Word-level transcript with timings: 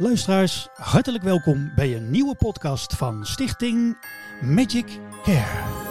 Luisteraars, 0.00 0.68
hartelijk 0.74 1.24
welkom 1.24 1.72
bij 1.74 1.96
een 1.96 2.10
nieuwe 2.10 2.34
podcast 2.34 2.96
van 2.96 3.26
Stichting 3.26 3.98
Magic 4.40 4.98
Care. 5.22 5.86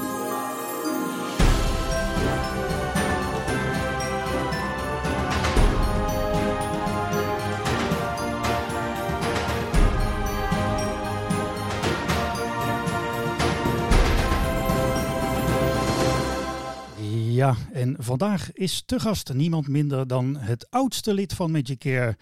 Ja, 17.38 17.56
en 17.74 17.96
vandaag 18.00 18.54
is 18.54 18.84
te 18.86 19.00
gast 19.00 19.34
niemand 19.34 19.68
minder 19.68 20.08
dan 20.08 20.38
het 20.38 20.68
oudste 20.70 21.14
lid 21.14 21.34
van 21.34 21.52
Magic 21.52 21.80
Care, 21.80 22.18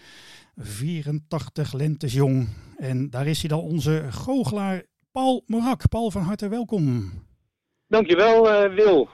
84 0.56 1.72
lentes 1.72 2.12
jong. 2.12 2.48
En 2.76 3.10
daar 3.10 3.26
is 3.26 3.40
hij 3.40 3.48
dan 3.48 3.60
onze 3.60 4.06
goochelaar 4.10 4.84
Paul 5.10 5.42
Morak. 5.46 5.88
Paul, 5.88 6.10
van 6.10 6.22
harte 6.22 6.48
welkom. 6.48 7.10
Dankjewel, 7.88 8.64
uh, 8.64 8.74
Wil. 8.74 9.08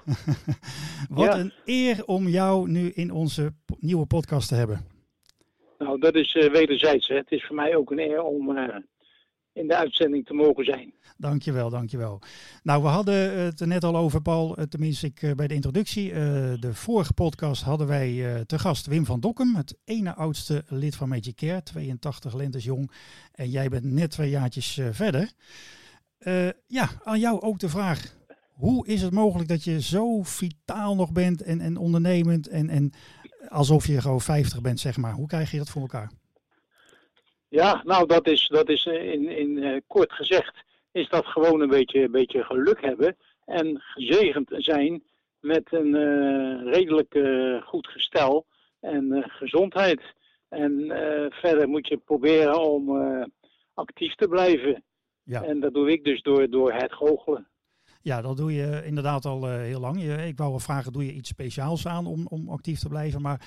Wat 1.08 1.24
ja. 1.24 1.38
een 1.38 1.52
eer 1.64 2.04
om 2.04 2.28
jou 2.28 2.68
nu 2.70 2.90
in 2.90 3.10
onze 3.10 3.52
nieuwe 3.78 4.06
podcast 4.06 4.48
te 4.48 4.54
hebben. 4.54 4.86
Nou, 5.78 5.98
dat 5.98 6.14
is 6.14 6.34
uh, 6.34 6.50
wederzijds. 6.50 7.08
Hè. 7.08 7.14
Het 7.14 7.30
is 7.30 7.44
voor 7.44 7.56
mij 7.56 7.76
ook 7.76 7.90
een 7.90 7.98
eer 7.98 8.22
om 8.22 8.50
uh, 8.50 8.76
in 9.52 9.66
de 9.68 9.76
uitzending 9.76 10.26
te 10.26 10.34
mogen 10.34 10.64
zijn. 10.64 10.92
Dankjewel, 11.16 11.70
dankjewel. 11.70 12.20
Nou, 12.62 12.82
we 12.82 12.88
hadden 12.88 13.44
het 13.44 13.66
net 13.66 13.84
al 13.84 13.96
over, 13.96 14.22
Paul. 14.22 14.56
Tenminste, 14.68 15.06
ik, 15.06 15.36
bij 15.36 15.46
de 15.46 15.54
introductie. 15.54 16.12
de 16.58 16.74
vorige 16.74 17.12
podcast 17.12 17.62
hadden 17.62 17.86
wij 17.86 18.42
te 18.46 18.58
gast 18.58 18.86
Wim 18.86 19.04
van 19.04 19.20
Dokkum, 19.20 19.54
het 19.54 19.78
ene 19.84 20.14
oudste 20.14 20.64
lid 20.68 20.96
van 20.96 21.08
Magic 21.08 21.36
Care, 21.36 21.62
82 21.62 22.34
lentes 22.34 22.64
jong. 22.64 22.90
En 23.32 23.50
jij 23.50 23.68
bent 23.68 23.84
net 23.84 24.10
twee 24.10 24.30
jaartjes 24.30 24.80
verder. 24.90 25.32
ja, 26.66 26.88
aan 27.04 27.20
jou 27.20 27.40
ook 27.40 27.58
de 27.58 27.68
vraag. 27.68 28.14
Hoe 28.52 28.86
is 28.86 29.02
het 29.02 29.12
mogelijk 29.12 29.48
dat 29.48 29.64
je 29.64 29.80
zo 29.80 30.22
vitaal 30.22 30.94
nog 30.94 31.12
bent 31.12 31.42
en, 31.42 31.60
en 31.60 31.76
ondernemend 31.76 32.48
en, 32.48 32.68
en 32.68 32.92
alsof 33.48 33.86
je 33.86 34.00
gewoon 34.00 34.20
50 34.20 34.60
bent, 34.60 34.80
zeg 34.80 34.96
maar? 34.96 35.12
Hoe 35.12 35.26
krijg 35.26 35.50
je 35.50 35.58
dat 35.58 35.70
voor 35.70 35.82
elkaar? 35.82 36.10
Ja, 37.52 37.82
nou 37.84 38.06
dat 38.06 38.26
is, 38.26 38.48
dat 38.48 38.68
is 38.68 38.84
in, 38.84 39.28
in 39.28 39.56
uh, 39.56 39.80
kort 39.86 40.12
gezegd, 40.12 40.64
is 40.92 41.08
dat 41.08 41.26
gewoon 41.26 41.60
een 41.60 41.68
beetje, 41.68 42.02
een 42.02 42.10
beetje 42.10 42.44
geluk 42.44 42.80
hebben 42.80 43.16
en 43.44 43.80
gezegend 43.80 44.48
zijn 44.56 45.02
met 45.40 45.62
een 45.70 45.94
uh, 45.94 46.72
redelijk 46.72 47.14
uh, 47.14 47.62
goed 47.62 47.86
gestel 47.86 48.46
en 48.80 49.24
gezondheid. 49.26 50.00
En 50.48 50.72
verder 51.30 51.68
moet 51.68 51.88
je 51.88 51.96
proberen 51.96 52.70
om 52.70 52.98
actief 53.74 54.14
te 54.14 54.28
blijven. 54.28 54.84
Ja. 55.22 55.42
En 55.42 55.60
dat 55.60 55.74
doe 55.74 55.92
ik 55.92 56.04
dus 56.04 56.22
door, 56.22 56.50
door 56.50 56.72
het 56.72 56.92
goochelen. 56.92 57.48
Ja, 58.02 58.22
dat 58.22 58.36
doe 58.36 58.52
je 58.52 58.82
inderdaad 58.84 59.24
al 59.24 59.48
heel 59.48 59.80
lang. 59.80 60.02
Je, 60.02 60.26
ik 60.26 60.38
wou 60.38 60.50
wel 60.50 60.58
vragen, 60.58 60.92
doe 60.92 61.06
je 61.06 61.12
iets 61.12 61.28
speciaals 61.28 61.86
aan 61.86 62.06
om, 62.06 62.26
om 62.26 62.48
actief 62.48 62.78
te 62.78 62.88
blijven? 62.88 63.22
Maar 63.22 63.46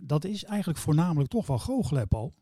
dat 0.00 0.24
is 0.24 0.44
eigenlijk 0.44 0.78
voornamelijk 0.78 1.30
toch 1.30 1.46
wel 1.46 1.58
goochelen, 1.58 2.08
Paul? 2.08 2.32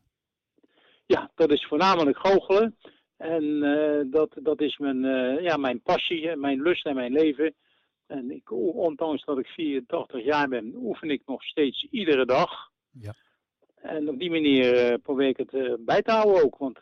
Ja, 1.05 1.31
dat 1.35 1.51
is 1.51 1.65
voornamelijk 1.65 2.17
goochelen. 2.17 2.75
En 3.17 3.43
uh, 3.43 4.11
dat, 4.11 4.29
dat 4.33 4.61
is 4.61 4.77
mijn, 4.77 5.01
ja, 5.41 5.57
mijn 5.57 5.81
passie, 5.81 6.35
mijn 6.35 6.61
lust 6.61 6.85
en 6.85 6.95
mijn 6.95 7.11
leven. 7.11 7.53
En 8.07 8.31
ik, 8.31 8.51
ondanks 8.51 9.25
dat 9.25 9.39
ik 9.39 9.47
84 9.47 10.23
jaar 10.23 10.47
ben, 10.47 10.73
oefen 10.75 11.09
ik 11.09 11.21
nog 11.25 11.43
steeds 11.43 11.87
iedere 11.91 12.25
dag. 12.25 12.69
Ja. 12.91 13.13
En 13.75 14.09
op 14.09 14.19
die 14.19 14.29
manier 14.29 14.97
probeer 14.99 15.27
ik 15.27 15.37
het 15.37 15.77
bij 15.85 16.01
te 16.01 16.11
houden 16.11 16.43
ook. 16.43 16.57
Want 16.57 16.79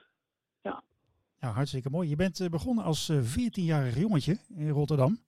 ja, 1.43 1.49
hartstikke 1.49 1.89
mooi. 1.89 2.09
Je 2.09 2.15
bent 2.15 2.47
begonnen 2.49 2.83
als 2.83 3.11
14-jarig 3.11 3.99
jongetje 3.99 4.37
in 4.57 4.69
Rotterdam. 4.69 5.19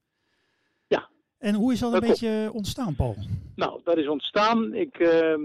Ja. 0.88 1.10
En 1.38 1.56
hoe 1.56 1.74
is 1.74 1.80
dat, 1.80 1.92
dat 1.92 2.02
een 2.02 2.08
beetje 2.08 2.50
ontstaan, 2.54 2.96
Paul? 2.96 3.16
Nou, 3.56 3.82
dat 3.84 3.98
is 3.98 4.08
ontstaan. 4.08 4.74
Ik, 4.74 5.00
uh, 5.00 5.36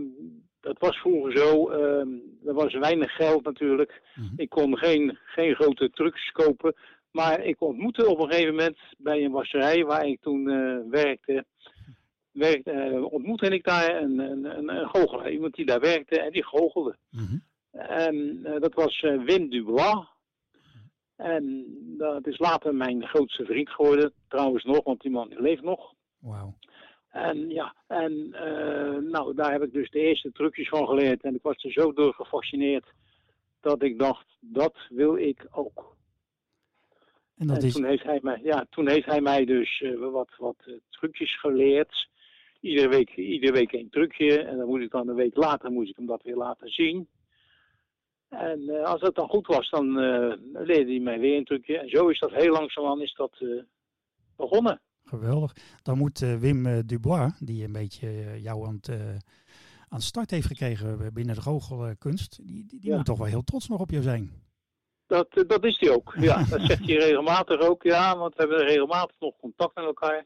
dat 0.60 0.78
was 0.78 0.97
vroeger 0.97 1.37
zo. 1.37 1.71
Uh, 1.71 2.48
er 2.48 2.54
was 2.54 2.75
weinig 2.75 3.12
geld 3.12 3.44
natuurlijk. 3.44 4.03
Mm 4.15 4.25
-hmm. 4.25 4.34
Ik 4.37 4.48
kon 4.48 4.78
geen, 4.78 5.19
geen 5.25 5.54
grote 5.54 5.91
trucks 5.91 6.31
kopen. 6.31 6.75
Maar 7.10 7.44
ik 7.44 7.60
ontmoette 7.60 8.09
op 8.09 8.19
een 8.19 8.31
gegeven 8.31 8.54
moment 8.54 8.78
bij 8.99 9.25
een 9.25 9.31
wasserij 9.31 9.84
waar 9.84 10.06
ik 10.06 10.20
toen 10.20 10.49
uh, 10.49 10.78
werkte. 10.91 11.44
werkte 12.32 13.06
ontmoette 13.10 13.49
ik 13.49 13.65
daar 13.65 14.03
een, 14.03 14.19
een, 14.19 14.44
een, 14.44 14.69
een 14.69 14.88
goochelaar. 14.88 15.31
Iemand 15.31 15.54
die 15.54 15.66
daar 15.66 15.81
werkte 15.81 16.20
en 16.20 16.32
die 16.32 16.44
goochelde. 16.44 16.97
Mm 17.10 17.26
-hmm. 17.26 17.43
En 17.72 18.43
dat 18.60 18.75
was 18.75 19.00
Wim 19.00 19.50
Dubois. 19.50 20.06
En 21.16 21.66
dat 21.99 22.26
is 22.26 22.38
later 22.38 22.75
mijn 22.75 23.06
grootste 23.06 23.44
vriend 23.44 23.70
geworden, 23.70 24.12
trouwens 24.28 24.65
nog, 24.65 24.84
want 24.84 25.00
die 25.00 25.10
man 25.10 25.34
leeft 25.37 25.62
nog. 25.62 25.94
Wauw. 26.19 26.54
En 27.10 27.48
ja, 27.48 27.75
en 27.87 28.12
uh, 28.32 29.10
nou, 29.10 29.34
daar 29.34 29.53
heb 29.53 29.62
ik 29.62 29.72
dus 29.72 29.91
de 29.91 29.98
eerste 29.98 30.32
trucjes 30.32 30.69
van 30.69 30.87
geleerd. 30.87 31.22
En 31.22 31.34
ik 31.34 31.43
was 31.43 31.65
er 31.65 31.72
zo 31.72 31.93
door 31.93 32.15
gefascineerd 32.15 32.93
dat 33.60 33.82
ik 33.82 33.98
dacht, 33.98 34.26
dat 34.41 34.76
wil 34.88 35.16
ik 35.16 35.47
ook. 35.50 35.97
En, 37.37 37.47
dat 37.47 37.59
en 37.59 37.66
is... 37.66 37.72
toen, 37.72 37.84
heeft 37.84 38.03
hij 38.03 38.19
mij, 38.22 38.41
ja, 38.43 38.66
toen 38.70 38.88
heeft 38.88 39.06
hij 39.06 39.20
mij 39.20 39.44
dus 39.44 39.81
uh, 39.81 40.10
wat, 40.10 40.31
wat 40.37 40.56
uh, 40.65 40.75
trucjes 40.91 41.41
geleerd. 41.41 42.09
Iedere 42.60 42.88
week, 42.88 43.16
iedere 43.16 43.53
week 43.53 43.72
een 43.72 43.91
trucje. 43.91 44.43
En 44.43 44.56
dan 44.56 44.66
moet 44.66 44.81
ik 44.81 44.91
dan 44.91 45.09
een 45.09 45.15
week 45.15 45.37
later 45.37 45.70
moet 45.70 45.88
ik 45.88 45.97
hem 45.97 46.06
dat 46.06 46.22
weer 46.22 46.37
laten 46.37 46.69
zien. 46.69 47.09
En 48.28 48.60
uh, 48.60 48.84
als 48.84 49.00
dat 49.00 49.15
dan 49.15 49.28
goed 49.28 49.47
was, 49.47 49.70
dan 49.70 49.93
leerde 50.53 50.91
hij 50.91 51.00
mij 51.00 51.20
weer 51.20 51.37
een 51.37 51.44
trucje. 51.44 51.78
En 51.78 51.88
zo 51.88 52.09
is 52.09 52.19
dat 52.19 52.32
heel 52.32 52.53
langzaam 52.53 53.00
is 53.00 53.15
dat 53.15 53.44
begonnen. 54.37 54.81
Geweldig. 55.10 55.53
Dan 55.82 55.98
moet 55.98 56.19
Wim 56.19 56.87
Dubois, 56.87 57.32
die 57.38 57.65
een 57.65 57.72
beetje 57.72 58.41
jou 58.41 58.66
aan 58.66 58.78
het, 58.81 58.91
aan 59.88 60.00
start 60.00 60.31
heeft 60.31 60.47
gekregen 60.47 61.12
binnen 61.12 61.34
de 61.34 61.41
goochelkunst, 61.41 62.37
die, 62.47 62.66
die, 62.66 62.81
die 62.81 62.91
ja. 62.91 62.97
moet 62.97 63.04
toch 63.04 63.19
wel 63.19 63.26
heel 63.26 63.44
trots 63.44 63.69
nog 63.69 63.81
op 63.81 63.91
jou 63.91 64.03
zijn. 64.03 64.31
Dat, 65.06 65.44
dat 65.47 65.65
is 65.65 65.78
hij 65.78 65.91
ook. 65.91 66.15
Ja, 66.28 66.44
dat 66.44 66.60
zegt 66.60 66.87
hij 66.87 66.97
regelmatig 66.97 67.60
ook. 67.60 67.82
Ja, 67.82 68.16
want 68.16 68.34
we 68.34 68.41
hebben 68.41 68.66
regelmatig 68.66 69.16
nog 69.19 69.37
contact 69.37 69.75
met 69.75 69.84
elkaar. 69.84 70.25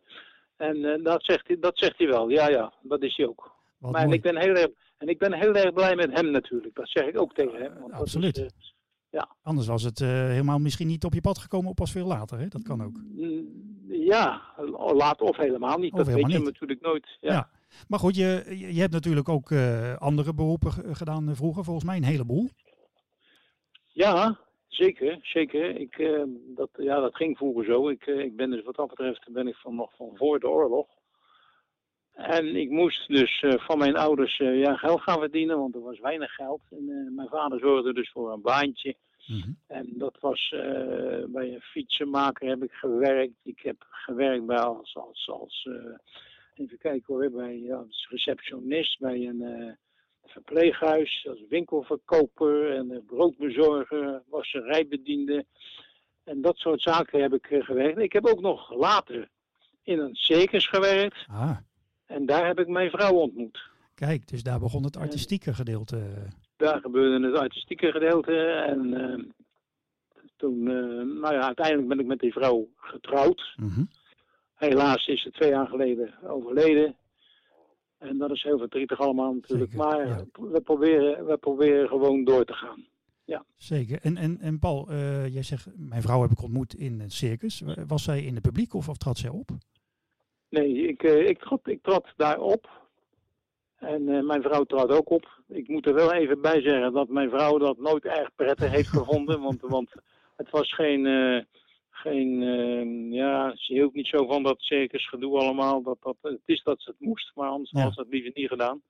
En 0.57 1.03
dat, 1.03 1.25
zegt 1.25 1.47
hij, 1.47 1.57
dat 1.61 1.79
zegt 1.79 1.99
hij 1.99 2.07
wel. 2.07 2.29
Ja, 2.29 2.49
ja, 2.49 2.73
dat 2.83 3.03
is 3.03 3.17
hij 3.17 3.27
ook. 3.27 3.53
Wat 3.79 3.93
maar 3.93 4.13
ik 4.13 4.23
ben 4.23 4.37
heel 4.37 4.55
erg 4.55 4.71
en 4.99 5.09
ik 5.09 5.19
ben 5.19 5.33
heel 5.33 5.55
erg 5.55 5.73
blij 5.73 5.95
met 5.95 6.13
hem 6.13 6.31
natuurlijk. 6.31 6.75
Dat 6.75 6.89
zeg 6.89 7.07
ik 7.07 7.19
ook 7.19 7.35
tegen 7.35 7.63
hem. 7.63 7.79
Want 7.81 7.93
Absoluut. 7.93 8.37
Is, 8.37 8.43
uh, 8.43 8.74
ja. 9.15 9.29
Anders 9.43 9.67
was 9.67 9.83
het 9.83 10.01
uh, 10.01 10.09
helemaal 10.09 10.59
misschien 10.59 10.87
niet 10.87 11.05
op 11.05 11.15
je 11.15 11.21
pad 11.21 11.39
gekomen, 11.39 11.69
of 11.69 11.75
pas 11.75 11.93
veel 11.93 12.07
later. 12.07 12.39
Hè? 12.39 12.47
Dat 12.49 12.63
kan 12.63 12.83
ook. 12.83 12.97
Mm, 12.97 13.47
ja, 13.89 14.43
later 14.77 15.27
of 15.27 15.37
helemaal 15.37 15.79
niet. 15.79 15.93
Of 15.93 15.99
dat 15.99 16.07
helemaal 16.07 16.31
weet 16.31 16.39
je 16.39 16.45
natuurlijk 16.45 16.81
nooit. 16.81 17.19
Ja. 17.21 17.33
ja. 17.33 17.49
Maar 17.89 17.99
goed, 17.99 18.17
je, 18.17 18.45
je 18.75 18.81
hebt 18.81 18.93
natuurlijk 18.93 19.29
ook 19.29 19.51
uh, 19.51 19.97
andere 19.97 20.35
beroepen 20.35 20.73
gedaan 20.73 21.37
vroeger, 21.37 21.65
volgens 21.65 21.85
mij 21.85 21.97
een 21.97 22.05
heleboel. 22.05 22.49
Ja, 23.93 24.39
zeker. 24.69 25.19
zeker. 25.23 25.77
Ik, 25.77 26.27
dat, 26.57 26.69
ja, 26.77 27.01
dat 27.01 27.17
ging 27.17 27.37
vroeger 27.37 27.65
zo. 27.65 27.89
Ik, 27.89 28.07
ik 28.07 28.37
ben 28.37 28.51
dus 28.51 28.65
wat 28.65 28.77
dat 28.77 28.89
betreft 28.89 29.33
ben 29.33 29.49
ik 29.49 29.57
van, 29.57 29.75
nog 29.75 29.93
van 29.97 30.11
voor 30.15 30.41
de 30.41 30.49
oorlog. 30.49 30.87
En 32.15 32.57
ik 32.57 32.71
moest 32.71 33.09
dus 33.09 33.43
uh, 33.43 33.53
van 33.57 33.79
mijn 33.79 33.97
ouders 33.97 34.39
uh, 34.39 34.61
ja, 34.61 34.77
geld 34.77 35.01
gaan 35.01 35.19
verdienen, 35.19 35.59
want 35.59 35.75
er 35.75 35.81
was 35.81 36.01
weinig 36.01 36.35
geld. 36.35 36.61
En 36.71 36.89
uh, 36.89 37.17
mijn 37.17 37.29
vader 37.29 37.59
zorgde 37.59 37.93
dus 37.93 38.11
voor 38.11 38.33
een 38.33 38.41
baantje. 38.41 38.97
Mm 39.27 39.41
-hmm. 39.41 39.59
En 39.67 39.89
dat 39.93 40.17
was 40.21 40.55
bij 41.27 41.55
een 41.55 41.61
fietsenmaker 41.61 42.49
heb 42.49 42.63
ik 42.63 42.73
gewerkt. 42.73 43.35
Ik 43.43 43.61
heb 43.61 43.77
gewerkt 43.89 44.47
bij 44.47 44.59
als, 44.59 44.97
als, 44.97 45.29
als 45.31 45.69
even 46.55 46.79
kijken 46.79 47.15
hoor, 47.15 47.31
bij 47.31 47.75
als 47.75 48.07
receptionist 48.11 48.99
bij 48.99 49.27
een 49.27 49.77
verpleeghuis, 50.25 51.27
als 51.29 51.45
winkelverkoper 51.49 52.77
en 52.77 53.05
broodbezorger, 53.07 54.23
wasserijbediende. 54.29 55.45
En 56.25 56.41
dat 56.41 56.57
soort 56.57 56.83
zaken 56.83 57.23
heb 57.23 57.35
ik 57.35 57.47
gewerkt. 57.65 57.99
Ik 57.99 58.13
heb 58.13 58.27
ook 58.27 58.41
nog 58.41 58.75
later 58.75 59.29
in 59.83 59.99
een 59.99 60.15
circus 60.15 60.67
gewerkt. 60.67 61.27
Ah. 61.29 61.57
En 62.07 62.27
daar 62.27 62.47
heb 62.47 62.59
ik 62.59 62.69
mijn 62.69 62.91
vrouw 62.91 63.13
ontmoet. 63.13 63.73
Kijk, 63.95 64.29
dus 64.29 64.43
daar 64.43 64.59
begon 64.59 64.85
het 64.85 64.97
artistieke 64.97 65.55
gedeelte. 65.55 66.03
Daar 66.57 66.81
gebeurde 66.81 67.27
het 67.27 67.39
artistieke 67.39 67.91
gedeelte. 67.91 68.37
En 68.47 68.87
uh, 68.87 69.25
toen, 70.37 70.59
uh, 70.59 71.21
nou 71.21 71.35
ja, 71.35 71.41
uiteindelijk 71.41 71.89
ben 71.89 72.01
ik 72.01 72.07
met 72.07 72.19
die 72.19 72.33
vrouw 72.33 72.69
getrouwd. 72.77 73.55
Mm 73.57 73.69
-hmm. 73.69 73.89
Helaas 74.55 75.07
is 75.07 75.23
ze 75.23 75.31
twee 75.31 75.51
jaar 75.51 75.67
geleden 75.67 76.15
overleden. 76.23 76.97
En 77.99 78.19
dat 78.19 78.31
is 78.31 78.43
heel 78.43 78.59
verdrietig 78.59 79.01
allemaal 79.01 79.33
natuurlijk. 79.33 79.71
Zeker, 79.71 79.87
maar 79.87 80.07
ja. 80.07 80.25
we, 80.33 80.61
proberen, 80.61 81.27
we 81.27 81.37
proberen 81.37 81.89
gewoon 81.89 82.25
door 82.25 82.45
te 82.45 82.53
gaan. 82.53 82.85
Ja. 83.25 83.45
Zeker. 83.57 83.99
En, 84.03 84.17
en, 84.17 84.41
en 84.41 84.59
Paul, 84.59 84.91
uh, 84.91 85.29
jij 85.35 85.43
zegt, 85.43 85.69
mijn 85.77 86.03
vrouw 86.03 86.23
heb 86.23 86.31
ik 86.31 86.43
ontmoet 86.43 86.75
in 86.75 87.01
het 87.01 87.13
circus. 87.13 87.63
Was 87.87 88.03
zij 88.03 88.23
in 88.23 88.35
het 88.35 88.43
publiek 88.43 88.75
of, 88.75 88.89
of 88.89 88.97
trad 88.97 89.19
zij 89.19 89.31
op? 89.31 89.51
Nee, 90.55 90.89
ik, 90.89 91.03
uh, 91.03 91.29
ik, 91.29 91.39
trad, 91.39 91.61
ik 91.65 91.83
trad 91.83 92.05
daar 92.17 92.41
op. 92.41 92.69
En 93.79 94.09
eh, 94.09 94.23
mijn 94.23 94.43
vrouw 94.43 94.65
trad 94.65 94.91
ook 94.91 95.11
op. 95.11 95.43
Ik 95.49 95.69
moet 95.69 95.87
er 95.87 95.95
wel 95.95 96.13
even 96.13 96.41
bij 96.41 96.61
zeggen 96.61 96.93
dat 96.93 97.09
mijn 97.09 97.31
vrouw 97.31 97.59
dat 97.59 97.79
nooit 97.79 98.05
erg 98.05 98.31
prettig 98.35 98.71
heeft 98.71 98.89
gevonden. 98.89 99.41
Want, 99.41 99.61
want 99.61 99.91
het 100.37 100.51
was 100.51 100.75
geen. 100.75 101.07
eh, 101.07 101.43
geen 101.91 102.43
eh, 102.43 103.13
ja, 103.19 103.53
ze 103.57 103.73
hield 103.73 103.95
niet 103.95 104.07
zo 104.07 104.27
van 104.27 104.43
dat 104.43 104.61
circusgedoe 104.61 105.39
allemaal. 105.39 105.83
Dat, 105.83 105.97
dat, 106.01 106.17
het 106.23 106.41
is 106.45 106.63
dat 106.63 106.81
ze 106.83 106.91
het 106.91 107.01
moest, 107.01 107.33
maar 107.35 107.49
anders 107.49 107.71
Ja. 107.71 107.81
had 107.81 107.95
ze 107.95 108.01
het 108.01 108.11
liever 108.11 108.31
niet 108.35 108.49
gedaan. 108.49 108.83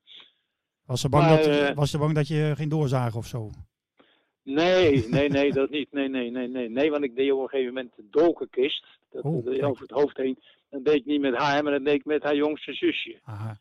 Was 0.87 1.01
ze 1.01 1.09
bang, 1.09 1.25
Maar, 1.25 1.37
dat, 1.37 1.47
eh, 1.47 1.75
was 1.75 1.91
ze 1.91 1.99
bang 1.99 2.15
dat 2.15 2.29
je 2.29 2.53
ging 2.57 2.71
doorzagen 2.71 3.19
of 3.19 3.27
zo? 3.27 3.51
Nee, 4.45 5.05
nee, 5.09 5.29
nee, 5.29 5.53
dat 5.53 5.71
niet. 5.71 5.93
Nee, 5.93 6.09
nee, 6.09 6.31
nee, 6.31 6.49
nee. 6.49 6.69
Nee, 6.69 6.91
want 6.91 7.05
ik 7.05 7.17
deed 7.17 7.33
op 7.33 7.41
een 7.41 7.49
gegeven 7.49 7.75
moment 7.75 7.93
de 7.97 8.07
dolkenkist. 8.11 8.87
Dat 9.11 9.25
Oh, 9.25 9.45
kijk. 9.45 9.65
over 9.65 9.83
het 9.83 9.91
hoofd 9.91 10.17
heen. 10.17 10.39
Dat 10.71 10.85
deed 10.85 10.95
ik 10.95 11.05
niet 11.05 11.21
met 11.21 11.35
haar, 11.35 11.63
maar 11.63 11.73
dat 11.73 11.85
deed 11.85 11.95
ik 11.95 12.05
met 12.05 12.23
haar 12.23 12.37
jongste 12.37 12.73
zusje. 12.73 13.21
Aha. 13.25 13.59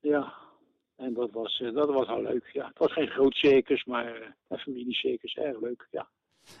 Ja. 0.00 0.34
En 0.96 1.14
dat 1.14 1.30
was, 1.30 1.60
eh, 1.60 1.74
dat 1.74 1.88
was 1.88 2.06
al 2.06 2.22
leuk. 2.22 2.50
Ja, 2.52 2.66
het 2.66 2.78
was 2.78 2.92
geen 2.92 3.08
groot 3.08 3.34
circus, 3.34 3.84
maar 3.84 4.14
eh, 4.14 4.28
een 4.48 4.58
familiecircus. 4.58 5.34
Erg 5.34 5.60
leuk, 5.60 5.88
ja. 5.90 6.08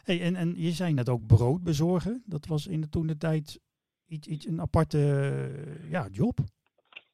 Hey, 0.02 0.20
en, 0.20 0.36
en 0.36 0.54
je 0.56 0.70
zei 0.70 0.92
net 0.92 1.08
ook 1.08 1.26
brood 1.26 1.62
bezorgen. 1.62 2.22
Dat 2.26 2.46
was 2.46 2.66
in 2.66 2.80
de 2.80 2.88
toen 2.88 3.06
de 3.06 3.16
tijd 3.16 3.60
iets, 4.08 4.28
iets, 4.28 4.46
een 4.46 4.60
aparte 4.60 4.98
eh, 4.98 5.90
ja, 5.90 6.08
job. 6.10 6.38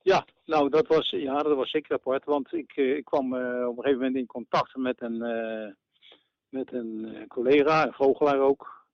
Ja, 0.02 0.26
nou, 0.44 0.68
dat 0.68 0.86
was, 0.86 1.10
ja, 1.10 1.42
dat 1.42 1.56
was 1.56 1.70
zeker 1.70 1.92
apart. 1.92 2.24
Want 2.24 2.52
ik, 2.52 2.72
eh, 2.76 2.96
ik 2.96 3.04
kwam 3.04 3.34
eh, 3.34 3.68
op 3.68 3.76
een 3.76 3.82
gegeven 3.82 3.98
moment 3.98 4.16
in 4.16 4.26
contact 4.26 4.76
met 4.76 5.02
een, 5.02 5.22
eh, 5.22 5.72
met 6.48 6.72
een 6.72 7.14
eh, 7.14 7.26
collega, 7.26 7.86
een 7.86 7.92
vogelaar 7.92 8.40
ook. 8.40 8.86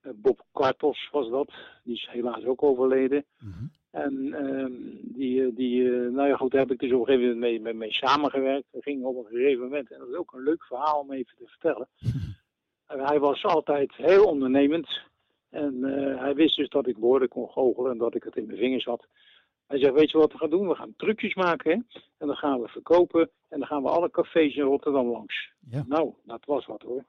Eh, 0.00 0.12
Bob 0.14 0.44
Kartos 0.52 1.08
was 1.12 1.30
dat. 1.30 1.52
Die 1.82 1.94
is 1.94 2.08
helaas 2.10 2.44
ook 2.44 2.62
overleden. 2.62 3.24
Mhm. 3.38 3.64
En 3.90 4.32
ehm, 4.34 4.72
die, 5.02 5.44
eh, 5.44 5.56
die 5.56 5.90
nou 5.90 6.28
ja 6.28 6.36
goed, 6.36 6.50
daar 6.50 6.60
heb 6.60 6.70
ik 6.70 6.78
dus 6.78 6.92
op 6.92 7.00
een 7.00 7.06
gegeven 7.06 7.28
moment 7.28 7.40
mee, 7.40 7.60
mee, 7.60 7.74
mee 7.74 7.92
samengewerkt. 7.92 8.66
Dat 8.72 8.82
ging 8.82 9.04
op 9.04 9.16
een 9.16 9.36
gegeven 9.36 9.62
moment, 9.62 9.92
en 9.92 9.98
dat 9.98 10.08
is 10.08 10.14
ook 10.14 10.32
een 10.32 10.42
leuk 10.42 10.64
verhaal 10.64 11.00
om 11.00 11.12
even 11.12 11.36
te 11.36 11.46
vertellen. 11.46 11.88
En 12.86 13.00
hij 13.00 13.18
was 13.18 13.44
altijd 13.44 13.94
heel 13.94 14.24
ondernemend. 14.24 15.00
En 15.50 15.82
hij 16.18 16.34
wist 16.34 16.56
dus 16.56 16.68
dat 16.68 16.86
ik 16.86 16.96
woorden 16.96 17.28
kon 17.28 17.48
goochelen 17.48 17.92
en 17.92 17.98
dat 17.98 18.14
ik 18.14 18.22
het 18.22 18.36
in 18.36 18.46
mijn 18.46 18.58
vingers 18.58 18.84
had. 18.84 19.06
Hij 19.66 19.78
zegt, 19.78 19.94
weet 19.94 20.10
je 20.10 20.18
wat 20.18 20.32
we 20.32 20.38
gaan 20.38 20.50
doen? 20.50 20.68
We 20.68 20.74
gaan 20.74 20.94
trucjes 20.96 21.34
maken 21.34 21.70
hè? 21.70 22.00
en 22.18 22.26
dan 22.26 22.36
gaan 22.36 22.60
we 22.60 22.68
verkopen 22.68 23.30
en 23.48 23.58
dan 23.58 23.68
gaan 23.68 23.82
we 23.82 23.88
alle 23.88 24.10
cafés 24.10 24.56
in 24.56 24.62
Rotterdam 24.62 25.06
langs. 25.06 25.50
Ja. 25.70 25.84
Nou, 25.86 26.12
dat 26.24 26.44
was 26.44 26.66
wat 26.66 26.82
hoor. 26.82 27.04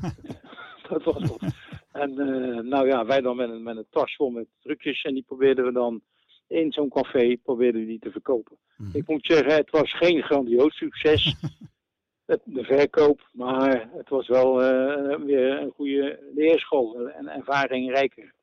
dat 0.88 1.04
was 1.04 1.28
wat. 1.28 1.52
En 1.92 2.10
eh, 2.10 2.62
nou 2.62 2.86
ja, 2.86 3.04
wij 3.04 3.20
dan 3.20 3.36
met 3.36 3.50
een, 3.50 3.62
met 3.62 3.76
een 3.76 3.86
tas 3.90 4.16
vol 4.16 4.30
met 4.30 4.46
trucjes 4.60 5.02
en 5.02 5.14
die 5.14 5.22
probeerden 5.22 5.64
we 5.64 5.72
dan 5.72 6.02
in 6.46 6.72
zo'n 6.72 6.88
café 6.88 7.36
probeerden 7.36 7.80
we 7.80 7.86
die 7.86 7.98
te 7.98 8.10
verkopen. 8.10 8.56
Mhm. 8.76 8.96
Ik 8.96 9.06
moet 9.06 9.26
zeggen, 9.26 9.54
het 9.54 9.70
was 9.70 9.96
geen 9.96 10.22
grandioos 10.22 10.76
succes, 10.76 11.34
het, 12.26 12.40
de 12.44 12.64
verkoop, 12.64 13.28
maar 13.32 13.88
het 13.92 14.08
was 14.08 14.28
wel 14.28 14.62
eh, 14.62 15.16
weer 15.18 15.60
een 15.60 15.70
goede 15.70 16.18
leerschool 16.34 17.08
en 17.08 17.28
ervaring 17.28 17.90
rijker. 17.90 18.34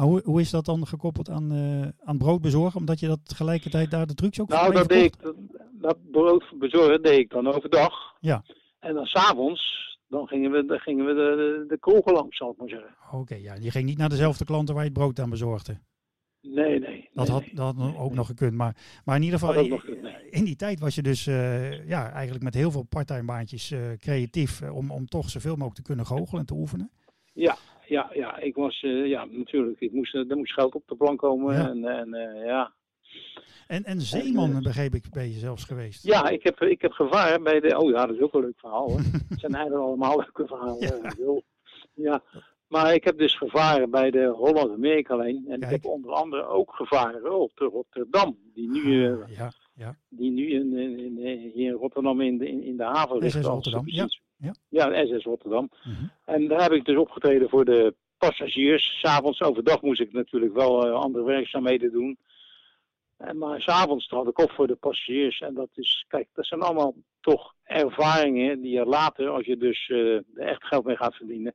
Maar 0.00 0.08
hoe, 0.08 0.20
hoe 0.24 0.40
is 0.40 0.50
dat 0.50 0.64
dan 0.64 0.86
gekoppeld 0.86 1.30
aan, 1.30 1.52
eh, 1.52 2.08
aan 2.08 2.18
brood 2.18 2.40
bezorgen? 2.40 2.80
Omdat 2.80 3.00
je 3.00 3.06
dat 3.06 3.28
tegelijkertijd 3.28 3.90
daar 3.90 4.06
de 4.06 4.14
trucs 4.14 4.40
ook 4.40 4.48
Nou, 4.48 4.68
mee 4.68 4.78
dat 4.78 4.88
deed 4.88 5.04
ik, 5.04 5.22
dat, 5.22 5.34
dat 5.72 5.96
brood 6.10 6.44
bezorgen 6.58 7.02
deed 7.02 7.18
ik 7.18 7.30
dan 7.30 7.46
overdag. 7.46 8.16
Ja. 8.20 8.42
En 8.78 8.94
dan 8.94 9.06
s'avonds, 9.06 9.98
dan 10.08 10.26
gingen 10.26 10.50
we, 10.50 10.64
dan 10.64 10.78
gingen 10.78 11.06
we 11.06 11.14
de, 11.14 11.64
de, 11.68 11.78
kroegen 11.78 12.12
langs, 12.12 12.36
zal 12.36 12.50
ik 12.50 12.56
maar 12.56 12.68
zeggen. 12.68 12.94
Oké, 13.12 13.34
ja. 13.34 13.54
Je 13.60 13.70
ging 13.70 13.84
niet 13.84 13.98
naar 13.98 14.08
dezelfde 14.08 14.44
klanten 14.44 14.74
waar 14.74 14.84
je 14.84 14.90
het 14.90 14.98
brood 14.98 15.20
aan 15.20 15.30
bezorgde. 15.30 15.78
Nee, 16.40 16.78
nee. 16.78 17.08
Dat 17.12 17.28
nee, 17.28 17.36
had, 17.36 17.44
dat 17.52 17.74
had 17.76 17.96
ook 17.96 18.14
nog 18.14 18.26
gekund. 18.26 18.54
Maar, 18.54 18.76
maar 19.04 19.16
in 19.16 19.22
ieder 19.22 19.38
geval, 19.38 19.54
nee. 19.54 20.30
in 20.30 20.44
die 20.44 20.56
tijd 20.56 20.80
was 20.80 20.94
je 20.94 21.02
dus 21.02 21.26
eh, 21.26 21.88
ja, 21.88 22.10
eigenlijk 22.10 22.44
met 22.44 22.54
heel 22.54 22.70
veel 22.70 22.86
parttime 22.88 23.24
baantjes 23.24 23.70
eh, 23.70 23.80
creatief 23.98 24.60
eh, 24.60 24.76
om, 24.76 24.90
om 24.90 25.06
toch 25.06 25.30
zoveel 25.30 25.54
mogelijk 25.54 25.76
te 25.76 25.82
kunnen 25.82 26.06
goochelen 26.06 26.40
en 26.40 26.46
te 26.46 26.54
oefenen. 26.54 26.90
Ja, 27.32 27.56
ja, 28.14 28.38
ik 28.38 28.54
was, 28.54 28.82
eh, 28.82 29.06
ja, 29.06 29.24
natuurlijk. 29.24 29.80
Ik 29.80 29.92
moest, 29.92 30.14
eh, 30.14 30.30
er 30.30 30.36
moest 30.36 30.52
geld 30.52 30.74
op 30.74 30.82
de 30.86 30.94
plank 30.96 31.18
komen. 31.18 31.54
Ja. 31.54 31.68
En, 31.68 31.84
en 31.84 32.36
ja. 32.46 32.72
En, 33.66 33.84
en 33.84 34.00
zeeman, 34.00 34.50
eh, 34.56 34.62
begreep 34.62 34.94
ik, 34.94 35.04
ben 35.12 35.24
je 35.32 35.38
zelfs 35.38 35.64
geweest. 35.64 36.04
ja, 36.04 36.28
ik 36.28 36.42
heb, 36.42 36.60
ik 36.60 36.82
heb 36.82 36.92
gevaren 36.92 37.42
bij 37.42 37.60
de. 37.60 37.78
Oh 37.78 37.90
ja, 37.90 38.06
dat 38.06 38.16
is 38.16 38.22
ook 38.22 38.34
een 38.34 38.40
leuk 38.40 38.58
verhaal 38.58 38.88
hoor. 38.88 38.98
Het 39.28 39.40
zijn 39.44 39.54
eigenlijk 39.54 39.84
allemaal 39.84 40.16
leuke 40.16 40.46
verhalen. 40.46 40.78
Ja. 40.80 41.40
Ja. 41.94 42.22
Maar 42.68 42.94
ik 42.94 43.04
heb 43.04 43.18
dus 43.18 43.36
gevaren 43.36 43.90
bij 43.90 44.10
de 44.10 44.26
Holland 44.26 44.78
Lijn. 44.78 45.44
En 45.48 45.60
Kijk. 45.60 45.62
ik 45.62 45.70
heb 45.70 45.84
onder 45.84 46.12
andere 46.12 46.44
ook 46.46 46.74
gevaren 46.74 47.40
op 47.40 47.52
de 47.54 47.64
Rotterdam. 47.64 48.38
Die 48.54 48.70
nu, 48.70 49.12
Ah, 49.12 49.28
ja, 49.36 49.52
ja. 49.74 49.96
die 50.08 50.30
nu 50.30 50.50
in, 50.50 50.76
in, 50.76 51.18
in- 51.54 51.70
Rotterdam 51.72 52.20
in 52.20 52.38
de, 52.38 52.48
in, 52.48 52.76
de 52.76 52.84
haven 52.84 53.18
ligt. 53.18 53.44
Rotterdam, 53.44 53.82
ja. 53.86 54.06
Ja. 54.40 54.54
Ja, 54.68 55.06
SS 55.06 55.24
Rotterdam. 55.24 55.70
Mhm. 55.84 56.04
En 56.24 56.48
daar 56.48 56.62
heb 56.62 56.72
ik 56.72 56.84
dus 56.84 56.96
opgetreden 56.96 57.48
voor 57.48 57.64
de 57.64 57.94
passagiers. 58.18 58.98
S'avonds 59.00 59.42
overdag 59.42 59.82
moest 59.82 60.00
ik 60.00 60.12
natuurlijk 60.12 60.54
wel 60.54 60.86
eh, 60.86 60.92
andere 60.92 61.24
werkzaamheden 61.24 61.92
doen. 61.92 62.18
En, 63.16 63.38
maar 63.38 63.60
s'avonds 63.60 64.08
trad 64.08 64.28
ik 64.28 64.38
op 64.38 64.50
voor 64.50 64.66
de 64.66 64.74
passagiers. 64.74 65.40
En 65.40 65.54
dat 65.54 65.68
is, 65.74 66.04
kijk, 66.08 66.28
dat 66.34 66.46
zijn 66.46 66.60
allemaal 66.60 66.94
toch 67.20 67.54
ervaringen 67.62 68.60
die 68.60 68.72
je 68.72 68.84
later, 68.84 69.28
als 69.28 69.46
je 69.46 69.56
dus 69.56 69.88
eh, 69.88 70.14
er 70.14 70.24
echt 70.34 70.64
geld 70.64 70.84
mee 70.84 70.96
gaat 70.96 71.14
verdienen, 71.14 71.54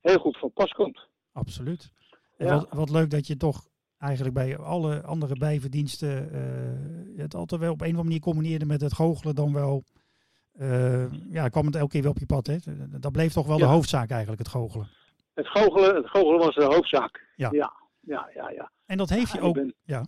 heel 0.00 0.18
goed 0.18 0.38
van 0.38 0.52
pas 0.52 0.72
komt. 0.72 1.06
Absoluut. 1.32 1.90
En 2.36 2.46
Ja. 2.46 2.54
wat, 2.54 2.66
wat 2.70 2.90
leuk 2.90 3.10
dat 3.10 3.26
je 3.26 3.36
toch 3.36 3.66
eigenlijk 3.98 4.34
bij 4.34 4.56
alle 4.58 5.02
andere 5.02 5.36
bijverdiensten 5.38 6.32
eh, 6.32 7.20
het 7.20 7.34
altijd 7.34 7.60
wel 7.60 7.72
op 7.72 7.80
een 7.80 7.86
of 7.86 7.90
andere 7.90 8.08
manier 8.08 8.20
combineerde 8.20 8.66
met 8.66 8.80
het 8.80 8.94
goochelen 8.94 9.34
dan 9.34 9.52
wel. 9.52 9.84
Eh, 10.58 11.12
ja, 11.30 11.48
kwam 11.48 11.66
het 11.66 11.76
elke 11.76 11.90
keer 11.90 12.00
weer 12.02 12.10
op 12.10 12.18
je 12.18 12.26
pad. 12.26 12.46
Hè? 12.46 12.56
Dat 13.00 13.12
bleef 13.12 13.32
toch 13.32 13.46
wel 13.46 13.58
Ja. 13.58 13.66
de 13.66 13.70
hoofdzaak 13.72 14.10
eigenlijk, 14.10 14.38
het 14.40 14.48
goochelen. 14.50 14.88
Het 15.34 15.48
goochelen, 15.48 15.94
het 15.94 16.08
goochelen 16.10 16.38
was 16.38 16.54
de 16.54 16.64
hoofdzaak. 16.64 17.26
Ja. 17.36 17.48
ja, 17.52 17.72
ja, 18.00 18.30
ja. 18.34 18.50
ja. 18.50 18.70
En 18.86 18.96
dat 18.96 19.08
heeft 19.08 19.32
je 19.32 19.40
ook. 19.40 19.54
ben- 19.54 19.74
Ja, 19.84 20.06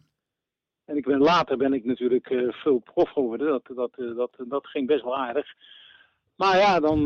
En 0.85 0.97
ik 0.97 1.05
ben, 1.05 1.19
later 1.19 1.57
ben 1.57 1.73
ik 1.73 1.85
natuurlijk 1.85 2.31
eh, 2.31 2.53
veel 2.53 2.79
prof 2.79 3.11
geworden. 3.11 3.47
Dat, 3.49 3.77
dat, 3.77 3.91
eh, 3.99 4.17
dat, 4.17 4.31
dat 4.49 4.67
ging 4.67 4.87
best 4.87 5.03
wel 5.03 5.17
aardig. 5.19 5.47
Maar 6.37 6.57
ja, 6.59 6.81
dan, 6.81 7.03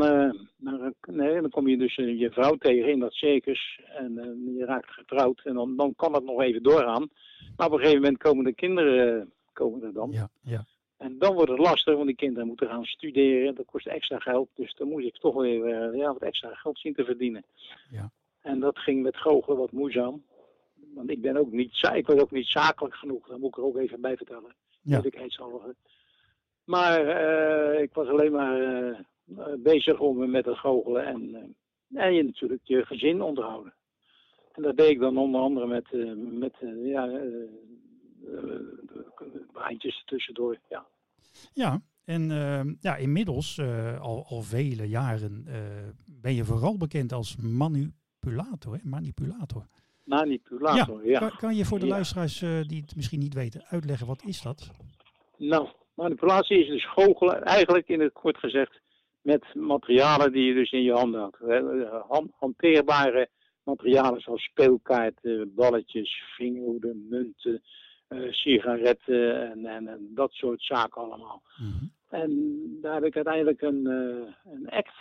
dan, 0.57 0.93
nee, 1.07 1.41
dan 1.41 1.49
kom 1.49 1.67
je 1.67 1.77
dus 1.77 1.95
je 1.95 2.29
vrouw 2.31 2.55
tegen 2.55 2.91
in 2.91 2.99
dat 2.99 3.13
circus. 3.13 3.79
En 3.85 4.13
je 4.57 4.65
raakt 4.65 4.89
getrouwd. 4.89 5.41
En 5.43 5.53
dan, 5.53 5.75
dan 5.77 5.93
kan 5.95 6.13
het 6.13 6.23
nog 6.23 6.41
even 6.41 6.63
doorgaan. 6.63 7.09
Maar 7.57 7.67
op 7.67 7.73
een 7.73 7.79
gegeven 7.79 8.01
moment 8.01 8.17
komen 8.17 8.43
de 8.43 8.53
kinderen 8.53 9.31
komen 9.53 9.83
er 9.83 9.93
dan. 9.93 10.11
ja, 10.11 10.29
ja. 10.41 10.65
En 10.97 11.17
dan 11.17 11.33
wordt 11.33 11.51
het 11.51 11.59
lastig, 11.59 11.93
want 11.93 12.05
die 12.05 12.15
kinderen 12.15 12.47
moeten 12.47 12.67
gaan 12.67 12.85
studeren. 12.85 13.55
Dat 13.55 13.65
kost 13.65 13.87
extra 13.87 14.19
geld. 14.19 14.49
Dus 14.53 14.73
dan 14.73 14.87
moet 14.87 15.03
ik 15.03 15.17
toch 15.17 15.35
weer 15.35 15.65
eh, 15.65 15.97
ja, 15.97 16.13
wat 16.13 16.21
extra 16.21 16.53
geld 16.53 16.79
zien 16.79 16.93
te 16.93 17.05
verdienen. 17.05 17.45
Ja. 17.89 18.11
En 18.41 18.59
dat 18.59 18.79
ging 18.79 19.01
met 19.01 19.17
goochelen 19.17 19.57
wat 19.57 19.71
moeizaam. 19.71 20.23
Want 20.93 21.09
ik 21.09 21.21
ben 21.21 21.37
ook 21.37 21.51
niet, 21.51 21.89
ik 21.93 22.07
was 22.07 22.19
ook 22.19 22.31
niet 22.31 22.47
zakelijk 22.47 22.95
genoeg. 22.95 23.27
Dat 23.27 23.39
moet 23.39 23.49
ik 23.49 23.57
er 23.57 23.63
ook 23.63 23.77
even 23.77 24.01
bij 24.01 24.17
vertellen. 24.17 24.55
Ja. 24.81 24.95
Eerlijkheidshalve. 24.95 25.75
Maar 26.63 27.07
eh, 27.07 27.81
ik 27.81 27.93
was 27.93 28.07
alleen 28.07 28.31
maar 28.31 28.61
eh, 28.61 29.53
bezig 29.57 29.99
om 29.99 30.29
met 30.29 30.45
het 30.45 30.57
goochelen 30.57 31.05
en, 31.05 31.55
en 31.93 32.13
je 32.13 32.23
natuurlijk 32.23 32.61
je 32.63 32.85
gezin 32.85 33.21
onderhouden. 33.21 33.73
En 34.51 34.61
dat 34.61 34.77
deed 34.77 34.89
ik 34.89 34.99
dan 34.99 35.17
onder 35.17 35.41
andere 35.41 35.67
met, 35.67 35.85
met 36.15 36.55
ja, 36.83 37.21
eh, 38.27 38.43
eh, 39.19 39.25
baantjes 39.53 40.03
tussendoor. 40.05 40.57
Ja. 40.69 40.85
ja. 41.53 41.81
En 42.05 42.31
eh, 42.31 42.73
ja, 42.79 42.95
inmiddels, 42.95 43.57
eh, 43.57 44.01
al, 44.01 44.25
al 44.27 44.41
vele 44.41 44.87
jaren, 44.87 45.43
eh, 45.47 45.61
ben 46.21 46.33
je 46.33 46.43
vooral 46.45 46.77
bekend 46.77 47.13
als 47.13 47.35
manipulator. 47.35 48.73
Hè? 48.73 48.79
Manipulator. 48.83 49.65
Manipulator, 50.03 51.07
ja. 51.07 51.19
Kan, 51.19 51.31
kan 51.37 51.55
je 51.55 51.65
voor 51.65 51.79
de 51.79 51.85
Ja. 51.85 51.91
luisteraars 51.93 52.41
eh, 52.41 52.61
die 52.61 52.81
het 52.81 52.95
misschien 52.95 53.19
niet 53.19 53.33
weten 53.33 53.65
uitleggen, 53.69 54.07
wat 54.07 54.23
is 54.23 54.41
dat? 54.41 54.71
Nou, 55.37 55.67
manipulatie 55.93 56.57
is 56.59 56.67
dus 56.67 56.89
goochelen, 56.91 57.43
eigenlijk 57.43 57.87
in 57.87 57.99
het 57.99 58.13
kort 58.13 58.37
gezegd, 58.37 58.79
met 59.21 59.55
materialen 59.55 60.31
die 60.31 60.43
je 60.43 60.53
dus 60.53 60.71
in 60.71 60.83
je 60.83 60.91
handen 60.93 61.19
houdt. 61.19 61.39
Eh, 61.41 62.01
han- 62.09 62.31
hanteerbare 62.35 63.29
materialen 63.63 64.21
zoals 64.21 64.43
speelkaarten, 64.43 65.53
balletjes, 65.55 66.23
vingerhoeden, 66.35 67.07
munten, 67.09 67.53
eh, 67.53 67.61
sigaretten 68.29 69.51
en, 69.51 69.65
en, 69.65 69.87
en 69.87 70.11
dat 70.13 70.31
soort 70.31 70.61
zaken 70.61 71.01
allemaal. 71.01 71.41
Mhm. 71.57 71.85
En 72.09 72.67
daar 72.81 72.93
heb 72.93 73.03
ik 73.03 73.15
uiteindelijk 73.15 73.61
een, 73.61 73.87
eh, 73.87 74.51
een 74.53 74.69
act 74.69 74.95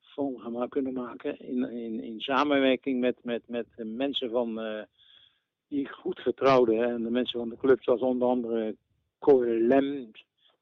van 0.00 0.38
gemaakt, 0.38 0.70
kunnen 0.70 0.92
maken 0.92 1.38
in, 1.38 1.70
in, 1.70 2.02
in 2.02 2.20
samenwerking 2.20 3.00
met, 3.00 3.16
met, 3.22 3.42
met 3.46 3.66
mensen 3.76 4.30
van, 4.30 4.60
eh, 4.60 4.82
die 5.68 5.80
ik 5.80 5.88
goed 5.88 6.20
vertrouwde. 6.20 6.76
En 6.76 7.02
de 7.02 7.10
mensen 7.10 7.38
van 7.38 7.48
de 7.48 7.56
club, 7.56 7.82
zoals 7.82 8.00
onder 8.00 8.28
andere 8.28 8.76
Cor 9.18 9.46
Lem. 9.46 10.10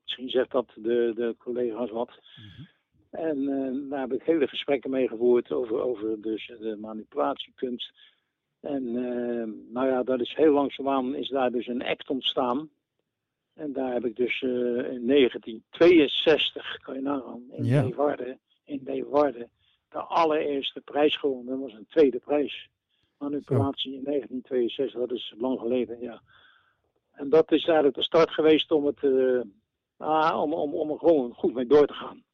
Misschien 0.02 0.31
zegt 0.31 0.50
dat 0.50 0.71
de, 0.75 1.12
de 1.14 1.35
collega's 1.38 1.90
wat. 1.90 2.11
Mhm. 2.37 2.62
En 3.11 3.49
eh, 3.49 3.90
daar 3.90 4.00
heb 4.00 4.12
ik 4.12 4.23
hele 4.23 4.49
gesprekken 4.49 4.90
mee 4.90 5.09
gevoerd 5.09 5.52
over, 5.52 5.81
over 5.81 6.21
dus 6.23 6.47
de 6.47 6.76
manipulatiekunst. 6.81 7.93
En 8.66 8.87
eh, 8.96 9.73
nou 9.75 9.87
ja, 9.87 10.02
dat 10.02 10.20
is 10.20 10.35
heel 10.35 10.52
langzaamaan 10.52 11.14
is 11.14 11.28
daar 11.28 11.50
dus 11.50 11.66
een 11.66 11.85
act 11.85 12.11
ontstaan. 12.11 12.68
En 13.54 13.73
daar 13.73 13.92
heb 13.92 14.04
ik 14.04 14.16
dus 14.16 14.42
eh, 14.42 14.50
in 14.92 15.06
1962, 15.06 16.78
kan 16.82 16.94
je 16.94 17.00
nagaan, 17.00 17.42
in 17.50 17.64
Ja. 17.64 17.82
In 18.64 18.82
Leeuwarden, 18.85 19.50
de 19.88 19.99
allereerste 19.99 20.80
prijs 20.80 21.16
gewonnen. 21.16 21.46
Dat 21.46 21.70
was 21.70 21.73
een 21.73 21.87
tweede 21.88 22.18
prijs. 22.18 22.68
Manipulatie 23.18 23.94
in 23.94 24.04
1962, 24.04 25.00
dat 25.00 25.12
is 25.12 25.35
lang 25.38 25.61
geleden, 25.61 26.00
ja. 26.00 26.20
En 27.12 27.28
dat 27.28 27.52
is 27.52 27.64
eigenlijk 27.64 27.96
de 27.96 28.02
start 28.02 28.30
geweest 28.30 28.70
om, 28.70 28.87
het, 28.87 29.02
eh, 29.02 29.40
ah, 29.96 30.42
om, 30.42 30.52
om, 30.52 30.75
om 30.75 30.90
er 30.90 30.99
gewoon 30.99 31.32
goed 31.35 31.54
mee 31.54 31.66
door 31.66 31.87
te 31.87 31.92
gaan. 31.92 32.25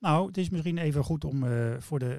Nou, 0.00 0.26
het 0.26 0.36
is 0.36 0.50
misschien 0.50 0.78
even 0.78 1.04
goed 1.04 1.24
om 1.24 1.44
eh, 1.44 1.76
voor 1.78 1.98
de, 1.98 2.18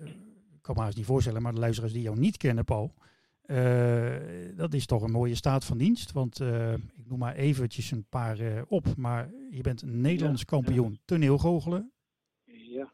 kan 0.74 0.80
me 0.80 0.86
haast 0.88 0.98
niet 0.98 1.06
voorstellen, 1.06 1.42
maar 1.42 1.54
de 1.54 1.60
luisteraars 1.60 1.94
die 1.94 2.02
jou 2.02 2.20
niet 2.20 2.38
kennen, 2.38 2.66
Paul. 2.66 2.94
eh, 3.42 4.16
dat 4.56 4.74
is 4.74 4.86
toch 4.86 5.02
een 5.02 5.12
mooie 5.12 5.36
staat 5.36 5.66
van 5.66 5.78
dienst. 5.78 6.12
Want 6.12 6.40
eh, 6.40 6.74
ik 6.74 7.08
noem 7.08 7.20
maar 7.20 7.36
eventjes 7.36 7.92
een 7.92 8.06
paar 8.10 8.40
eh, 8.40 8.62
op. 8.68 8.96
Maar 8.98 9.30
je 9.50 9.62
bent 9.62 9.82
een 9.82 10.02
Nederlands 10.02 10.46
kampioen 10.46 11.00
toneelgoochelen. 11.06 11.92
Ja, 12.44 12.92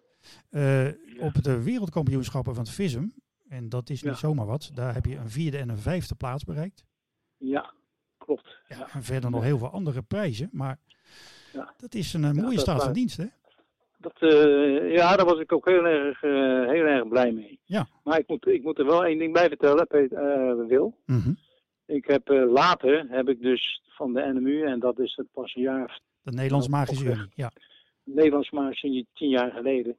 Eh, 0.49 0.85
Ja. 0.85 0.95
Op 1.25 1.43
de 1.43 1.63
wereldkampioenschappen 1.63 2.55
van 2.55 2.65
het. 2.67 3.13
En 3.49 3.69
dat 3.69 3.89
is 3.89 4.03
niet 4.03 4.15
zomaar 4.17 4.45
wat. 4.45 4.71
Daar 4.73 4.93
heb 4.93 5.05
je 5.05 5.15
een 5.15 5.29
vierde 5.29 5.57
en 5.57 5.69
een 5.69 5.77
vijfde 5.77 6.15
plaats 6.15 6.43
bereikt. 6.43 6.83
ja 7.37 7.73
klopt. 8.17 8.61
Ja, 8.67 8.89
en 8.93 9.03
verder 9.03 9.29
nog 9.29 9.43
heel 9.43 9.57
veel 9.57 9.69
andere 9.71 10.01
prijzen. 10.01 10.49
Maar 10.51 10.79
Ja. 11.53 11.73
dat 11.77 11.93
is 11.95 12.13
een 12.13 12.35
mooie 12.35 12.59
staat 12.59 12.83
van 12.83 12.93
dienst, 12.93 13.17
hè? 13.17 13.25
Dat, 14.07 14.31
eh, 14.31 14.93
ja, 14.93 15.15
daar 15.15 15.25
was 15.25 15.39
ik 15.39 15.51
ook 15.51 15.65
heel 15.65 15.85
erg, 15.85 16.23
eh, 16.23 16.31
heel 16.67 16.85
erg 16.85 17.07
blij 17.07 17.31
mee. 17.31 17.59
Ja. 17.63 17.87
Maar 18.03 18.19
ik 18.19 18.27
moet, 18.27 18.47
ik 18.47 18.63
moet 18.63 18.79
er 18.79 18.85
wel 18.85 19.05
één 19.05 19.17
ding 19.17 19.33
bij 19.33 19.47
vertellen, 19.47 19.87
Peter, 19.87 20.17
eh, 20.17 20.67
Wil. 20.67 20.97
Mhm. 21.05 21.33
Ik 21.85 22.05
heb 22.05 22.27
later, 22.49 23.05
heb 23.09 23.29
ik 23.29 23.41
dus 23.41 23.81
van 23.87 24.13
de 24.13 24.21
NMU, 24.21 24.63
en 24.63 24.79
dat 24.79 24.99
is 24.99 25.15
het 25.15 25.27
pas 25.31 25.55
een 25.55 25.61
jaar, 25.61 25.99
De 26.21 26.31
Nederlands 26.31 26.67
Magische. 26.67 27.05
Unie. 27.05 27.31
Ja. 27.35 27.51
Nederlands 28.03 28.51
maar 28.51 28.73
sinds 28.73 29.03
tien 29.13 29.29
jaar 29.29 29.51
geleden, 29.51 29.97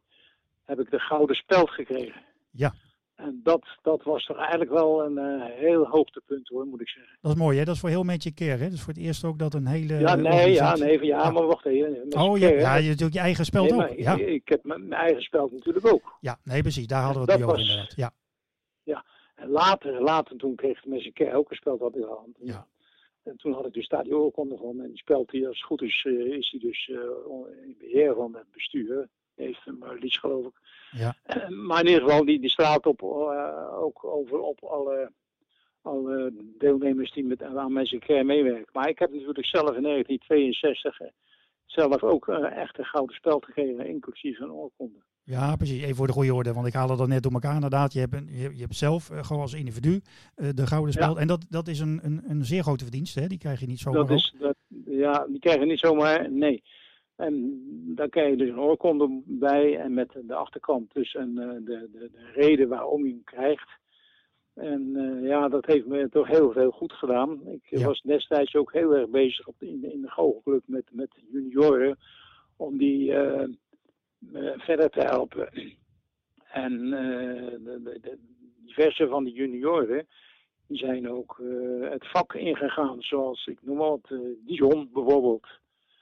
heb 0.65 0.81
ik 0.81 0.91
de 0.91 0.99
Gouden 0.99 1.37
Speld 1.37 1.71
gekregen. 1.71 2.23
Ja. 2.51 2.75
En 3.19 3.41
dat, 3.43 3.67
dat 3.83 4.03
was 4.03 4.25
toch 4.25 4.37
eigenlijk 4.39 4.71
wel 4.71 5.05
een 5.05 5.19
eh, 5.19 5.45
heel 5.55 5.87
hoogtepunt 5.87 6.49
hoor, 6.49 6.67
moet 6.67 6.81
ik 6.81 6.89
zeggen. 6.89 7.17
Dat 7.21 7.33
is 7.33 7.39
mooi, 7.39 7.59
hè? 7.59 7.65
Dat 7.65 7.75
is 7.75 7.81
voor 7.81 7.89
heel 7.89 8.03
Magic 8.03 8.35
Care, 8.35 8.51
hè? 8.51 8.65
Dat 8.65 8.73
is 8.73 8.83
voor 8.83 8.93
het 8.93 9.03
eerst 9.03 9.25
ook 9.25 9.39
dat 9.39 9.55
een 9.55 9.67
hele. 9.67 9.95
ja, 9.99 10.15
nee, 10.15 10.53
ja, 10.53 10.77
nee, 10.77 11.05
ja, 11.05 11.23
Ja. 11.23 11.31
maar 11.31 11.47
wacht 11.47 11.67
even. 11.67 12.07
Oh 12.19 12.39
ja, 12.39 12.49
keer, 12.49 12.59
ja, 12.59 12.75
je 12.75 12.89
hebt 12.89 12.89
natuurlijk 12.89 13.13
je 13.15 13.21
eigen 13.21 13.45
spel 13.45 13.65
Nee, 13.65 13.73
ook. 13.73 13.99
Ja. 13.99 14.15
ik, 14.15 14.27
ik 14.29 14.49
heb 14.49 14.65
mijn 14.65 14.93
eigen 14.93 15.23
speld 15.23 15.53
natuurlijk 15.53 15.87
ook. 15.87 16.17
ja, 16.21 16.39
nee, 16.45 16.61
precies. 16.63 16.87
Daar 16.87 17.03
hadden 17.03 17.21
we 17.21 17.27
Dat 17.27 17.39
het 17.39 17.49
over 17.49 17.61
inderdaad. 17.61 17.95
Ja. 17.97 18.13
En 19.35 19.49
later, 19.49 20.03
later 20.03 20.37
toen 20.37 20.55
kreeg 20.55 20.81
de 20.81 20.89
mensen 20.89 21.13
keer 21.13 21.35
ook 21.35 21.51
een 21.51 21.57
speld 21.57 21.81
op 21.81 21.95
in 21.95 22.01
de 22.01 22.07
hand. 22.07 22.37
Ja. 22.41 22.67
En 23.23 23.37
toen 23.37 23.53
had 23.53 23.67
ik 23.67 23.73
dus 23.73 23.89
daar 23.89 24.03
die 24.05 24.17
oorkonde 24.17 24.57
van. 24.57 24.81
En 24.81 24.89
die 24.89 24.99
speld 24.99 25.31
die, 25.31 25.47
als 25.47 25.57
het 25.57 25.67
goed 25.67 25.83
is, 25.83 26.05
eh, 26.07 26.13
is 26.13 26.51
die 26.51 26.61
dus 26.61 26.91
eh, 26.93 26.99
in 27.67 27.77
beheer 27.79 28.15
van 28.15 28.35
het 28.35 28.51
bestuur. 28.53 29.09
Heeft 29.39 29.65
hem 29.65 29.83
uh, 29.83 30.01
Lies 30.01 30.19
geloof 30.19 30.47
ik. 30.47 30.61
Ja. 30.91 31.17
Eh, 31.23 31.49
maar 31.49 31.81
in 31.81 31.87
ieder 31.87 32.03
geval, 32.03 32.25
die, 32.25 32.41
die 32.41 32.51
straalt 32.51 32.87
op, 32.87 33.03
eh, 33.03 33.83
ook 33.83 34.05
over 34.05 34.41
op 34.41 34.65
alle, 34.65 35.13
alle 35.83 36.33
deelnemers 36.59 37.13
die 37.13 37.25
met, 37.25 37.43
aan 37.43 37.73
mensen 37.73 37.99
care 37.99 38.25
meewerken. 38.25 38.71
Maar 38.73 38.89
ik 38.89 38.99
heb 38.99 39.13
natuurlijk 39.13 39.47
zelf 39.47 39.77
in 39.77 39.83
1962 39.83 41.01
eh, 41.01 41.09
zelf 41.67 42.03
ook 42.03 42.29
echt 42.29 42.79
een 42.79 42.85
gouden 42.85 43.17
speld 43.17 43.45
gekregen, 43.45 43.87
inclusief 43.87 44.41
een 44.41 44.53
oorkonde. 44.53 44.99
ja, 45.23 45.57
precies. 45.57 45.83
Even 45.83 45.97
voor 45.97 46.07
de 46.07 46.13
goede 46.13 46.35
orde, 46.35 46.53
want 46.53 46.67
ik 46.67 46.73
haal 46.73 46.99
het 46.99 47.09
net 47.09 47.23
door 47.23 47.33
elkaar 47.33 47.55
inderdaad. 47.55 47.93
Je 47.93 48.01
hebt, 48.01 48.15
een, 48.15 48.29
je, 48.31 48.51
je 48.55 48.61
hebt 48.61 48.77
zelf 48.77 49.07
gewoon 49.07 49.43
als 49.43 49.55
individu 49.55 50.01
de 50.35 50.67
gouden 50.67 50.95
Ja. 50.95 51.03
spel. 51.03 51.21
En 51.21 51.27
dat, 51.27 51.47
dat 51.49 51.69
is 51.69 51.81
een, 51.81 52.01
een, 52.03 52.23
een 52.27 52.45
zeer 52.45 52.63
grote 52.63 52.85
verdienste, 52.85 53.21
hè? 53.21 53.27
Die 53.27 53.39
krijg 53.39 53.61
je 53.61 53.67
niet 53.67 53.79
zomaar 53.79 54.07
Dat 54.07 54.17
is, 54.17 54.35
dat, 54.39 54.57
ja, 54.85 55.27
die 55.27 55.39
krijgen 55.39 55.67
niet 55.67 55.79
zomaar, 55.79 56.31
nee. 56.31 56.63
En 57.19 57.63
daar 57.95 58.09
krijg 58.09 58.31
je 58.31 58.37
dus 58.37 58.49
een 58.49 58.61
oorkonde 58.61 59.23
bij 59.25 59.79
en 59.79 59.95
met 59.95 60.09
de 60.23 60.35
achterkant 60.35 60.95
dus 60.95 61.15
een, 61.15 61.39
eh, 61.39 61.49
de, 61.49 61.89
de, 61.93 62.11
de 62.13 62.31
reden 62.35 62.69
waarom 62.69 63.05
je 63.05 63.11
hem 63.11 63.25
krijgt. 63.25 63.69
En 64.55 64.97
eh, 64.97 65.29
ja, 65.29 65.49
dat 65.49 65.67
heeft 65.67 65.87
me 65.87 66.09
toch 66.09 66.29
heel 66.29 66.53
veel 66.53 66.71
goed 66.71 66.93
gedaan. 66.93 67.41
Ik 67.47 67.79
Ja. 67.79 67.87
was 67.87 68.01
destijds 68.03 68.55
ook 68.55 68.73
heel 68.73 68.97
erg 68.97 69.09
bezig 69.09 69.47
op 69.47 69.55
de, 69.59 69.69
in, 69.69 69.81
de, 69.81 69.93
in 69.93 70.01
de 70.01 70.11
goochelclub 70.11 70.63
met, 70.67 70.85
met 70.91 71.11
junioren 71.33 71.99
om 72.57 72.79
die 72.79 73.13
eh, 73.15 73.49
verder 74.57 74.91
te 74.91 75.01
helpen. 75.01 75.49
En 76.53 76.91
de, 76.91 77.99
de, 78.01 78.19
diverse 78.67 79.09
van 79.09 79.25
die 79.25 79.35
junioren, 79.35 80.07
die 80.67 80.79
zijn 80.79 81.11
ook 81.11 81.43
het 81.81 82.07
vak 82.11 82.35
ingegaan, 82.35 83.03
zoals 83.03 83.47
ik 83.47 83.59
noem 83.63 83.77
wat, 83.77 84.01
eh, 84.09 84.19
Dijon 84.47 84.91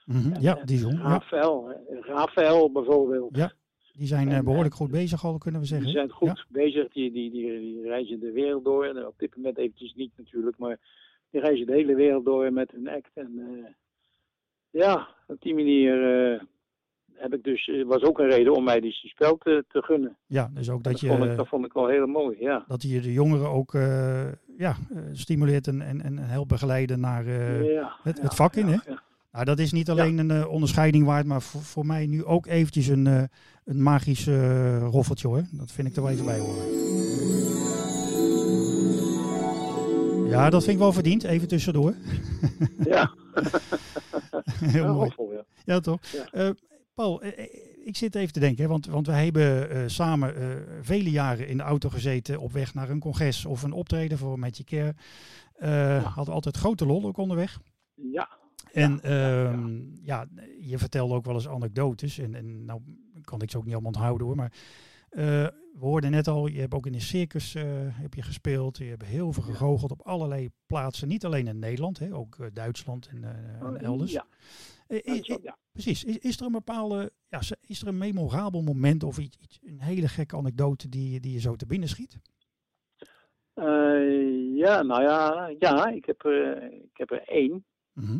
Mhm, 0.07 0.33
En, 0.33 0.41
Ja, 0.41 0.57
eh, 0.57 0.65
Dijon. 0.65 0.93
Ja. 0.93 1.01
Rafael, 1.01 1.69
eh, 1.71 1.75
Rafael 2.01 2.71
bijvoorbeeld. 2.71 3.35
Ja, 3.37 3.51
Die 3.93 4.07
zijn 4.07 4.29
eh, 4.29 4.37
En, 4.37 4.43
behoorlijk 4.43 4.73
eh, 4.73 4.79
goed 4.79 4.91
bezig 4.91 5.25
al, 5.25 5.37
kunnen 5.37 5.61
we 5.61 5.67
zeggen. 5.67 5.87
Die 5.87 5.95
zijn 5.95 6.09
goed 6.09 6.27
Ja. 6.27 6.45
bezig, 6.49 6.87
die, 6.91 7.11
die, 7.11 7.31
die, 7.31 7.59
die 7.59 7.81
reizen 7.81 8.19
de 8.19 8.31
wereld 8.31 8.63
door. 8.63 8.85
En 8.85 9.05
op 9.07 9.13
dit 9.17 9.35
moment 9.35 9.57
eventjes 9.57 9.93
niet 9.93 10.11
natuurlijk, 10.17 10.57
maar 10.57 10.77
die 11.29 11.41
reizen 11.41 11.65
de 11.65 11.73
hele 11.73 11.95
wereld 11.95 12.25
door 12.25 12.53
met 12.53 12.71
hun 12.71 12.87
act. 12.89 13.09
En 13.13 13.31
ja, 14.69 15.07
op 15.27 15.41
die 15.41 15.53
manier 15.55 15.95
heb 17.13 17.33
ik 17.33 17.43
dus, 17.43 17.71
was 17.85 18.01
ook 18.01 18.19
een 18.19 18.29
reden 18.29 18.53
om 18.55 18.63
mij 18.63 18.79
die 18.79 18.91
spel 18.91 19.37
te, 19.37 19.65
te 19.67 19.81
gunnen. 19.81 20.17
Ja, 20.25 20.49
dus 20.53 20.69
ook 20.69 20.83
Dat, 20.83 20.91
dat 20.91 21.01
je, 21.01 21.07
vond 21.07 21.23
ik, 21.23 21.35
dat 21.35 21.47
vond 21.47 21.65
ik 21.65 21.73
wel 21.73 21.87
heel 21.87 22.07
mooi, 22.07 22.37
ja. 22.39 22.65
dat 22.67 22.81
je 22.81 23.01
de 23.01 23.13
jongeren 23.13 23.49
ook 23.49 23.71
ja, 24.57 24.75
stimuleert 25.11 25.67
en, 25.67 25.81
en, 25.81 26.01
en 26.01 26.17
helpt 26.17 26.47
begeleiden 26.47 26.99
naar 26.99 27.25
ja, 27.63 27.95
het- 28.03 28.17
ja, 28.17 28.23
het 28.23 28.35
vak 28.35 28.55
in, 28.55 28.67
ja, 28.67 28.81
hè? 28.85 28.93
Nou, 29.31 29.45
dat 29.45 29.59
is 29.59 29.71
niet 29.71 29.89
alleen 29.89 30.17
een 30.17 30.31
eh, 30.31 30.47
onderscheiding 30.49 31.05
waard, 31.05 31.25
maar 31.25 31.41
voor, 31.41 31.61
voor 31.61 31.85
mij 31.85 32.05
nu 32.05 32.25
ook 32.25 32.45
eventjes 32.45 32.87
een, 32.87 33.07
eh, 33.07 33.23
een 33.65 33.83
magisch 33.83 34.27
eh, 34.27 34.87
roffeltje 34.87 35.27
hoor. 35.27 35.43
Dat 35.51 35.71
vind 35.71 35.87
ik 35.87 35.95
er 35.95 36.01
wel 36.01 36.11
even 36.11 36.25
bij 36.25 36.39
horen. 36.39 36.65
Ja, 40.29 40.49
dat 40.49 40.61
vind 40.63 40.73
ik 40.75 40.81
wel 40.81 40.93
verdiend. 40.93 41.23
Even 41.23 41.47
tussendoor. 41.47 41.93
Ja, 42.83 43.13
Heel 44.59 44.83
ja, 44.83 44.91
mooi. 44.91 45.09
roffel, 45.09 45.33
ja. 45.33 45.43
Ja, 45.65 45.79
toch? 45.79 45.99
Paul, 46.93 47.23
ik 47.83 47.95
zit 47.95 48.15
even 48.15 48.33
te 48.33 48.39
denken, 48.39 48.63
hè, 48.63 48.69
want, 48.69 48.85
want 48.85 49.07
we 49.07 49.13
hebben 49.13 49.91
samen 49.91 50.33
vele 50.81 51.11
jaren 51.11 51.47
in 51.47 51.57
de 51.57 51.63
auto 51.63 51.89
gezeten 51.89 52.39
op 52.39 52.51
weg 52.51 52.73
naar 52.73 52.89
een 52.89 52.99
congres 52.99 53.45
of 53.45 53.63
een 53.63 53.71
optreden 53.71 54.17
voor 54.17 54.39
Je 54.51 54.63
Care. 54.63 54.95
Eh, 55.57 56.15
Hadden 56.15 56.33
altijd 56.33 56.57
grote 56.57 56.85
lol 56.85 57.05
ook 57.05 57.17
onderweg. 57.17 57.59
Ja, 57.93 58.29
En 58.71 58.99
Ja, 59.01 59.45
ehm, 59.49 59.81
ja, 60.01 60.27
je 60.59 60.77
vertelde 60.77 61.13
ook 61.13 61.25
wel 61.25 61.35
eens 61.35 61.47
anekdotes. 61.47 62.17
En, 62.17 62.35
en 62.35 62.65
nou 62.65 62.81
kan 63.23 63.41
ik 63.41 63.51
ze 63.51 63.57
ook 63.57 63.63
niet 63.63 63.73
allemaal 63.73 63.91
onthouden 63.91 64.27
hoor. 64.27 64.35
Maar 64.35 64.51
eh, 65.09 65.23
we 65.73 65.79
hoorden 65.79 66.11
net 66.11 66.27
al, 66.27 66.47
je 66.47 66.59
hebt 66.59 66.73
ook 66.73 66.85
in 66.85 66.93
een 66.93 67.01
circus 67.01 67.55
eh, 67.55 67.63
heb 67.77 68.13
je 68.13 68.21
gespeeld. 68.21 68.77
Je 68.77 68.83
hebt 68.83 69.05
heel 69.05 69.33
veel 69.33 69.43
gegoocheld 69.43 69.91
op 69.91 70.01
allerlei 70.01 70.49
plaatsen. 70.65 71.07
Niet 71.07 71.25
alleen 71.25 71.47
in 71.47 71.59
Nederland, 71.59 71.99
hè, 71.99 72.15
ook 72.15 72.39
eh, 72.39 72.47
Duitsland 72.53 73.07
en, 73.07 73.23
en 73.23 73.77
elders. 73.77 74.11
Ja, 74.11 74.25
precies. 75.71 76.03
Is, 76.03 76.17
is 76.17 76.39
er 76.39 76.45
een 76.45 76.51
bepaalde, 76.51 77.11
ja, 77.27 77.41
is 77.61 77.81
er 77.81 77.87
een 77.87 77.97
memorabel 77.97 78.61
moment 78.61 79.03
of 79.03 79.17
iets, 79.17 79.37
iets, 79.37 79.59
een 79.63 79.81
hele 79.81 80.07
gekke 80.07 80.37
anekdote 80.37 80.89
die, 80.89 81.19
die 81.19 81.33
je 81.33 81.39
zo 81.39 81.55
te 81.55 81.65
binnen 81.65 81.89
schiet? 81.89 82.19
Ja, 84.55 84.81
nou 84.81 85.01
ja, 85.01 85.47
ja 85.59 85.87
ik, 85.87 86.05
heb, 86.05 86.23
ik 86.83 86.97
heb 86.97 87.11
er 87.11 87.23
één. 87.27 87.65
Mhm. 87.93 88.19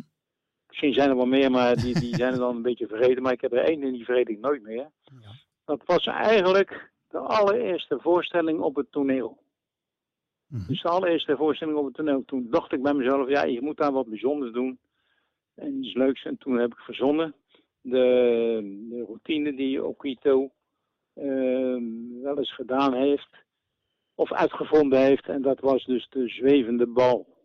Misschien 0.80 1.00
zijn 1.00 1.10
er 1.10 1.16
wel 1.16 1.40
meer, 1.40 1.52
maar 1.52 1.76
die, 1.76 2.00
die 2.00 2.16
zijn 2.16 2.34
er 2.34 2.40
dan 2.40 2.56
een 2.56 2.62
beetje 2.62 2.88
vergeten. 2.88 3.24
Maar 3.24 3.32
ik 3.32 3.42
heb 3.42 3.52
er 3.52 3.64
één 3.64 3.84
en 3.84 3.92
die 3.92 4.06
vergeet 4.06 4.30
ik 4.30 4.40
nooit 4.40 4.62
meer. 4.62 4.90
Ja. 5.22 5.32
Dat 5.66 5.82
was 5.86 6.06
eigenlijk 6.06 6.92
de 7.10 7.18
allereerste 7.18 8.00
voorstelling 8.00 8.60
op 8.60 8.76
het 8.76 8.92
toneel. 8.92 9.38
Mhm. 10.48 10.68
Dus 10.68 10.82
de 10.82 10.90
allereerste 10.90 11.36
voorstelling 11.38 11.78
op 11.78 11.86
het 11.86 11.94
toneel. 11.94 12.24
Toen 12.26 12.48
dacht 12.50 12.72
ik 12.72 12.82
bij 12.82 12.94
mezelf, 12.94 13.30
ja, 13.30 13.44
je 13.44 13.62
moet 13.62 13.78
daar 13.78 13.92
wat 13.92 14.10
bijzonders 14.10 14.52
doen. 14.52 14.80
En 15.56 15.84
iets 15.84 15.94
leuks. 15.94 16.24
En 16.24 16.38
toen 16.38 16.58
heb 16.58 16.72
ik 16.72 16.80
verzonnen 16.80 17.36
de, 17.82 18.86
de 18.90 19.04
routine 19.08 19.56
die 19.56 19.84
Okito 19.84 20.52
ehm 21.14 22.22
wel 22.22 22.38
eens 22.38 22.54
gedaan 22.54 22.94
heeft. 22.94 23.30
Of 24.16 24.34
uitgevonden 24.34 25.00
heeft. 25.00 25.28
En 25.28 25.42
dat 25.42 25.60
was 25.60 25.86
dus 25.86 26.08
de 26.10 26.28
zwevende 26.28 26.88
bal. 26.88 27.37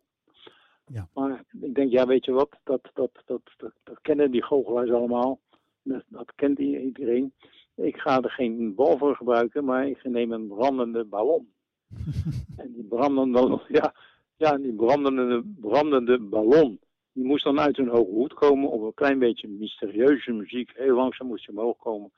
Ja. 0.87 1.09
Maar 1.15 1.45
ik 1.61 1.75
denk, 1.75 1.91
ja, 1.91 2.07
weet 2.07 2.25
je 2.25 2.33
wat, 2.33 2.59
dat, 2.65 2.91
dat, 2.95 3.23
dat, 3.25 3.43
dat, 3.57 3.73
dat 3.83 4.01
kennen 4.01 4.31
die 4.31 4.43
goochelaars 4.43 4.91
allemaal. 4.91 5.41
Dat, 5.83 6.05
dat 6.09 6.33
kent 6.35 6.59
iedereen. 6.59 7.33
Ik 7.75 7.97
ga 7.97 8.21
er 8.23 8.31
geen 8.31 8.75
bal 8.75 8.99
voor 8.99 9.17
gebruiken, 9.17 9.65
maar 9.65 9.89
ik 9.89 10.05
neem 10.05 10.33
een 10.33 10.49
brandende 10.49 11.05
ballon. 11.05 11.53
en 12.57 12.73
die 12.73 12.85
brandende, 12.85 13.61
ja, 13.69 13.95
ja, 14.37 14.59
die 14.59 14.75
brandende, 14.75 15.43
brandende 15.61 16.19
ballon, 16.19 16.81
die 17.13 17.25
moest 17.25 17.45
dan 17.45 17.61
uit 17.61 17.79
een 17.79 17.89
hoge 17.89 18.11
hoed 18.11 18.35
komen 18.35 18.71
op 18.71 18.83
een 18.83 18.95
klein 18.95 19.19
beetje 19.19 19.49
mysterieuze 19.49 20.33
muziek. 20.33 20.71
Heel 20.75 20.95
langzaam 20.95 21.27
moest 21.27 21.45
je 21.45 21.51
omhoog 21.51 21.77
komen. 21.77 22.13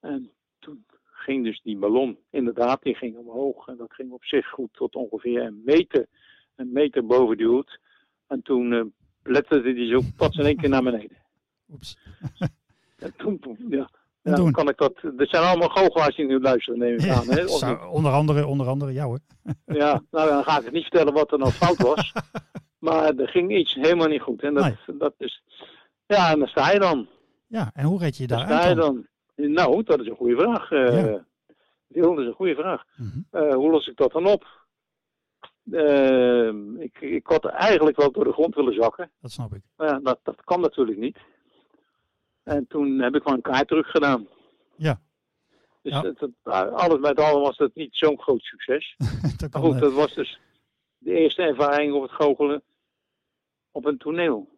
En 0.00 0.30
toen 0.58 0.84
ging 1.04 1.44
dus 1.44 1.60
die 1.62 1.76
ballon, 1.76 2.18
inderdaad, 2.30 2.82
die 2.82 2.94
ging 2.94 3.16
omhoog. 3.16 3.68
En 3.68 3.76
dat 3.76 3.92
ging 3.92 4.12
op 4.12 4.24
zich 4.24 4.48
goed 4.48 4.72
tot 4.72 4.94
ongeveer 4.94 5.42
een 5.42 5.62
meter, 5.64 6.06
een 6.58 6.72
meter 6.72 7.06
boven 7.06 7.36
die 7.36 7.46
hoed. 7.46 7.78
En 8.26 8.42
toen 8.42 8.72
eh, 8.72 8.82
Letterde 9.22 9.72
die 9.74 9.90
zo 9.90 10.00
pats 10.16 10.36
in 10.36 10.44
één 10.44 10.56
keer 10.56 10.68
naar 10.68 10.82
beneden. 10.82 11.16
Oeps. 11.72 11.98
En 12.98 13.12
toen, 13.16 13.40
ja. 13.68 13.88
En 14.22 14.30
Ja, 14.30 14.34
toen? 14.34 14.52
kan 14.52 14.68
ik 14.68 14.76
dat. 14.76 14.94
Er 15.02 15.26
zijn 15.28 15.44
allemaal 15.44 15.68
goochelaars 15.68 16.16
die 16.16 16.26
nu 16.26 16.40
luisteren, 16.40 16.78
neem 16.78 16.94
ik 16.98 17.08
aan. 17.10 17.26
Hè? 17.28 17.48
Zou- 17.58 17.88
onder 17.90 18.12
andere, 18.12 18.46
onder 18.46 18.66
andere 18.66 18.92
jou 18.92 19.06
hoor. 19.08 19.18
Ja, 19.76 20.02
nou 20.10 20.28
dan 20.28 20.44
ga 20.44 20.58
ik 20.58 20.64
het 20.64 20.72
niet 20.72 20.82
vertellen 20.82 21.12
wat 21.12 21.32
er 21.32 21.38
nou 21.38 21.50
fout 21.50 21.76
was. 21.82 22.12
maar 22.78 23.14
er 23.14 23.28
ging 23.28 23.56
iets 23.56 23.74
helemaal 23.74 24.06
niet 24.08 24.20
goed. 24.20 24.42
En 24.42 24.54
dat, 24.54 24.74
dat 24.86 25.14
is. 25.18 25.42
Ja, 26.06 26.30
en 26.32 26.38
dan 26.38 26.48
sta 26.48 26.72
je 26.72 26.78
dan. 26.78 27.06
Ja, 27.46 27.70
en 27.74 27.84
hoe 27.84 27.98
red 27.98 28.16
je 28.16 28.26
daar 28.26 28.40
sta 28.40 28.68
je 28.68 28.74
dan? 28.74 29.06
dan. 29.36 29.52
Nou, 29.52 29.82
dat 29.82 30.00
is 30.00 30.06
een 30.06 30.16
goede 30.16 30.36
vraag. 30.36 30.70
Ja. 30.70 31.24
Wil, 31.86 32.10
dat 32.14 32.18
is 32.18 32.26
een 32.26 32.32
goede 32.34 32.54
vraag. 32.54 32.84
Mhm. 32.96 33.18
Eh, 33.30 33.54
hoe 33.54 33.70
los 33.70 33.86
ik 33.86 33.96
dat 33.96 34.12
dan 34.12 34.26
op? 34.26 34.66
Eh, 35.72 36.48
ik, 36.82 37.00
ik 37.00 37.26
had 37.26 37.44
eigenlijk 37.44 37.96
wel 37.96 38.12
door 38.12 38.24
de 38.24 38.32
grond 38.32 38.54
willen 38.54 38.74
zakken. 38.74 39.10
Dat 39.20 39.30
snap 39.30 39.54
ik. 39.54 39.62
Maar 39.76 39.88
ja, 39.88 39.98
dat, 39.98 40.18
dat 40.22 40.44
kan 40.44 40.60
natuurlijk 40.60 40.98
niet. 40.98 41.18
En 42.42 42.66
toen 42.66 42.98
heb 42.98 43.14
ik 43.14 43.22
gewoon 43.22 43.36
een 43.36 43.42
kaart 43.52 43.68
terug 43.68 43.90
gedaan. 43.90 44.26
Ja. 44.76 45.00
Dus 45.82 45.92
Ja. 45.92 46.02
het, 46.02 46.20
het- 46.20 46.32
alles 46.72 46.98
met 46.98 47.20
alles 47.20 47.46
was 47.46 47.58
het 47.58 47.74
niet 47.74 47.96
zo'n 47.96 48.20
groot 48.20 48.42
succes. 48.42 48.94
dat 49.38 49.52
Maar 49.52 49.62
goed, 49.62 49.78
dat 49.78 49.92
was 49.92 50.14
dus 50.14 50.40
de 50.98 51.12
eerste 51.12 51.42
ervaring 51.42 51.92
op 51.92 52.02
het 52.02 52.10
goochelen 52.12 52.62
op 53.70 53.84
een 53.84 53.98
toneel. 53.98 54.48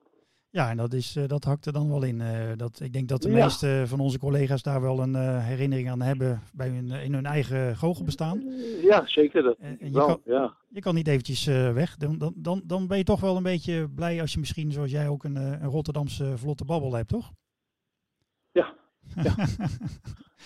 Ja, 0.51 0.71
en 0.71 0.77
dat, 0.77 0.93
is, 0.93 1.17
eh, 1.17 1.27
dat 1.27 1.45
hakt 1.45 1.67
er 1.67 1.73
dan 1.73 1.89
wel 1.91 2.03
in. 2.03 2.21
eh, 2.21 2.51
dat, 2.57 2.81
ik 2.81 2.93
denk 2.93 3.09
dat 3.09 3.23
de 3.23 3.31
Ja. 3.31 3.43
meeste 3.45 3.83
van 3.87 4.01
onze 4.01 4.19
collega's 4.19 4.63
daar 4.63 4.81
wel 4.81 5.01
een 5.01 5.15
eh, 5.15 5.45
herinnering 5.45 5.91
aan 5.91 6.03
hebben 6.03 6.43
bij 6.53 6.69
hun, 6.69 6.91
in 6.91 7.15
hun 7.15 7.27
eigen 7.27 7.77
goochelbestaan. 7.77 8.43
Ja, 8.83 9.07
zeker. 9.07 9.43
Dat 9.43 9.57
En, 9.59 9.77
je, 9.81 9.91
wel, 9.91 10.07
kan, 10.07 10.21
ja. 10.25 10.57
je 10.69 10.81
kan 10.81 10.95
niet 10.95 11.09
eventjes 11.09 11.45
weg. 11.45 11.97
Dan, 11.97 12.33
dan, 12.37 12.63
dan, 12.65 12.87
ben 12.87 12.99
je 12.99 13.05
toch 13.05 13.21
wel 13.21 13.37
een 13.37 13.43
beetje 13.43 13.89
blij 13.89 14.21
als 14.21 14.33
je 14.33 14.39
misschien, 14.39 14.73
zoals 14.73 14.91
jij 14.91 15.09
ook, 15.09 15.25
een, 15.25 15.37
een 15.37 15.65
Rotterdamse 15.65 16.39
vlotte 16.39 16.65
babbel 16.65 16.93
hebt, 16.95 17.09
toch? 17.09 17.33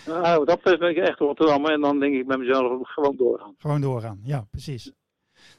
Nou, 0.07 0.45
dat 0.45 0.63
ben 0.63 0.89
ik 0.91 0.97
echt 0.97 1.19
Rotterdam. 1.19 1.67
En 1.67 1.81
dan 1.81 2.01
denk 2.01 2.15
ik 2.15 2.27
bij 2.27 2.37
mezelf 2.37 2.89
gewoon 2.89 3.17
doorgaan. 3.17 3.55
Gewoon 3.59 3.81
doorgaan, 3.81 4.21
ja, 4.23 4.47
precies. 4.51 4.93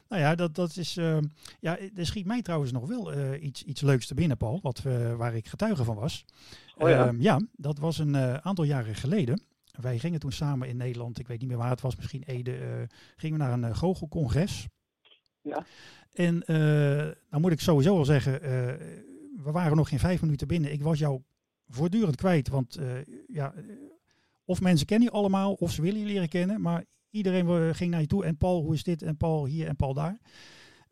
Nou 0.08 0.22
ja, 0.22 0.34
dat, 0.34 0.54
dat 0.54 0.76
is. 0.76 0.96
eh, 0.96 1.18
ja, 1.60 1.78
er 1.78 2.06
schiet 2.06 2.26
mij 2.26 2.42
trouwens 2.42 2.72
nog 2.72 2.86
wel 2.86 3.12
eh, 3.12 3.42
iets, 3.42 3.62
iets 3.62 3.80
leuks 3.80 4.06
te 4.06 4.14
binnen, 4.14 4.36
Paul, 4.36 4.58
wat, 4.62 4.82
we 4.82 5.14
waar 5.16 5.34
ik 5.34 5.48
getuige 5.48 5.84
van 5.84 5.96
was. 5.96 6.24
Oh 6.76 6.88
ja. 6.88 7.06
Ehm, 7.06 7.20
ja, 7.20 7.40
dat 7.52 7.78
was 7.78 7.98
een 7.98 8.14
eh, 8.14 8.34
aantal 8.34 8.64
jaren 8.64 8.94
geleden. 8.94 9.42
Wij 9.80 9.98
gingen 9.98 10.20
toen 10.20 10.32
samen 10.32 10.68
in 10.68 10.76
Nederland, 10.76 11.18
ik 11.18 11.26
weet 11.26 11.38
niet 11.40 11.48
meer 11.48 11.56
waar 11.56 11.70
het 11.70 11.80
was, 11.80 11.96
misschien 11.96 12.22
Ede, 12.22 12.56
eh, 12.56 12.82
gingen 13.16 13.38
we 13.38 13.44
naar 13.44 13.70
een 13.70 13.76
goochelcongres. 13.76 14.66
Ja. 15.42 15.66
En 16.12 16.42
nou 17.30 17.40
moet 17.40 17.52
ik 17.52 17.60
sowieso 17.60 17.96
al 17.96 18.04
zeggen, 18.04 18.40
we 19.42 19.50
waren 19.52 19.76
nog 19.76 19.88
geen 19.88 19.98
vijf 19.98 20.20
minuten 20.20 20.46
binnen. 20.46 20.72
Ik 20.72 20.82
was 20.82 20.98
jou 20.98 21.22
voortdurend 21.68 22.16
kwijt, 22.16 22.48
want 22.48 22.78
ja, 23.26 23.54
of 24.44 24.60
mensen 24.60 24.86
kennen 24.86 25.08
je 25.08 25.14
allemaal, 25.14 25.52
of 25.52 25.70
ze 25.72 25.82
willen 25.82 26.00
je 26.00 26.06
leren 26.06 26.28
kennen, 26.28 26.60
maar 26.60 26.84
iedereen 27.16 27.74
ging 27.74 27.90
naar 27.90 28.00
je 28.00 28.06
toe. 28.06 28.24
En 28.24 28.36
Paul, 28.36 28.62
hoe 28.62 28.74
is 28.74 28.82
dit? 28.82 29.02
En 29.02 29.16
Paul 29.16 29.46
hier 29.46 29.66
en 29.68 29.76
Paul 29.76 29.94
daar. 29.94 30.18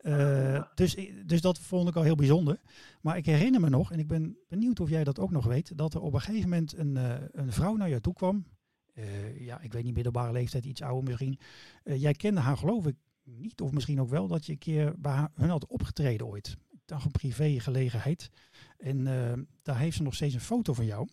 Uh, 0.01 0.63
dus, 0.75 0.97
dus 1.25 1.41
dat 1.41 1.59
vond 1.59 1.89
ik 1.89 1.95
al 1.95 2.03
heel 2.03 2.15
bijzonder. 2.15 2.59
Maar 3.01 3.17
ik 3.17 3.25
herinner 3.25 3.61
me 3.61 3.69
nog, 3.69 3.91
en 3.91 3.99
ik 3.99 4.07
ben 4.07 4.37
benieuwd 4.47 4.79
of 4.79 4.89
jij 4.89 5.03
dat 5.03 5.19
ook 5.19 5.31
nog 5.31 5.45
weet, 5.45 5.77
dat 5.77 5.93
er 5.93 6.01
op 6.01 6.13
een 6.13 6.21
gegeven 6.21 6.49
moment 6.49 6.77
een, 6.77 6.95
uh, 6.95 7.13
een 7.31 7.51
vrouw 7.51 7.75
naar 7.75 7.89
jou 7.89 8.01
toe 8.01 8.13
kwam. 8.13 8.45
Uh, 8.93 9.39
ja, 9.39 9.61
ik 9.61 9.73
weet 9.73 9.83
niet, 9.83 9.93
middelbare 9.93 10.31
leeftijd, 10.31 10.65
iets 10.65 10.81
ouder 10.81 11.03
misschien. 11.03 11.39
Jij 11.83 12.13
kende 12.13 12.41
haar 12.41 12.57
geloof 12.57 12.87
ik 12.87 12.95
niet, 13.23 13.61
of 13.61 13.71
misschien 13.71 14.01
ook 14.01 14.09
wel, 14.09 14.27
dat 14.27 14.45
je 14.45 14.51
een 14.51 14.57
keer 14.57 14.93
bij 14.97 15.11
haar, 15.11 15.31
hun 15.33 15.49
had 15.49 15.67
opgetreden 15.67 16.27
ooit. 16.27 16.57
Ik 16.71 16.81
dacht 16.85 17.05
een 17.05 17.11
privé 17.11 17.59
gelegenheid. 17.59 18.29
En 18.77 19.03
daar 19.63 19.77
heeft 19.77 19.97
ze 19.97 20.03
nog 20.03 20.15
steeds 20.15 20.33
een 20.33 20.39
foto 20.39 20.73
van 20.73 20.85
jou. 20.85 21.07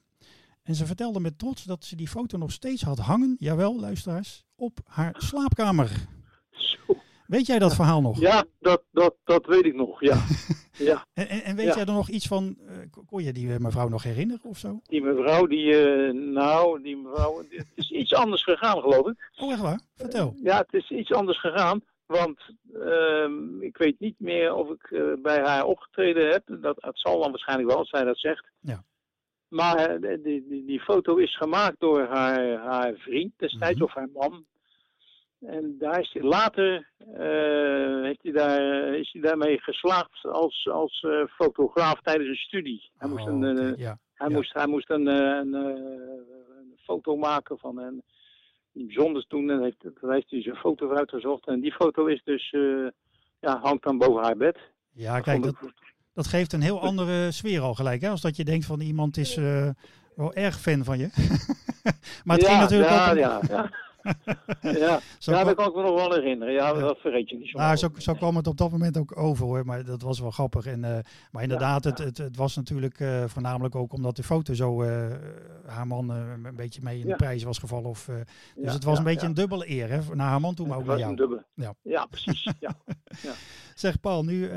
En 0.63 0.75
ze 0.75 0.87
vertelde 0.87 1.21
met 1.21 1.39
trots 1.39 1.65
dat 1.65 1.85
ze 1.85 1.97
die 1.97 2.09
foto 2.09 2.39
nog 2.39 2.53
steeds 2.53 2.83
had 2.83 2.99
hangen, 2.99 3.37
jawel, 3.39 3.81
luisteraars, 3.81 4.45
op 4.57 4.79
haar 4.85 5.15
slaapkamer. 5.19 5.91
Zo. 6.51 6.77
Weet 7.27 7.47
jij 7.47 7.59
dat 7.59 7.75
verhaal 7.75 8.01
nog? 8.01 8.21
Ja, 8.21 8.45
dat, 8.61 8.83
dat, 8.91 9.15
dat 9.25 9.47
weet 9.47 9.65
ik 9.65 9.75
nog, 9.75 10.01
ja. 10.01 10.25
ja. 10.91 11.07
En, 11.13 11.29
en, 11.29 11.57
weet 11.57 11.67
Ja. 11.67 11.75
jij 11.75 11.85
er 11.85 11.93
nog 11.93 12.09
iets 12.09 12.27
van, 12.27 12.57
uh, 12.61 12.77
kon 13.07 13.23
je 13.23 13.33
die 13.33 13.59
mevrouw 13.61 13.89
nog 13.89 14.03
herinneren 14.03 14.45
of 14.51 14.59
zo? 14.59 14.81
Die 14.83 15.03
mevrouw, 15.03 15.47
die, 15.47 15.65
uh, 15.87 16.13
nou, 16.33 16.83
die 16.83 16.97
mevrouw, 16.97 17.39
het 17.49 17.67
is 17.75 17.91
iets 17.91 18.15
anders 18.15 18.43
gegaan, 18.43 18.81
geloof 18.81 19.07
ik. 19.07 19.31
Oh, 19.41 19.53
echt 19.53 19.61
waar? 19.61 19.81
Vertel. 19.95 20.37
Ja, 20.43 20.57
het 20.59 20.73
is 20.83 20.91
iets 20.91 21.13
anders 21.13 21.41
gegaan. 21.41 21.81
Want 22.07 22.41
uh, 22.75 23.29
ik 23.61 23.77
weet 23.77 24.01
niet 24.01 24.15
meer 24.21 24.55
of 24.55 24.69
ik 24.71 25.17
bij 25.23 25.41
haar 25.41 25.65
opgetreden 25.65 26.31
heb. 26.31 26.43
Dat, 26.63 26.77
het 26.81 26.99
zal 26.99 27.21
dan 27.21 27.31
waarschijnlijk 27.31 27.69
wel, 27.69 27.79
als 27.79 27.89
zij 27.89 28.05
dat 28.05 28.19
zegt. 28.19 28.45
Ja. 28.61 28.85
Maar 29.53 30.01
uh, 30.01 30.23
die, 30.23 30.47
die, 30.49 30.65
die, 30.65 30.81
foto 30.81 31.17
is 31.17 31.37
gemaakt 31.37 31.81
door 31.81 32.01
haar, 32.07 32.57
haar 32.57 32.95
vriend 32.97 33.33
destijds, 33.37 33.75
Mhm. 33.79 33.85
of 33.85 33.95
haar 33.95 34.09
man. 34.13 34.45
En 35.41 35.77
daar 35.79 36.01
is 36.01 36.11
hij 36.13 36.23
later 36.23 36.89
uh, 37.19 38.03
heeft 38.03 38.23
hij 38.23 38.33
daar, 38.33 38.95
is 38.95 39.13
hij 39.13 39.23
daarmee 39.23 39.59
geslaagd 39.61 40.25
als, 40.25 40.69
als 40.73 41.03
uh, 41.07 41.25
fotograaf 41.27 42.01
tijdens 42.01 42.29
een 42.29 42.35
studie. 42.35 42.91
Hij 42.99 43.09
moest 43.09 43.27
Oh, 43.27 43.33
een, 43.33 43.57
uh, 43.57 43.77
ja. 43.77 43.99
hij 44.15 44.29
ja. 44.29 44.35
moest, 44.35 44.53
hij 44.53 44.67
moest 44.67 44.91
een, 44.91 45.09
eh, 45.09 45.17
een, 45.17 45.53
een 45.55 46.79
foto 46.85 47.17
maken 47.17 47.59
van 47.59 47.79
een 47.79 48.03
bijzonders 48.73 49.27
toen. 49.27 49.51
En 49.51 49.63
heeft, 49.63 49.83
daar 50.01 50.13
heeft 50.15 50.31
hij 50.31 50.43
zijn 50.43 50.57
foto 50.57 50.91
uitgezocht. 50.95 51.47
En 51.47 51.61
die 51.61 51.73
foto 51.73 52.07
is 52.07 52.23
dus, 52.25 52.51
ja, 53.41 53.59
hangt 53.61 53.83
dan 53.83 53.99
boven 53.99 54.23
haar 54.23 54.37
bed. 54.37 54.59
Ja, 54.93 55.21
kijk, 55.21 55.43
dat, 55.43 55.73
dat 56.15 56.27
geeft 56.27 56.53
een 56.53 56.63
heel 56.63 56.81
andere 56.83 57.31
sfeer 57.31 57.61
al 57.61 57.75
gelijk. 57.75 58.01
Hè? 58.01 58.09
Als 58.09 58.21
dat 58.21 58.37
je 58.37 58.45
denkt 58.45 58.67
van 58.67 58.81
iemand 58.81 59.17
is 59.17 59.37
eh, 59.37 59.69
wel 60.17 60.35
erg 60.35 60.61
fan 60.61 60.85
van 60.85 60.99
je. 60.99 61.09
maar 62.25 62.37
het 62.37 62.47
ja, 62.47 62.51
ging 62.51 62.61
natuurlijk 62.61 62.91
ja, 62.91 63.05
ook... 63.05 63.13
om- 63.13 63.19
Ja, 63.19 63.41
ja. 63.49 63.71
ja. 64.61 65.01
Zo 65.19 65.33
ja, 65.33 65.45
dat 65.45 65.55
kan 65.55 65.69
ik 65.69 65.75
me 65.75 65.83
nog 65.83 65.95
wel 65.95 66.13
herinneren. 66.13 66.55
Ja, 66.55 66.73
dat 66.73 66.99
vergeet 66.99 67.31
je 67.31 67.37
niet 67.37 67.49
zo. 67.49 67.59
Nou, 67.59 67.77
zo, 67.77 67.89
zo 67.97 68.15
kwam 68.15 68.37
het 68.37 68.47
op 68.47 68.57
dat 68.57 68.71
moment 68.71 68.97
ook 68.99 69.19
over 69.19 69.45
hoor, 69.45 69.65
maar 69.65 69.85
dat 69.85 70.03
was 70.03 70.21
wel 70.21 70.31
grappig. 70.31 70.67
En, 70.67 70.85
eh, 70.85 70.99
maar 71.31 71.43
inderdaad, 71.43 71.85
Ja, 71.85 71.91
het, 71.91 71.99
het, 71.99 72.19
het 72.19 72.37
was 72.37 72.57
natuurlijk 72.57 73.01
eh, 73.01 73.25
voornamelijk 73.27 73.75
ook 73.75 73.93
omdat 73.93 74.17
de 74.17 74.23
foto 74.23 74.55
zo 74.55 74.83
eh, 74.83 75.11
haar 75.67 75.87
man 75.87 76.11
een 76.11 76.57
beetje 76.57 76.83
mee 76.83 77.01
in 77.01 77.07
de 77.07 77.17
prijzen 77.17 77.47
was 77.47 77.59
gevallen. 77.59 77.91
Of, 77.91 78.09
dus 78.57 78.73
het 78.73 78.85
was 78.85 78.99
een 78.99 79.05
beetje 79.05 79.27
een 79.27 79.35
dubbele 79.35 79.71
eer 79.71 79.91
hè, 79.91 80.15
naar 80.15 80.29
haar 80.29 80.41
man 80.41 80.55
toe, 80.55 80.67
maar 80.67 80.79
ook 80.79 80.85
naar 80.85 80.99
jou. 80.99 81.11
een 81.11 81.17
dubbele. 81.17 81.45
Ja. 81.55 81.75
Ja, 81.83 82.07
precies. 82.07 82.49
Ja. 82.61 82.77
Zeg 83.75 84.01
Paul, 84.01 84.25
nu, 84.25 84.51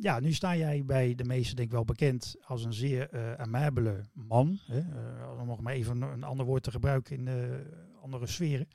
ja, 0.00 0.20
nu 0.20 0.32
sta 0.32 0.56
jij 0.56 0.82
bij 0.86 1.14
de 1.14 1.24
meesten 1.24 1.56
denk 1.56 1.68
ik 1.68 1.74
wel 1.74 1.84
bekend 1.84 2.36
als 2.46 2.64
een 2.64 2.72
zeer 2.72 3.08
amabele 3.36 4.00
man. 4.12 4.58
Hè? 4.66 4.80
Om 5.40 5.46
nog 5.46 5.60
maar 5.60 5.72
even 5.72 6.02
een, 6.02 6.24
ander 6.24 6.46
woord 6.46 6.62
te 6.62 6.70
gebruiken 6.70 7.16
in 7.16 7.28
andere 8.04 8.26
sferen. 8.26 8.68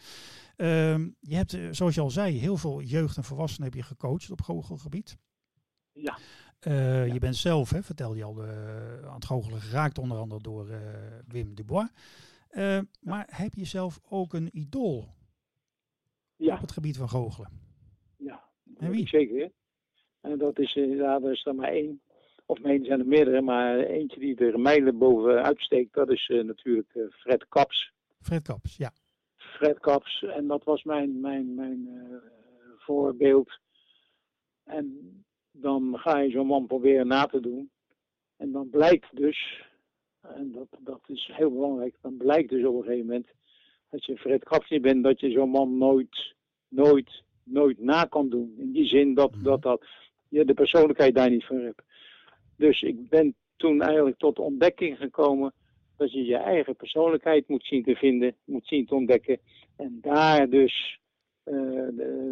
Ehm, 0.56 1.10
je 1.20 1.36
hebt, 1.36 1.54
eh, 1.54 1.68
zoals 1.72 1.96
je 1.96 2.02
al 2.02 2.10
zei, 2.10 2.38
heel 2.38 2.58
veel 2.58 2.82
jeugd 2.82 3.18
en 3.18 3.24
volwassenen 3.24 3.70
heb 3.70 3.78
je 3.78 3.84
gecoacht 3.84 4.32
op 4.32 4.42
goochelgebied. 4.42 5.18
Ja. 5.92 6.18
Eh, 6.60 7.08
Ja. 7.08 7.13
Je 7.13 7.20
bent 7.20 7.36
zelf, 7.36 7.70
hè, 7.70 7.84
vertelde 7.84 8.18
je 8.18 8.24
al, 8.24 8.44
eh, 8.44 9.06
aan 9.08 9.13
het 9.13 9.26
goochelen 9.26 9.62
geraakt, 9.62 9.98
onder 9.98 10.18
andere 10.18 10.42
door 10.42 10.68
Wim 11.28 11.56
Dubois. 11.56 11.89
Eh, 12.50 12.80
Maar 13.02 13.28
heb 13.32 13.54
je 13.54 13.65
zelf 13.65 14.00
ook 14.10 14.34
een 14.34 14.50
idool 14.58 15.13
ja. 16.36 16.54
op 16.56 16.62
het 16.62 16.72
gebied 16.72 16.98
van 16.98 17.10
goochelen? 17.10 17.50
Ja, 18.18 18.44
En 18.78 18.92
wie? 18.92 19.08
zeker. 19.08 19.52
En 20.22 20.38
dat 20.38 20.60
is, 20.60 20.74
ja, 20.74 21.20
er 21.22 21.32
is 21.32 21.46
er 21.46 21.56
maar 21.56 21.70
één. 21.72 22.02
Of 22.46 22.60
nee, 22.60 22.80
er 22.80 22.86
zijn 22.86 23.00
er 23.00 23.06
meerdere, 23.08 23.42
maar 23.42 23.78
eentje 23.80 24.20
die 24.20 24.36
er 24.36 24.60
mijlen 24.60 24.98
boven 24.98 25.44
uitsteekt, 25.44 25.94
dat 25.94 26.10
is 26.10 26.28
natuurlijk 26.28 27.08
Fred 27.12 27.48
Kaps. 27.48 27.94
Fred 28.22 28.42
Kaps, 28.44 28.78
ja. 28.78 28.92
Fred 29.60 29.80
Kaps, 29.80 30.24
en 30.24 30.48
dat 30.48 30.63
was 30.63 30.84
mijn, 30.84 31.19
mijn, 31.19 31.56
mijn 31.56 31.88
eh, 31.88 32.17
voorbeeld. 32.78 33.60
En 34.63 34.86
dan 35.52 35.98
ga 35.98 36.17
je 36.19 36.30
zo'n 36.30 36.48
man 36.48 36.67
proberen 36.67 37.08
na 37.08 37.26
te 37.26 37.39
doen. 37.39 37.69
En 38.38 38.52
dan 38.52 38.69
blijkt 38.69 39.15
dus, 39.15 39.63
en 40.22 40.52
dat, 40.52 40.67
dat 40.80 41.02
is 41.08 41.30
heel 41.34 41.52
belangrijk, 41.52 41.95
dan 42.02 42.17
blijkt 42.17 42.50
dus 42.50 42.65
op 42.65 42.76
een 42.76 42.84
gegeven 42.84 43.06
moment 43.06 43.28
dat 43.89 44.06
je 44.06 44.17
Fred 44.17 44.43
Kaps 44.43 44.69
niet 44.69 44.82
bent, 44.82 45.04
dat 45.04 45.19
je 45.19 45.32
zo'n 45.32 45.50
man 45.50 45.78
nooit, 45.78 46.34
nooit, 46.67 47.24
nooit 47.43 47.80
na 47.80 48.04
kan 48.06 48.30
doen. 48.30 48.56
In 48.58 48.72
die 48.72 48.86
zin 48.88 49.13
dat, 49.13 49.32
Mhm. 49.32 49.43
dat, 49.43 49.62
dat 49.62 49.86
je 50.30 50.45
de 50.45 50.54
persoonlijkheid 50.54 51.15
daar 51.15 51.30
niet 51.30 51.45
voor 51.45 51.60
hebt. 51.60 51.82
Dus 52.56 52.82
ik 52.82 53.10
ben 53.10 53.36
toen 53.56 53.82
eigenlijk 53.82 54.17
tot 54.17 54.36
de 54.36 54.41
ontdekking 54.41 54.98
gekomen 54.98 55.54
dat 56.00 56.12
je 56.12 56.24
je 56.26 56.38
eigen 56.38 56.76
persoonlijkheid 56.76 57.48
moet 57.48 57.66
zien 57.66 57.84
te 57.84 57.96
vinden, 57.96 58.36
moet 58.46 58.68
zien 58.68 58.86
te 58.86 58.96
ontdekken. 58.96 59.40
En 59.76 59.98
daar 60.02 60.50
dus 60.50 61.00
eh, 61.44 61.56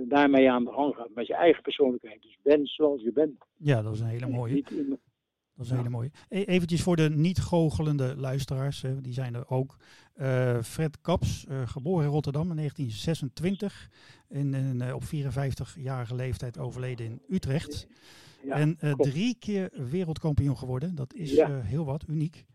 daarmee 0.08 0.52
aan 0.52 0.64
de 0.66 0.72
gang 0.72 0.96
gaat 0.96 1.10
met 1.16 1.28
je 1.28 1.36
eigen 1.36 1.62
persoonlijkheid. 1.64 2.22
Dus 2.22 2.38
ben 2.44 2.66
zoals 2.66 3.02
je 3.02 3.12
bent. 3.12 3.36
Ja, 3.58 3.82
dat 3.82 3.94
is 3.94 4.00
een 4.00 4.08
hele 4.08 4.28
mooie. 4.30 4.56
In- 4.70 5.00
Dat 5.56 5.66
is 5.66 5.72
een 5.72 5.78
Ja. 5.78 5.84
hele 5.84 5.96
mooie. 5.96 6.12
E- 6.30 6.42
Eventjes 6.44 6.82
voor 6.82 6.96
de 6.96 7.10
niet 7.10 7.40
goochelende 7.40 8.16
luisteraars, 8.18 8.82
hè, 8.82 9.02
die 9.02 9.14
zijn 9.14 9.36
er 9.36 9.50
ook. 9.50 9.78
Eh, 10.14 10.62
Fred 10.62 11.02
Kaps, 11.02 11.46
eh, 11.46 11.68
geboren 11.68 12.06
in 12.06 12.12
Rotterdam 12.12 12.50
in 12.50 12.56
1926. 12.56 13.90
En, 14.30 14.54
en, 14.54 14.94
op 14.94 15.04
54-jarige 15.04 16.16
leeftijd 16.16 16.58
overleden 16.60 17.06
in 17.06 17.22
Utrecht. 17.30 17.88
ja, 18.44 18.56
en 18.56 18.78
drie 18.98 19.36
keer 19.40 19.70
wereldkampioen 19.90 20.58
geworden. 20.58 20.96
Dat 20.96 21.14
is 21.14 21.32
Ja. 21.32 21.62
heel 21.62 21.86
wat, 21.86 22.06
uniek. 22.08 22.46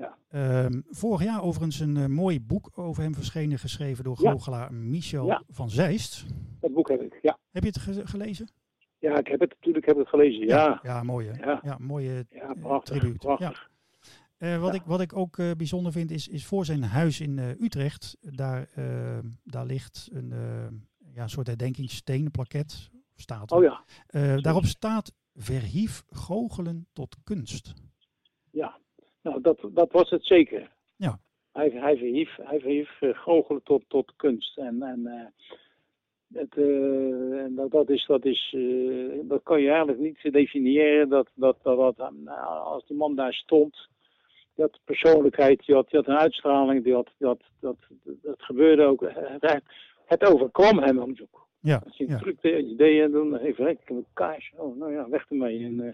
Ja. 0.00 0.16
Ehm, 0.28 0.80
vorig 0.90 1.22
jaar 1.24 1.42
overigens 1.42 1.80
een 1.80 1.96
eh, 1.96 2.06
mooi 2.06 2.40
boek 2.40 2.70
over 2.78 3.02
hem 3.02 3.14
verschenen, 3.14 3.58
geschreven 3.58 4.04
door 4.04 4.22
Ja. 4.22 4.30
goochelaar 4.30 4.74
Michel 4.74 5.26
Ja. 5.26 5.42
van 5.48 5.70
Zeist. 5.70 6.24
Dat 6.60 6.72
boek 6.72 6.88
heb 6.88 7.00
ik, 7.02 7.18
ja. 7.22 7.38
Heb 7.50 7.62
je 7.62 7.68
het 7.68 7.78
ge- 7.78 8.06
gelezen? 8.06 8.48
Ja, 8.98 9.18
ik 9.18 9.26
heb 9.26 9.40
het 9.40 9.50
natuurlijk 9.50 9.86
heb 9.86 9.94
ik 9.94 10.00
het 10.00 10.08
gelezen, 10.10 10.46
ja. 10.46 10.80
Ja, 10.82 11.02
mooi 11.02 11.28
hè? 11.28 11.50
Ja. 11.62 11.76
Mooie 11.80 12.26
Ja, 12.30 12.52
prachtig, 12.60 12.96
tribuut. 12.98 13.18
prachtig. 13.18 13.70
Eh, 14.36 14.60
wat, 14.60 14.74
ik, 14.74 14.82
wat 14.82 15.00
ik 15.00 15.16
ook 15.16 15.38
eh, 15.38 15.50
bijzonder 15.56 15.92
vind, 15.92 16.10
is, 16.10 16.28
is 16.28 16.46
voor 16.46 16.64
zijn 16.64 16.82
huis 16.82 17.20
in 17.20 17.38
Utrecht. 17.38 18.16
Daar, 18.20 18.68
eh, 18.74 19.18
daar 19.44 19.66
ligt 19.66 20.08
een 20.12 20.32
ja, 21.14 21.26
soort 21.26 21.46
herdenkingssteen, 21.46 22.24
een 22.24 22.30
plaket. 22.30 22.90
Staat 23.16 23.50
er. 23.50 23.56
Oh 23.56 23.62
ja, 23.62 23.84
daarop 24.40 24.64
staat 24.64 25.12
verhief 25.34 26.04
goochelen 26.10 26.86
tot 26.92 27.16
kunst. 27.24 27.74
ja. 28.50 28.78
Nou, 29.22 29.40
dat, 29.40 29.58
dat 29.70 29.92
was 29.92 30.10
het 30.10 30.24
zeker. 30.24 30.70
Ja. 30.96 31.18
Hij, 31.52 31.70
hij 31.70 31.96
verhief, 31.96 32.36
hij 32.42 32.60
verhief 32.60 33.00
eh, 33.00 33.18
goochelen 33.18 33.62
tot, 33.62 33.82
tot 33.88 34.12
kunst. 34.16 34.58
En, 34.58 34.82
en 34.82 35.06
eh, 35.06 35.26
het, 36.40 36.56
eh, 36.56 37.42
en 37.42 37.54
dat, 37.54 37.70
dat 37.70 37.90
is, 37.90 38.06
dat 38.06 38.24
is, 38.24 38.56
dat 39.22 39.42
kan 39.42 39.60
je 39.60 39.68
eigenlijk 39.68 39.98
niet 39.98 40.32
definiëren. 40.32 41.08
Dat, 41.08 41.30
dat, 41.34 41.56
dat, 41.62 41.96
dat, 41.96 42.12
nou, 42.12 42.58
als 42.64 42.86
die 42.86 42.96
man 42.96 43.14
daar 43.14 43.34
stond, 43.34 43.88
die 44.54 44.64
had 44.64 44.80
persoonlijkheid, 44.84 45.66
die 45.66 45.74
had, 45.74 45.90
die 45.90 45.98
had 45.98 46.08
een 46.08 46.18
uitstraling, 46.18 46.84
die 46.84 46.94
had, 46.94 47.10
die 47.18 47.26
had, 47.26 47.42
dat, 47.60 47.76
dat 48.22 48.42
gebeurde 48.42 48.84
ook. 48.84 49.00
Het, 49.14 49.62
het 50.04 50.24
overkwam 50.24 50.78
hem 50.78 51.00
ook. 51.00 51.48
Ja, 51.60 51.82
Als 51.84 51.96
je 51.96 52.04
een 52.04 52.10
ja. 52.10 52.18
truc 52.18 52.42
deed, 52.42 52.64
iets 52.64 52.76
deed 52.76 53.02
en 53.02 53.10
dan 53.10 53.36
even 53.36 53.66
heb 53.66 53.78
een 53.84 54.06
kaars. 54.12 54.52
Oh, 54.56 54.76
nou 54.76 54.92
ja, 54.92 55.08
weg 55.08 55.30
ermee. 55.30 55.64
En 55.64 55.80
eh, 55.80 55.92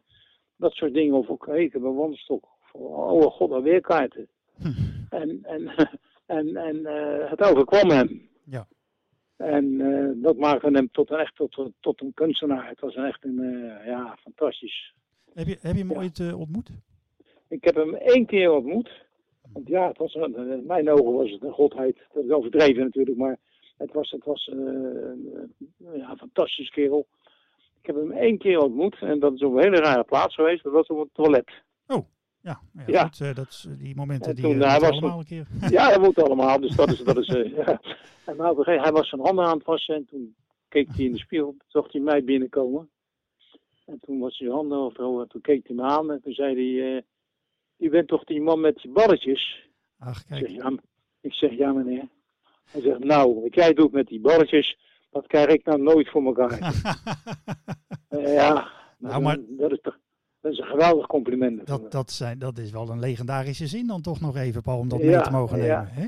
dat 0.57 0.73
soort 0.73 0.95
dingen. 0.95 1.15
Of 1.15 1.29
ook, 1.29 1.47
hey, 1.47 1.65
ik 1.65 1.73
heb 1.73 1.83
een 1.83 1.95
wandelstok. 1.95 2.49
Oh 2.79 3.31
god, 3.33 3.51
alweer 3.51 3.81
kaarten. 3.81 4.29
Hm. 4.57 4.69
En, 5.09 5.39
en, 5.43 5.69
en, 6.37 6.57
en 6.57 6.87
eh, 6.87 7.31
het 7.31 7.43
overkwam 7.43 7.91
hem. 7.91 8.29
Ja. 8.45 8.67
En 9.37 9.81
eh, 9.81 10.23
dat 10.23 10.37
maakte 10.37 10.71
hem 10.71 10.89
tot 10.93 11.11
een, 11.11 11.19
echt 11.19 11.37
tot, 11.37 11.71
tot 11.81 12.01
een 12.01 12.15
kunstenaar. 12.15 12.69
Het 12.69 12.81
was 12.81 12.95
een 12.97 13.05
echt 13.05 13.25
een, 13.25 13.39
eh, 13.41 13.87
ja, 13.87 14.17
fantastisch. 14.21 14.95
Heb 15.35 15.47
je, 15.47 15.57
heb 15.61 15.73
je 15.75 15.79
hem 15.81 15.91
Ja. 15.91 15.97
ooit 15.99 16.33
ontmoet? 16.35 16.71
Ik 17.49 17.65
heb 17.65 17.75
hem 17.75 17.95
één 17.95 18.27
keer 18.27 18.51
ontmoet. 18.53 19.05
Want 19.53 19.69
ja, 19.69 19.89
het 19.89 19.99
was, 19.99 20.15
een- 20.15 20.51
in 20.51 20.67
mijn 20.67 20.91
ogen 20.91 21.12
was 21.12 21.31
het 21.31 21.43
een 21.43 21.53
godheid. 21.53 21.97
Dat 22.15 22.25
is 22.25 22.31
overdreven 22.31 22.83
natuurlijk, 22.85 23.17
maar 23.17 23.39
het 23.77 23.93
was, 23.93 24.11
het 24.11 24.25
was 24.25 24.47
een, 24.53 25.55
ja, 25.79 26.11
een 26.11 26.19
fantastisch 26.19 26.71
kerel. 26.71 27.07
Ik 27.81 27.87
heb 27.87 27.97
hem 27.97 28.12
één 28.12 28.39
keer 28.39 28.59
ontmoet 28.59 28.97
en 29.01 29.21
dat 29.21 29.33
is 29.35 29.43
op 29.43 29.53
een 29.55 29.62
hele 29.62 29.77
rare 29.77 30.05
plaats 30.05 30.35
geweest. 30.35 30.62
Dat 30.65 30.73
was 30.73 30.87
op 30.87 30.99
het 30.99 31.09
toilet. 31.15 31.51
Ja, 32.47 32.61
ja, 32.73 32.83
Ja. 32.87 33.03
Goed, 33.05 33.21
eh, 33.21 33.35
dat, 33.35 33.49
is, 33.49 33.67
eh, 33.69 33.79
die 33.79 33.95
momenten 33.95 34.29
En 34.31 34.35
die 34.37 34.45
toen, 34.45 34.63
eh, 34.63 34.71
hij 34.71 34.81
was 34.81 34.91
allemaal 34.91 35.19
een 35.19 35.25
keer. 35.25 35.47
Ja, 35.71 35.89
dat 35.91 36.01
moet 36.07 36.23
allemaal. 36.23 36.61
Dus 36.61 36.77
dat 36.77 36.91
is, 36.93 36.99
dat 37.05 37.17
is 37.17 37.27
ja. 37.27 37.81
En 38.25 38.37
nou, 38.37 38.63
hij 38.81 38.93
was 38.93 39.09
zijn 39.09 39.21
handen 39.21 39.45
aan 39.45 39.57
het 39.57 39.67
wassen 39.67 39.95
en 39.95 40.07
toen 40.07 40.35
keek 40.69 40.89
hij 40.97 41.05
in 41.05 41.13
de 41.13 41.19
spiegel. 41.19 41.57
Zag 41.67 41.93
hij 41.93 42.01
mij 42.01 42.25
binnenkomen. 42.25 42.91
En 43.87 43.99
toen 44.01 44.19
was 44.19 44.39
hij 44.39 44.47
zijn 44.47 44.59
handen 44.59 44.79
over 44.79 45.21
en 45.21 45.29
toen 45.29 45.41
keek 45.41 45.67
hij 45.67 45.77
me 45.77 45.83
aan 45.83 46.11
en 46.13 46.21
toen 46.23 46.33
zei 46.33 46.55
hij... 46.79 46.97
eh 46.97 47.03
u 47.79 47.91
bent 47.91 48.09
toch 48.09 48.25
die 48.25 48.41
man 48.43 48.61
met 48.61 48.77
die 48.77 48.91
balletjes? 48.93 49.69
Ach, 49.99 50.21
Ik 50.21 50.27
zeg, 50.29 50.39
kijk. 50.39 50.51
ja, 50.51 50.73
ik 51.21 51.33
zeg, 51.35 51.53
ja 51.57 51.73
meneer. 51.73 52.09
Hij 52.71 52.81
zegt, 52.81 53.05
nou, 53.05 53.41
wat 53.41 53.55
jij 53.55 53.73
doet 53.73 53.93
met 53.93 54.07
die 54.07 54.21
balletjes, 54.21 54.79
dat 55.11 55.27
krijg 55.27 55.47
ik 55.47 55.65
nou 55.65 55.83
nooit 55.83 56.09
voor 56.09 56.25
elkaar. 56.25 56.59
Ja, 58.09 58.69
Nou, 58.99 59.23
maar- 59.23 59.37
dat, 59.37 59.59
dat 59.59 59.73
is 59.73 59.79
toch 59.83 59.99
dat 60.47 60.55
is 60.55 60.65
een 60.65 60.71
geweldig 60.71 61.07
compliment. 61.07 61.67
dat, 61.67 61.93
dat, 61.93 62.11
zijn, 62.11 62.39
dat 62.39 62.59
is 62.59 62.71
wel 62.71 62.89
een 62.91 62.99
legendarische 62.99 63.67
zin 63.67 63.87
dan 63.87 64.03
toch 64.03 64.21
nog 64.21 64.37
even, 64.37 64.63
Paul, 64.63 64.79
om 64.79 64.89
dat 64.89 65.01
Ja, 65.01 65.07
mee 65.07 65.21
te 65.21 65.31
mogen 65.31 65.59
ja. 65.63 65.83
nemen. 65.83 65.93
Hè? 65.93 66.07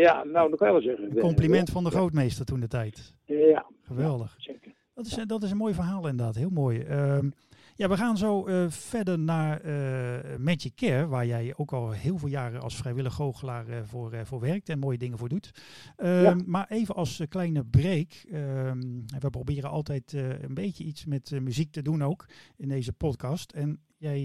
Ja, 0.00 0.24
nou, 0.24 0.50
dat 0.50 0.58
kan 0.58 0.66
je 0.68 0.72
wel 0.72 0.82
zeggen. 0.82 1.10
Een 1.10 1.22
compliment 1.22 1.70
van 1.70 1.84
de 1.84 1.90
grootmeester 1.90 2.44
toen 2.44 2.60
de 2.60 2.68
tijd. 2.68 3.14
Ja, 3.24 3.66
Geweldig. 3.82 4.34
zeker. 4.38 4.72
Dat 4.94 5.06
is, 5.06 5.18
dat 5.26 5.42
is 5.42 5.50
een 5.50 5.56
mooi 5.56 5.74
verhaal 5.74 6.08
inderdaad, 6.08 6.34
heel 6.34 6.50
mooi. 6.50 6.80
Ehm, 6.80 7.30
ja, 7.80 7.88
we 7.88 7.96
gaan 7.96 8.16
zo 8.16 8.46
eh, 8.46 8.64
verder 8.68 9.18
naar 9.18 9.60
eh, 9.60 10.38
Magic 10.38 10.74
Care, 10.74 11.06
waar 11.06 11.26
jij 11.26 11.54
ook 11.56 11.72
al 11.72 11.90
heel 11.90 12.18
veel 12.18 12.28
jaren 12.28 12.60
als 12.60 12.76
vrijwillig 12.76 13.14
goochelaar 13.14 13.68
eh, 13.68 13.78
voor, 13.84 14.26
voor 14.26 14.40
werkt 14.40 14.68
en 14.68 14.78
mooie 14.78 14.98
dingen 14.98 15.18
voor 15.18 15.28
doet. 15.28 15.50
Ehm, 15.96 16.22
Ja. 16.22 16.36
Maar 16.46 16.66
even 16.68 16.94
als 16.94 17.22
kleine 17.28 17.64
break, 17.64 18.12
ehm, 18.30 18.80
we 19.18 19.30
proberen 19.30 19.70
altijd 19.70 20.12
een 20.12 20.54
beetje 20.54 20.84
iets 20.84 21.04
met 21.04 21.30
muziek 21.40 21.72
te 21.72 21.82
doen 21.82 22.02
ook 22.02 22.26
in 22.56 22.68
deze 22.68 22.92
podcast. 22.92 23.52
En 23.52 23.80
jij, 23.96 24.22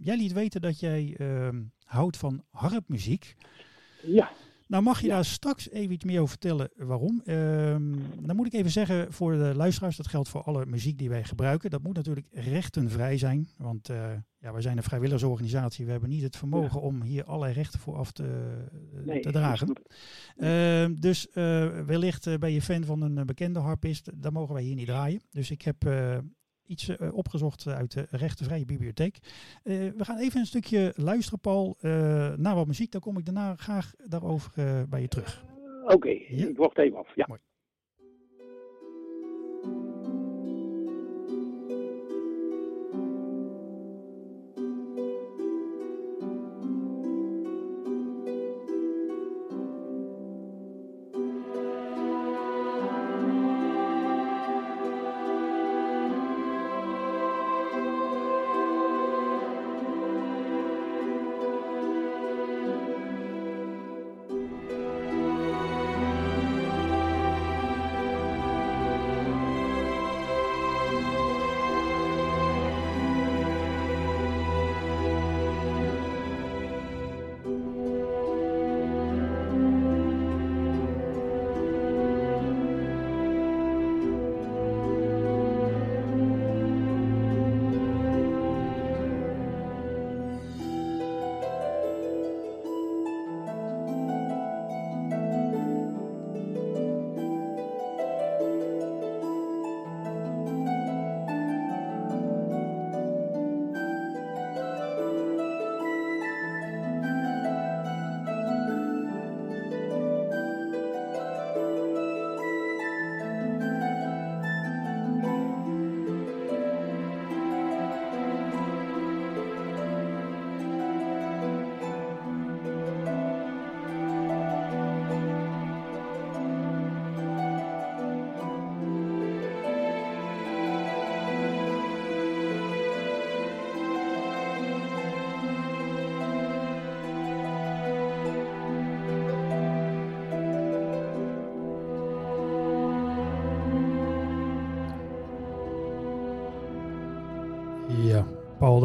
jij 0.00 0.16
liet 0.16 0.32
weten 0.32 0.60
dat 0.60 0.80
jij 0.80 1.14
ehm, 1.18 1.62
houdt 1.84 2.16
van 2.16 2.44
harpmuziek. 2.50 3.36
Ja, 4.02 4.30
Nou 4.68 4.82
mag 4.82 5.00
je 5.00 5.06
Ja. 5.06 5.14
daar 5.14 5.24
straks 5.24 5.70
even 5.70 5.92
iets 5.92 6.04
meer 6.04 6.16
over 6.18 6.28
vertellen 6.28 6.70
waarom. 6.76 7.22
Ehm, 7.24 7.92
dan 8.20 8.36
moet 8.36 8.46
ik 8.46 8.52
even 8.52 8.70
zeggen 8.70 9.12
voor 9.12 9.32
de 9.32 9.52
luisteraars, 9.56 9.96
dat 9.96 10.06
geldt 10.06 10.28
voor 10.28 10.42
alle 10.42 10.66
muziek 10.66 10.98
die 10.98 11.08
wij 11.08 11.24
gebruiken. 11.24 11.70
Dat 11.70 11.82
moet 11.82 11.96
natuurlijk 11.96 12.26
rechtenvrij 12.32 13.18
zijn, 13.18 13.48
want 13.56 13.88
eh, 13.88 14.10
ja, 14.38 14.52
wij 14.52 14.62
zijn 14.62 14.76
een 14.76 14.82
vrijwilligersorganisatie. 14.82 15.84
We 15.84 15.90
hebben 15.90 16.08
niet 16.08 16.22
het 16.22 16.36
vermogen 16.36 16.80
om 16.80 17.02
hier 17.02 17.24
allerlei 17.24 17.52
rechten 17.52 17.80
voor 17.80 17.96
af 17.96 18.12
te, 18.12 18.24
eh, 18.94 19.04
nee. 19.04 19.20
te 19.20 19.30
dragen. 19.30 19.72
Ehm, 20.36 20.94
dus 20.94 21.30
eh, 21.30 21.80
wellicht 21.86 22.38
ben 22.38 22.52
je 22.52 22.62
fan 22.62 22.84
van 22.84 23.00
een 23.02 23.26
bekende 23.26 23.58
harpist, 23.58 24.10
dan 24.14 24.32
mogen 24.32 24.54
wij 24.54 24.62
hier 24.62 24.74
niet 24.74 24.86
draaien. 24.86 25.20
Dus 25.30 25.50
ik 25.50 25.62
heb 25.62 25.84
iets 26.68 26.88
eh, 26.88 27.14
opgezocht 27.14 27.66
uit 27.66 27.92
de 27.92 28.06
rechtenvrije 28.10 28.64
bibliotheek. 28.64 29.18
Eh, 29.62 29.74
we 29.74 30.04
gaan 30.04 30.18
even 30.18 30.40
een 30.40 30.46
stukje 30.46 30.92
luisteren, 30.96 31.40
Paul, 31.40 31.76
eh, 31.80 31.90
naar 32.36 32.54
wat 32.54 32.66
muziek. 32.66 32.92
Dan 32.92 33.00
kom 33.00 33.18
ik 33.18 33.24
daarna 33.24 33.54
graag 33.56 33.92
daarover 34.06 34.50
bij 34.88 35.00
je 35.00 35.08
terug. 35.08 35.44
Oké, 35.84 36.08
Ja. 36.08 36.46
ik 36.48 36.56
wacht 36.56 36.78
even 36.78 36.98
af. 36.98 37.14
Ja. 37.14 37.24
Mooi. 37.28 37.40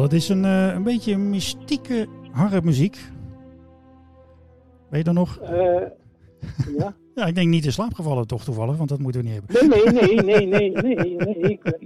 Dat 0.04 0.12
is 0.12 0.28
een, 0.28 0.44
uh, 0.44 0.74
een 0.74 0.82
beetje 0.82 1.16
mystieke 1.16 2.06
harpmuziek. 2.30 2.96
Weet 4.88 4.98
je 4.98 5.04
dan 5.04 5.14
nog? 5.14 5.40
Uh, 5.42 5.48
ja. 6.76 6.94
ja, 7.14 7.26
ik 7.26 7.34
denk 7.34 7.48
niet 7.48 7.64
in 7.64 7.72
slaap 7.72 7.94
gevallen 7.94 8.26
toch 8.26 8.44
toevallig, 8.44 8.76
want 8.76 8.88
dat 8.88 8.98
moeten 8.98 9.20
we 9.22 9.28
niet 9.28 9.36
hebben. 9.36 9.68
Nee, 9.68 9.92
nee, 9.92 10.22
nee, 10.22 10.46
nee, 10.46 10.70
nee, 10.70 10.70
nee, 10.82 11.16
nee. 11.16 11.52
Ik 11.52 11.62
ben, 11.62 11.80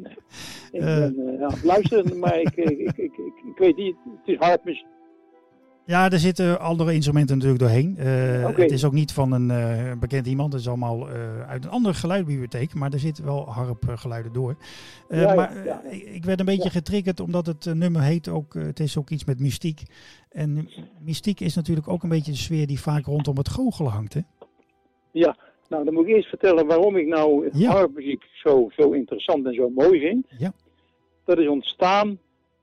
ik 0.73 0.81
ben 0.81 1.37
ja, 1.39 1.51
luisteren, 1.63 2.19
maar 2.19 2.41
ik, 2.41 2.57
ik, 2.57 2.79
ik, 2.79 2.97
ik, 2.97 3.13
ik 3.53 3.59
weet 3.59 3.77
niet, 3.77 3.97
het 4.05 4.35
is 4.35 4.37
harpmuziek. 4.37 4.87
Ja, 5.89 6.11
er 6.11 6.19
zitten 6.19 6.61
andere 6.61 6.95
instrumenten 6.95 7.35
natuurlijk 7.37 7.63
doorheen. 7.63 7.97
Uh, 7.99 8.57
Het 8.57 8.71
is 8.71 8.85
ook 8.85 8.93
niet 8.93 9.13
van 9.13 9.33
een 9.33 9.51
uh, 9.51 9.93
bekend 9.99 10.27
iemand. 10.27 10.53
Het 10.53 10.63
is 10.63 10.69
allemaal 10.69 11.09
uh, 11.09 11.41
uit 11.41 11.65
een 11.65 11.71
andere 11.71 11.95
geluidbibliotheek. 11.95 12.75
Maar 12.75 12.93
er 12.93 12.99
zitten 12.99 13.25
wel 13.25 13.49
harpgeluiden 13.51 14.33
door. 14.33 14.57
Ja, 15.09 15.35
maar 15.35 15.65
ja, 15.65 15.83
ik 15.91 16.25
werd 16.25 16.41
een 16.41 16.47
beetje 16.47 16.71
getriggerd 16.71 17.21
omdat 17.21 17.47
het 17.47 17.65
nummer 17.75 18.03
heet 18.03 18.29
ook... 18.29 18.55
het 18.55 18.81
is 18.81 18.99
ook 18.99 19.11
iets 19.11 19.25
met 19.25 19.41
mystiek. 19.41 19.83
En 20.31 20.69
mystiek 21.01 21.41
is 21.41 21.55
natuurlijk 21.55 21.89
ook 21.89 22.03
een 22.03 22.09
beetje 22.09 22.33
de 22.33 22.39
sfeer 22.39 22.67
die 22.67 22.81
vaak 22.81 23.05
rondom 23.05 23.37
het 23.37 23.49
goochelen 23.49 23.93
hangt, 23.93 24.15
hè? 24.15 24.21
Ja, 25.13 25.37
nou 25.69 25.85
dan 25.85 25.95
moet 25.95 26.07
ik 26.07 26.15
eerst 26.15 26.29
vertellen 26.29 26.67
waarom 26.67 26.97
ik 26.97 27.07
nou 27.07 27.51
harpmuziek 27.67 28.25
zo, 28.33 28.69
zo 28.77 28.91
interessant 28.91 29.47
en 29.47 29.55
zo 29.55 29.71
mooi 29.71 30.01
vind. 30.01 30.27
Ja. 30.39 30.53
Dat 31.25 31.39
is 31.39 31.49
ontstaan 31.49 32.19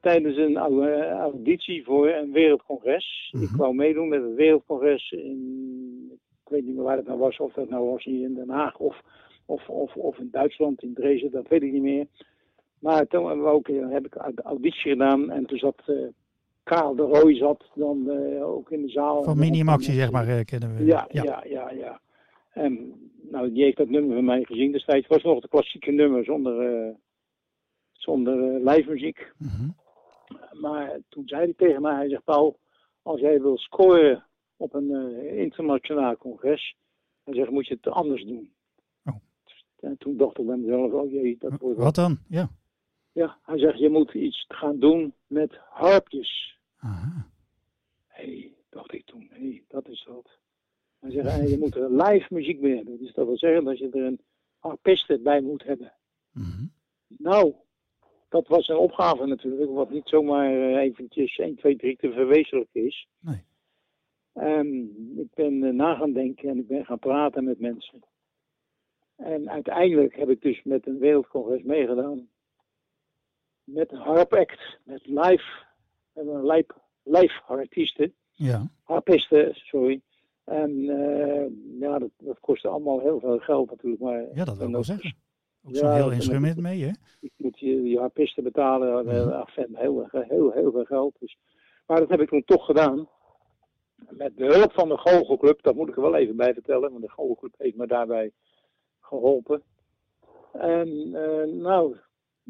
tijdens 0.06 0.38
een 0.38 0.58
auditie 0.58 1.84
voor 1.84 2.10
een 2.10 2.32
wereldcongres. 2.32 3.30
Ik 3.32 3.50
mhm. 3.50 3.58
wou 3.58 3.76
meedoen 3.76 4.08
met 4.08 4.24
het 4.24 4.36
wereldcongres 4.36 5.12
in, 5.12 6.20
ik 6.44 6.50
weet 6.50 6.65
niet 6.65 6.76
meer 6.76 6.84
waar 6.84 6.98
het 6.98 7.08
nou 7.08 7.20
was, 7.20 7.38
of 7.38 7.54
dat 7.54 7.70
nou 7.70 7.89
was 7.89 8.04
hier 8.04 8.24
in 8.24 8.34
Den 8.34 8.50
Haag 8.50 8.78
of, 8.78 9.02
of, 9.46 9.70
of, 9.70 9.96
of 9.96 10.18
in 10.18 10.30
Duitsland, 10.32 10.84
in 10.84 10.94
Dresden, 10.94 11.32
dat 11.32 11.48
weet 11.48 11.63
ik 11.63 11.72
niet 11.72 11.82
meer. 11.82 12.06
Maar 12.80 13.08
toen 13.08 13.46
ook, 13.46 13.68
eh, 13.68 13.89
heb 13.89 14.06
ik 14.06 14.15
auditie 14.44 14.91
gedaan 14.91 15.32
en 15.32 15.46
toen 15.46 15.58
zat 15.58 15.82
uh, 15.88 16.08
Karel 16.63 16.96
de 16.96 17.04
Rooij 17.04 17.36
zat 17.36 17.63
dan 17.76 18.04
uh, 18.08 18.48
ook 18.48 18.72
in 18.72 18.82
de 18.82 18.89
zaal. 18.89 19.24
Van 19.24 19.39
Minimaxi 19.39 19.91
zeg 19.91 20.12
maar, 20.12 20.46
kennen 20.46 20.76
we. 20.76 20.86
Ja, 20.86 21.06
ja, 21.10 21.24
ja, 21.24 21.44
ja. 21.46 21.72
ja. 21.72 22.00
En 22.54 22.94
nou, 23.32 23.52
die 23.54 23.63
heeft 23.63 23.78
dat 23.78 23.89
nummer 23.89 24.15
van 24.15 24.26
mij 24.26 24.44
gezien 24.44 24.72
destijds. 24.72 25.08
Het 25.08 25.24
was 25.24 25.34
nog 25.34 25.41
de 25.41 25.48
klassieke 25.48 25.91
nummer 25.91 26.24
zonder, 26.24 26.96
zonder 27.91 28.36
live 28.70 28.89
muziek. 28.89 29.32
Mhm. 29.38 29.70
Maar 30.51 30.99
toen 31.09 31.27
zei 31.27 31.43
hij 31.43 31.53
tegen 31.53 31.81
mij, 31.81 31.95
hij 31.95 32.09
zegt 32.09 32.23
Paul, 32.23 32.59
als 33.01 33.19
jij 33.19 33.41
wil 33.41 33.57
scoren 33.57 34.25
op 34.57 34.73
een 34.73 34.89
uh, 34.89 35.38
internationaal 35.38 36.17
congres, 36.17 36.75
hij 37.23 37.33
zegt 37.33 37.49
moet 37.49 37.67
je 37.67 37.73
het 37.73 37.88
anders 37.88 38.23
doen. 38.23 38.53
Oh. 39.05 39.15
En 39.79 39.97
toen 39.97 40.17
dacht 40.17 40.39
ik 40.39 40.45
bij 40.45 40.57
mezelf, 40.57 40.91
oh 40.91 41.11
jee, 41.11 41.38
dat 41.39 41.59
wordt 41.59 41.79
Wat 41.79 41.95
dan? 41.95 42.17
Ja. 42.27 42.49
Ja, 43.11 43.39
hij 43.43 43.57
zegt 43.57 43.79
je 43.79 43.89
moet 43.89 44.13
iets 44.13 44.45
gaan 44.47 44.79
doen 44.79 45.13
met 45.27 45.57
harpjes. 45.69 46.59
Aha. 46.77 47.29
Hey, 48.07 48.53
dacht 48.69 48.93
ik 48.93 49.05
toen, 49.05 49.27
hé, 49.31 49.49
hey, 49.49 49.63
dat 49.67 49.88
is 49.88 50.05
wat. 50.05 50.39
Hij 50.99 51.11
zegt, 51.11 51.49
je 51.49 51.57
moet 51.57 51.75
er 51.75 51.91
live 51.91 52.33
muziek 52.33 52.61
bij 52.61 52.75
hebben. 52.75 52.97
Dus 52.97 53.13
dat 53.13 53.25
wil 53.25 53.38
zeggen 53.38 53.63
dat 53.63 53.77
je 53.77 53.89
er 53.89 54.05
een 54.05 54.21
harpiste 54.57 55.19
bij 55.19 55.41
moet 55.41 55.63
hebben. 55.63 55.93
Mm 56.31 56.73
Nou, 57.07 57.53
dat 58.36 58.48
was 58.48 58.67
een 58.67 58.78
opgave 58.78 59.26
natuurlijk, 59.26 59.71
wat 59.71 59.89
niet 59.89 60.10
zomaar 60.10 60.52
uh, 60.52 60.76
eventjes 60.76 61.38
1, 61.38 61.56
2, 61.56 61.76
3 61.76 61.98
te 61.98 62.12
verwezenlijken 62.12 62.86
is. 62.86 63.08
Nee. 63.19 63.43
Um, 64.34 64.91
ik 65.17 65.34
ben 65.34 65.54
uh, 65.54 65.74
na 65.74 65.95
gaan 65.95 66.13
denken 66.13 66.50
en 66.50 66.58
ik 66.58 66.67
ben 66.67 66.86
gaan 66.86 67.00
praten 67.00 67.43
met 67.43 67.60
mensen. 67.60 68.04
En 69.15 69.50
uiteindelijk 69.50 70.15
heb 70.15 70.30
ik 70.30 70.41
dus 70.41 70.63
met 70.63 70.88
een 70.88 71.00
wereldcongres 71.00 71.63
meegedaan. 71.63 72.28
Met 73.63 73.91
een 73.91 73.98
harpact, 73.98 74.80
met 74.84 75.06
live, 75.06 75.63
een 76.13 76.45
live, 76.45 76.74
live 77.04 77.41
artiesten. 77.48 78.13
Ja. 78.32 78.67
Harpisten, 78.84 79.54
sorry. 79.54 80.02
En 80.43 80.71
uh, 80.71 81.80
ja, 81.80 82.00
dat, 82.00 82.10
dat 82.17 82.39
kostte 82.39 82.67
allemaal 82.67 83.00
heel 83.00 83.19
veel 83.19 83.39
geld 83.39 83.69
natuurlijk. 83.69 84.02
Maar 84.02 84.26
ja, 84.34 84.45
dat 84.45 84.58
wil 84.58 84.67
ik 84.67 84.74
wel 84.74 84.84
zeggen. 84.84 85.15
Ook 85.67 85.75
zo'n 85.75 85.93
heel 85.93 86.12
instrument 86.12 86.58
mee, 86.58 86.84
hè? 86.84 86.91
Je 87.19 87.32
moet 87.38 87.60
je, 87.60 87.84
je 87.84 87.99
harpisten 87.99 88.43
betalen, 88.43 89.06
mm 89.06 89.43
heel, 89.73 90.08
heel, 90.12 90.51
heel 90.51 90.71
veel 90.71 90.86
geld. 90.86 91.15
Dus. 91.19 91.38
Maar 91.86 91.99
dat 91.99 92.10
heb 92.10 92.21
ik 92.21 92.30
toen 92.30 92.43
toch 92.45 92.65
gedaan. 92.65 93.08
Met 94.10 94.36
behulp 94.36 94.73
van 94.73 94.89
de 94.89 94.97
Goochelclub, 94.97 95.62
dat 95.62 95.75
moet 95.75 95.89
ik 95.89 95.95
er 95.95 96.01
wel 96.01 96.15
even 96.15 96.36
bij 96.36 96.54
vertellen, 96.54 96.91
want 96.91 97.01
de 97.01 97.10
Goochelclub 97.10 97.54
heeft 97.58 97.75
me 97.75 97.88
daarbij 97.88 98.32
geholpen. 98.99 99.62
En 100.51 100.88
uh, 100.88 101.62
nou, 101.62 101.95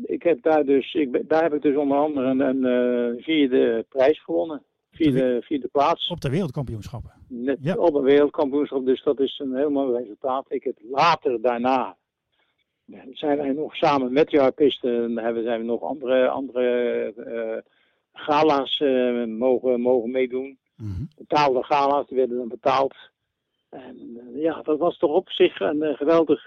ik 0.03 0.23
heb 0.23 0.41
daar 0.41 0.65
dus, 0.65 0.93
ik, 0.93 1.29
daar 1.29 1.43
heb 1.43 1.53
ik 1.53 1.61
dus 1.61 1.75
onder 1.75 1.97
andere 1.97 2.27
een, 2.27 2.39
een 2.39 3.15
uh, 3.15 3.23
vierde 3.23 3.85
prijs 3.89 4.23
gewonnen. 4.23 4.63
Vierde, 4.91 5.41
vierde 5.41 5.67
plaats. 5.67 6.07
Op 6.09 6.21
de 6.21 6.29
wereldkampioenschappen. 6.29 7.11
Net 7.27 7.57
ja. 7.61 7.75
op 7.75 7.93
een 7.93 8.03
wereldkampioenschap, 8.03 8.85
dus 8.85 9.03
dat 9.03 9.19
is 9.19 9.39
een 9.39 9.55
heel 9.55 9.69
mooi 9.69 9.97
resultaat. 9.97 10.45
Ik 10.47 10.63
heb 10.63 10.77
later 10.81 11.41
daarna 11.41 11.97
zijn 13.11 13.37
wij 13.37 13.51
nog 13.51 13.75
samen 13.75 14.13
met 14.13 14.29
de 14.29 14.39
harpisten, 14.39 15.17
hebben, 15.17 15.43
zijn 15.43 15.59
we 15.59 15.65
nog 15.65 15.81
andere, 15.81 16.27
andere 16.27 17.13
uh, 17.17 17.71
gala's 18.13 18.79
uh, 18.79 19.25
mogen, 19.25 19.81
mogen 19.81 20.11
meedoen. 20.11 20.57
Mm 20.75 21.07
Betaalde 21.17 21.63
gala's, 21.63 22.07
die 22.07 22.17
werden 22.17 22.37
dan 22.37 22.47
betaald. 22.47 22.95
En 23.69 23.97
uh, 23.97 24.41
ja, 24.41 24.61
dat 24.61 24.79
was 24.79 24.97
toch 24.97 25.11
op 25.11 25.29
zich 25.29 25.59
een 25.59 25.95
geweldig 25.95 26.41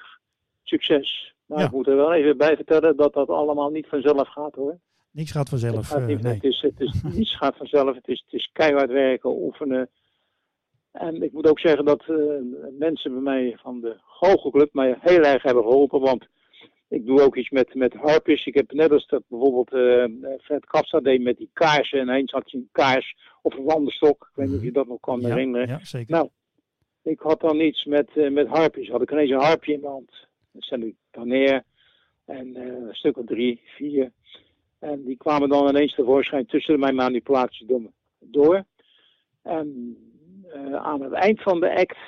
succes. 0.62 1.34
Maar 1.46 1.58
ja. 1.58 1.64
ik 1.64 1.70
moet 1.70 1.86
er 1.86 1.96
wel 1.96 2.12
even 2.12 2.36
bij 2.36 2.56
vertellen 2.56 2.96
dat 2.96 3.12
dat 3.12 3.28
allemaal 3.28 3.70
niet 3.70 3.86
vanzelf 3.86 4.28
gaat 4.28 4.54
hoor. 4.54 4.78
Niks 5.10 5.30
gaat 5.30 5.48
vanzelf. 5.48 5.76
Het, 5.76 5.86
gaat 5.86 6.06
niet, 6.06 6.22
nee. 6.22 6.34
het, 6.34 6.44
is, 6.44 6.60
het 6.60 6.80
is, 6.80 7.02
niets 7.16 7.36
gaat 7.36 7.56
vanzelf. 7.56 7.94
Het 7.94 8.08
is, 8.08 8.22
het 8.24 8.32
is 8.40 8.50
keihard 8.52 8.90
werken, 8.90 9.30
oefenen. 9.30 9.90
En 10.98 11.22
ik 11.22 11.32
moet 11.32 11.46
ook 11.46 11.60
zeggen 11.60 11.84
dat 11.84 12.04
uh, 12.08 12.16
mensen 12.78 13.12
bij 13.12 13.20
mij 13.20 13.56
van 13.60 13.80
de 13.80 13.96
Goochelclub 14.04 14.72
mij 14.72 14.96
heel 15.00 15.22
erg 15.22 15.42
hebben 15.42 15.62
geholpen. 15.62 16.00
Want 16.00 16.26
ik 16.88 17.06
doe 17.06 17.20
ook 17.20 17.36
iets 17.36 17.50
met, 17.50 17.74
met 17.74 17.94
harpjes. 17.94 18.46
Ik 18.46 18.54
heb 18.54 18.72
net 18.72 18.90
als 18.90 19.06
dat 19.06 19.22
bijvoorbeeld 19.28 19.72
uh, 19.72 20.38
Fred 20.40 20.64
Kapsa 20.64 21.00
deed 21.00 21.22
met 21.22 21.36
die 21.36 21.50
kaarsen. 21.52 21.98
En 21.98 22.08
eens 22.08 22.32
had 22.32 22.50
je 22.50 22.56
een 22.56 22.68
kaars 22.72 23.16
of 23.42 23.56
een 23.56 23.64
wandelstok. 23.64 24.28
Ik 24.30 24.36
weet 24.36 24.46
niet 24.46 24.56
of 24.56 24.62
je 24.62 24.72
dat 24.72 24.86
nog 24.86 25.00
kan 25.00 25.20
ja, 25.20 25.28
herinneren. 25.28 25.68
Ja, 25.68 25.78
zeker. 25.82 26.14
Nou, 26.14 26.28
ik 27.02 27.20
had 27.20 27.40
dan 27.40 27.60
iets 27.60 27.84
met, 27.84 28.10
uh, 28.14 28.30
met 28.30 28.46
harpjes. 28.46 28.88
Had 28.88 29.02
ik 29.02 29.10
ineens 29.10 29.30
een 29.30 29.40
harpje 29.40 29.72
in 29.72 29.80
mijn 29.80 29.92
hand. 29.92 30.10
Dan 30.52 30.62
zet 30.62 30.82
ik 30.82 30.94
dan 31.10 31.28
neer. 31.28 31.64
En 32.24 32.56
een 32.56 32.94
stuk 32.94 33.16
of 33.16 33.24
drie, 33.24 33.60
vier. 33.64 34.12
En 34.78 35.04
die 35.04 35.16
kwamen 35.16 35.48
dan 35.48 35.68
ineens 35.68 35.94
tevoorschijn 35.94 36.46
tussen 36.46 36.78
mijn 36.78 36.94
manipulaties 36.94 37.66
door. 38.18 38.64
En 39.42 39.66
uh, 39.76 40.07
aan 40.72 41.02
het 41.02 41.12
eind 41.12 41.42
van 41.42 41.60
de 41.60 41.76
act 41.76 41.98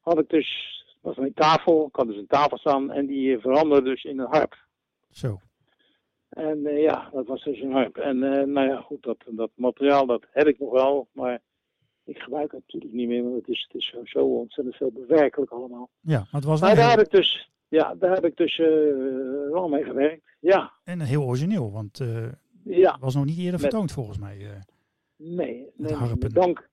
had 0.00 0.18
ik 0.18 0.28
dus, 0.28 0.82
was 1.00 1.16
mijn 1.16 1.34
tafel, 1.34 1.86
ik 1.86 1.96
had 1.96 2.06
dus 2.06 2.16
een 2.16 2.26
tafel 2.26 2.58
staan 2.58 2.90
en 2.90 3.06
die 3.06 3.38
veranderde 3.38 3.90
dus 3.90 4.04
in 4.04 4.18
een 4.18 4.30
harp. 4.30 4.56
Zo. 5.10 5.40
En 6.28 6.58
uh, 6.58 6.82
ja, 6.82 7.08
dat 7.12 7.26
was 7.26 7.44
dus 7.44 7.60
een 7.60 7.72
harp. 7.72 7.96
En 7.96 8.16
uh, 8.16 8.42
nou 8.42 8.68
ja, 8.68 8.80
goed, 8.80 9.02
dat, 9.02 9.16
dat 9.26 9.50
materiaal 9.54 10.06
dat 10.06 10.24
heb 10.30 10.46
ik 10.46 10.58
nog 10.58 10.70
wel, 10.70 11.08
maar 11.12 11.40
ik 12.04 12.18
gebruik 12.18 12.52
het 12.52 12.60
natuurlijk 12.60 12.92
niet 12.92 13.08
meer, 13.08 13.22
want 13.22 13.34
het 13.34 13.48
is, 13.48 13.68
het 13.68 13.82
is 13.82 14.10
zo, 14.10 14.18
ontzettend 14.18 14.76
veel 14.76 14.92
bewerkelijk 14.92 15.50
allemaal. 15.50 15.90
Ja, 16.00 16.18
maar 16.18 16.40
het 16.40 16.44
was 16.44 16.60
Maar 16.60 16.74
daar 16.74 16.88
heel... 16.88 16.96
heb 16.96 17.06
ik 17.06 17.10
dus, 17.10 17.50
ja, 17.68 17.94
daar 17.94 18.14
heb 18.14 18.24
ik 18.24 18.36
dus 18.36 18.56
wel 19.50 19.68
mee 19.68 19.84
gewerkt, 19.84 20.36
ja. 20.40 20.72
En 20.84 21.00
heel 21.00 21.22
origineel, 21.22 21.72
want 21.72 22.00
ja. 22.64 22.96
was 23.00 23.14
nog 23.14 23.24
niet 23.24 23.38
eerder 23.38 23.60
vertoond 23.60 23.82
met, 23.82 23.92
volgens 23.92 24.18
mij. 24.18 24.36
nee, 25.16 25.70
nee, 25.76 25.96
met 26.18 26.34
dank, 26.34 26.70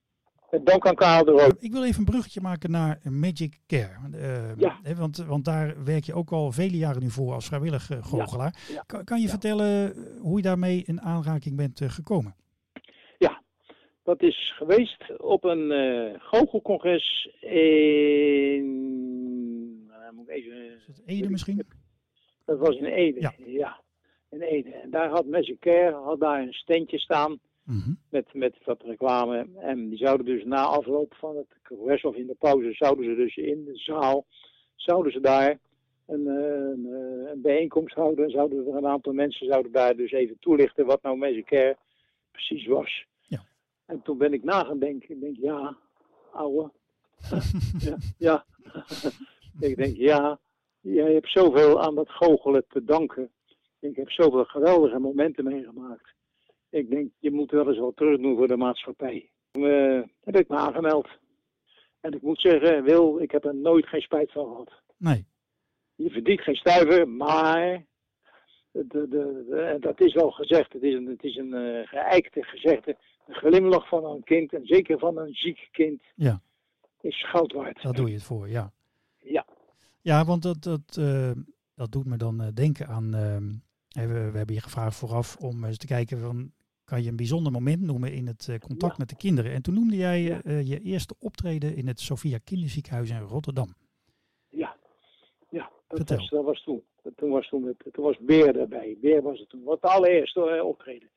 dank 0.63 0.87
aan 0.87 0.95
Karel 0.95 1.25
de 1.25 1.31
Rood. 1.31 1.63
Ik 1.63 1.71
wil 1.71 1.83
even 1.83 1.99
een 1.99 2.05
bruggetje 2.05 2.41
maken 2.41 2.71
naar 2.71 2.99
Magic 3.03 3.59
Care. 3.67 3.97
Uh, 4.13 4.55
ja. 4.57 4.79
want, 4.97 5.17
want 5.17 5.45
daar 5.45 5.83
werk 5.83 6.03
je 6.03 6.13
ook 6.13 6.31
al 6.31 6.51
vele 6.51 6.77
jaren 6.77 7.01
nu 7.01 7.09
voor 7.09 7.33
als 7.33 7.45
vrijwillig 7.45 7.89
uh, 7.89 8.03
goochelaar. 8.03 8.55
Ja. 8.67 8.73
Ja. 8.73 8.83
Kan, 8.85 9.03
kan, 9.03 9.21
je 9.21 9.27
vertellen 9.27 9.93
hoe 10.19 10.37
je 10.37 10.43
daarmee 10.43 10.83
in 10.85 11.01
aanraking 11.01 11.55
bent 11.55 11.79
uh, 11.79 11.89
gekomen? 11.89 12.35
Ja, 13.17 13.41
dat 14.03 14.21
is 14.21 14.53
geweest 14.55 15.19
op 15.19 15.43
een 15.43 15.71
goochelcongres 16.19 17.29
in... 17.39 18.65
moet 20.13 20.29
ik 20.29 20.35
even... 20.35 20.75
Is 20.75 20.87
het 20.87 21.01
Ede 21.05 21.29
misschien? 21.29 21.67
Dat 22.45 22.59
was 22.59 22.75
in 22.75 22.85
Ede, 22.85 23.21
ja. 23.21 23.33
ja. 23.45 23.81
In 24.29 24.41
Ede. 24.41 24.71
En 24.71 24.89
daar 24.89 25.09
had 25.09 25.25
Magic 25.25 25.59
Care 25.59 25.95
had 25.95 26.19
daar 26.19 26.41
een 26.41 26.53
standje 26.53 26.99
staan 26.99 27.39
Mm 27.69 27.81
-hmm. 27.83 27.97
met, 28.09 28.33
met 28.33 28.55
wat 28.65 28.81
reclame. 28.81 29.47
En 29.59 29.89
die 29.89 29.97
zouden 29.97 30.25
dus 30.25 30.43
na 30.43 30.63
afloop 30.63 31.13
van 31.13 31.37
het 31.37 31.47
congres 31.63 32.03
of 32.03 32.15
in 32.15 32.27
de 32.27 32.35
pauze, 32.39 32.73
zouden 32.73 33.05
ze 33.05 33.15
dus 33.15 33.35
in 33.35 33.65
de 33.65 33.77
zaal, 33.77 34.25
zouden 34.75 35.11
ze 35.11 35.19
daar 35.19 35.59
een, 36.05 36.27
een, 36.27 36.85
een 37.31 37.41
bijeenkomst 37.41 37.95
houden. 37.95 38.25
En 38.25 38.31
zouden 38.31 38.67
er 38.67 38.75
een 38.75 38.87
aantal 38.87 39.13
mensen 39.13 39.47
zouden 39.47 39.71
daar 39.71 39.95
dus 39.95 40.11
even 40.11 40.37
toelichten 40.39 40.85
wat 40.85 41.01
nou 41.01 41.17
Magic 41.17 41.45
Care 41.45 41.77
precies 42.31 42.65
was. 42.67 43.05
Ja. 43.21 43.41
En 43.85 44.01
toen 44.01 44.17
ben 44.17 44.33
ik 44.33 44.43
na 44.43 44.63
gaan 44.63 44.79
denken. 44.79 45.15
Ik 45.15 45.21
denk, 45.21 45.37
ja, 45.37 45.77
ouwe. 46.31 46.71
ja, 47.87 47.97
ja. 48.17 48.45
ik 49.69 49.75
denk, 49.75 49.95
ja, 49.95 50.39
jij 50.81 51.13
hebt 51.13 51.31
zoveel 51.31 51.81
aan 51.81 51.95
dat 51.95 52.09
goochelen 52.09 52.65
te 52.67 52.83
danken. 52.83 53.31
Ik 53.79 53.95
heb 53.95 54.11
zoveel 54.11 54.45
geweldige 54.45 54.99
momenten 54.99 55.43
meegemaakt. 55.43 56.17
Ik 56.69 56.89
denk, 56.89 57.11
je 57.19 57.31
moet 57.31 57.51
wel 57.51 57.67
eens 57.67 57.77
wat 57.79 57.95
terug 57.95 58.19
doen 58.21 58.35
voor 58.37 58.47
de 58.47 58.57
maatschappij. 58.57 59.29
Eh, 59.51 60.01
heb 60.23 60.35
ik 60.37 60.47
me 60.47 60.55
aangemeld. 60.55 61.07
En 61.99 62.11
ik 62.13 62.21
moet 62.21 62.39
zeggen, 62.41 62.83
Wil, 62.83 63.19
ik 63.19 63.31
heb 63.31 63.45
er 63.45 63.55
nooit 63.55 63.87
geen 63.87 64.01
spijt 64.01 64.31
van 64.31 64.45
gehad. 64.45 64.71
Nee. 64.97 65.25
Je 65.95 66.09
verdient 66.09 66.41
geen 66.41 66.55
stuiver, 66.55 67.07
maar 67.07 67.85
de, 68.71 68.87
de, 68.87 69.07
de, 69.09 69.77
dat 69.79 70.01
is 70.01 70.13
wel 70.13 70.31
gezegd. 70.31 70.73
Het 70.73 70.83
is 70.83 70.93
een, 70.93 71.05
het 71.05 71.23
is 71.23 71.35
een 71.35 71.53
uh, 71.53 71.87
geëikte 71.87 72.43
gezegde. 72.43 72.97
Een 73.27 73.35
glimlach 73.35 73.87
van 73.87 74.05
een 74.05 74.23
kind, 74.23 74.53
en 74.53 74.65
zeker 74.65 74.99
van 74.99 75.17
een 75.17 75.33
ziek 75.33 75.67
kind, 75.71 76.01
Ja. 76.15 76.41
is 77.01 77.25
goud 77.29 77.53
waard. 77.53 77.81
Daar 77.83 77.93
doe 77.93 78.07
je 78.07 78.13
het 78.13 78.23
voor, 78.23 78.49
ja. 78.49 78.71
Ja. 79.17 79.45
Ja, 80.01 80.25
want 80.25 80.43
dat, 80.43 80.63
dat, 80.63 80.97
eh, 80.99 81.31
dat 81.75 81.91
doet 81.91 82.05
me 82.05 82.17
dan 82.17 82.41
eh, 82.41 82.47
denken 82.53 82.87
aan. 82.87 83.13
ehm, 83.13 83.47
we, 84.07 84.31
we 84.31 84.37
hebben 84.37 84.55
je 84.55 84.61
gevraagd 84.61 84.95
vooraf 84.97 85.37
om 85.37 85.63
eens 85.63 85.77
te 85.77 85.87
kijken 85.87 86.19
van. 86.19 86.51
Kan 86.89 87.03
je 87.03 87.09
een 87.09 87.15
bijzonder 87.15 87.51
moment 87.51 87.81
noemen 87.81 88.13
in 88.13 88.27
het 88.27 88.47
eh, 88.49 88.57
contact 88.57 88.91
Ja. 88.91 88.97
met 88.99 89.09
de 89.09 89.15
kinderen? 89.15 89.51
En 89.51 89.61
toen 89.61 89.73
noemde 89.73 89.95
jij 89.95 90.21
Ja. 90.21 90.41
eh, 90.43 90.67
je 90.67 90.79
eerste 90.79 91.15
optreden 91.19 91.75
in 91.75 91.87
het 91.87 91.99
Sophia 91.99 92.37
Kinderziekenhuis 92.43 93.09
in 93.09 93.19
Rotterdam. 93.19 93.73
Ja, 94.49 94.75
ja 95.49 95.71
dat, 95.87 96.09
was, 96.09 96.29
dat 96.29 96.43
was 96.43 96.63
toen. 96.63 96.83
Toen 97.15 97.29
was, 97.29 97.47
toen, 97.49 97.63
het, 97.65 97.83
toen 97.91 98.03
was 98.03 98.17
Beer 98.19 98.59
erbij. 98.59 98.97
Beer 99.01 99.21
was 99.21 99.39
het 99.39 99.49
toen. 99.49 99.63
Wat 99.63 99.81
de 99.81 99.87
allereerste 99.87 100.49
eh, 100.49 100.65
optreden. 100.65 101.09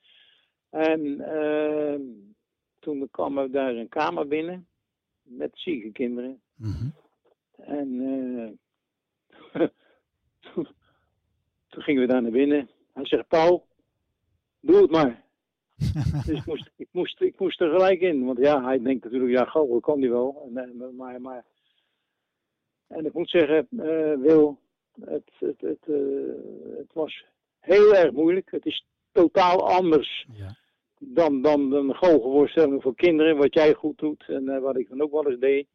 En 0.70 1.20
ehm, 1.20 2.00
toen 2.78 3.08
kwamen 3.10 3.44
we 3.44 3.50
daar 3.50 3.74
een 3.74 3.88
kamer 3.88 4.28
binnen. 4.28 4.66
Met 5.22 5.50
zieke 5.54 5.92
kinderen. 5.92 6.40
Mhm. 6.54 6.88
En 7.56 7.88
toen, 10.40 10.66
toen 11.68 11.82
gingen 11.82 12.00
we 12.02 12.08
daar 12.08 12.22
naar 12.22 12.30
binnen. 12.30 12.70
Hij 12.92 13.06
zegt, 13.06 13.28
Paul, 13.28 13.66
doe 14.60 14.76
het 14.82 14.90
maar. 14.90 15.21
dus 16.26 16.38
ik 16.38 16.46
moest, 16.46 16.70
ik, 16.76 16.88
moest, 16.90 17.20
ik 17.20 17.38
moest 17.38 17.60
er 17.60 17.70
gelijk 17.70 18.00
in. 18.00 18.24
Want 18.24 18.38
ja, 18.38 18.64
hij 18.64 18.82
denkt 18.82 19.04
natuurlijk, 19.04 19.32
ja, 19.32 19.44
goh, 19.44 19.80
kan 19.82 20.00
die 20.00 20.10
wel. 20.10 20.50
En, 20.54 20.80
eh, 20.80 20.88
maar, 20.96 21.20
maar, 21.20 21.44
en 22.86 23.04
ik 23.04 23.12
moet 23.12 23.30
zeggen, 23.30 23.66
eh, 23.70 24.14
Wil, 24.18 24.58
het, 25.04 25.30
het, 25.38 25.60
het, 25.60 25.86
eh, 25.86 26.76
het 26.76 26.92
was 26.92 27.24
heel 27.58 27.94
erg 27.94 28.12
moeilijk. 28.12 28.50
Het 28.50 28.66
is 28.66 28.86
totaal 29.12 29.68
anders 29.70 30.26
Ja. 30.32 30.56
dan, 30.98 31.42
dan, 31.42 31.72
een 31.72 31.94
goochelvoorstelling 31.94 32.82
voor 32.82 32.94
kinderen, 32.94 33.36
wat 33.36 33.54
jij 33.54 33.74
goed 33.74 33.98
doet 33.98 34.24
en 34.28 34.60
wat 34.60 34.76
ik 34.76 34.88
dan 34.88 35.02
ook 35.02 35.12
wel 35.12 35.30
eens 35.30 35.40
deed. 35.40 35.66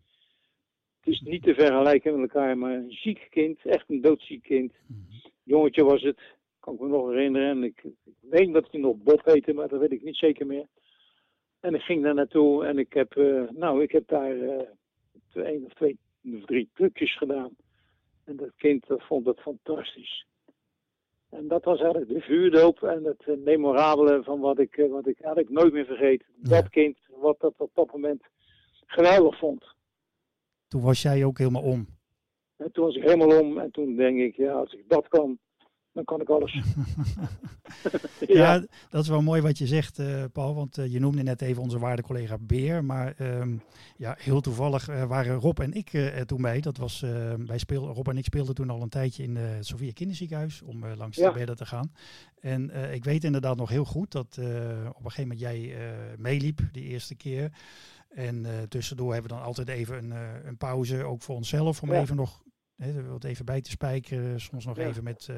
Het 1.00 1.13
is 1.13 1.22
niet 1.22 1.43
te 1.43 1.54
vergelijken 1.54 2.20
met 2.20 2.34
elkaar, 2.34 2.58
maar 2.58 2.74
een 2.74 2.91
ziek 2.91 3.28
kind, 3.30 3.60
echt 3.65 3.89
een 3.89 4.02
doodziek 4.02 4.43
kind. 4.43 4.74
Mhm. 4.88 5.00
Jongetje 5.43 5.84
was 5.84 6.02
het, 6.02 6.20
kan 6.67 6.75
ik 6.75 6.82
me 6.82 6.97
nog 6.97 7.10
herinneren. 7.10 7.49
En 7.49 7.63
ik, 7.63 7.84
ik 7.84 8.15
weet 8.19 8.53
dat 8.53 8.67
hij 8.71 8.80
nog 8.80 8.95
Bob 8.97 9.25
heette, 9.25 9.53
maar 9.53 9.67
dat 9.67 9.80
weet 9.80 9.91
ik 9.91 10.03
niet 10.03 10.15
zeker 10.15 10.45
meer. 10.45 10.67
En 11.60 11.75
ik 11.75 11.82
ging 11.82 12.03
daar 12.03 12.13
naartoe 12.13 12.65
en 12.65 12.77
ik 12.77 12.93
heb, 12.93 13.15
eh, 13.15 13.49
nou, 13.49 13.84
ik 13.84 13.91
heb 13.91 14.08
daar 14.08 14.36
twee 15.30 15.65
of 15.65 15.73
twee 15.73 15.97
of 16.34 16.45
drie 16.45 16.69
trucjes 16.73 17.17
gedaan. 17.17 17.56
En 18.23 18.36
dat 18.36 18.51
kind 18.56 18.88
dat 18.88 19.03
vond 19.03 19.25
het 19.25 19.39
fantastisch. 19.39 20.25
En 21.30 21.47
dat 21.47 21.63
was 21.63 21.80
eigenlijk 21.80 22.12
de 22.12 22.21
vuurdoop 22.21 22.84
en 22.84 23.03
het 23.03 23.23
eh, 23.27 23.38
memorabele 23.38 24.23
van 24.23 24.39
wat 24.39 24.60
ik, 24.60 24.88
wat 24.89 25.08
ik 25.08 25.19
eigenlijk 25.19 25.49
nooit 25.49 25.73
meer 25.73 25.86
vergeet. 25.86 26.23
Ja. 26.41 26.49
Dat 26.49 26.69
kind, 26.69 26.97
wat 27.08 27.39
dat 27.39 27.53
op 27.58 27.71
dat 27.73 27.91
moment 27.91 28.23
geweldig 28.86 29.38
vond. 29.38 29.65
Toen 30.67 30.82
was 30.82 31.01
jij 31.01 31.23
ook 31.23 31.38
helemaal 31.38 31.63
om. 31.63 31.88
En 32.58 32.71
toen 32.71 32.86
was 32.86 32.95
ik 32.95 33.03
helemaal 33.03 33.39
om 33.39 33.58
en 33.58 33.71
toen 33.71 33.95
denk 33.95 34.19
ik, 34.19 34.36
ja, 34.36 34.53
als 34.53 34.73
ik 34.73 34.84
dat 34.88 35.08
kan, 35.08 35.39
dan 35.97 36.05
kan 36.05 36.21
ik 36.21 36.29
alles. 36.29 36.60
Ja, 38.27 38.63
dat 38.89 39.03
is 39.03 39.10
wel 39.10 39.21
mooi 39.21 39.41
wat 39.41 39.57
je 39.57 39.67
zegt, 39.67 39.99
eh, 39.99 40.23
Paul. 40.33 40.55
Want 40.55 40.77
eh, 40.77 40.91
je 40.91 40.99
noemde 40.99 41.23
net 41.23 41.41
even 41.41 41.62
onze 41.62 41.79
waarde 41.79 42.01
collega 42.01 42.38
Beer. 42.39 42.83
Maar 42.86 43.13
ehm, 43.17 43.57
ja, 43.97 44.15
heel 44.19 44.41
toevallig 44.41 44.88
eh, 44.88 45.03
waren 45.03 45.36
Rob 45.36 45.60
en 45.60 45.73
ik 45.73 45.93
er 45.93 46.25
toen 46.25 46.41
bij. 46.41 46.60
Dat 46.60 46.77
was, 46.77 46.99
wij 47.45 47.57
speelden, 47.57 47.93
Rob 47.93 48.07
en 48.07 48.17
ik 48.17 48.23
speelden 48.25 48.55
toen 48.55 48.69
al 48.69 48.81
een 48.81 48.89
tijdje 48.89 49.23
in 49.23 49.36
het 49.36 49.65
Sofia 49.65 49.91
Kinderziekenhuis. 49.93 50.62
Om 50.62 50.86
langs 50.86 51.17
Ja. 51.17 51.27
de 51.31 51.38
bedden 51.38 51.55
te 51.55 51.65
gaan. 51.65 51.91
En 52.41 52.93
ik 52.93 53.03
weet 53.03 53.23
inderdaad 53.23 53.57
nog 53.57 53.69
heel 53.69 53.86
goed 53.86 54.12
dat 54.12 54.38
op 54.38 55.05
een 55.05 55.12
gegeven 55.12 55.21
moment 55.21 55.39
jij 55.39 55.75
meeliep 56.17 56.60
die 56.71 56.83
eerste 56.83 57.15
keer. 57.15 57.51
En 58.10 58.45
tussendoor 58.69 59.13
hebben 59.13 59.31
we 59.31 59.38
dan 59.38 59.45
altijd 59.45 59.67
even 59.67 59.97
een, 60.12 60.13
een 60.47 60.57
pauze, 60.57 61.03
ook 61.03 61.21
voor 61.21 61.36
onszelf. 61.36 61.81
Om 61.81 61.91
Ja. 61.93 62.01
even 62.01 62.15
nog 62.15 62.41
hè, 62.78 63.04
wat 63.08 63.24
even 63.24 63.46
bij 63.46 63.62
te 63.62 63.70
spijkeren. 63.70 64.42
Soms 64.42 64.66
nog 64.66 64.78
Ja. 64.78 64.88
even 64.88 65.04
met... 65.04 65.28
eh, 65.30 65.36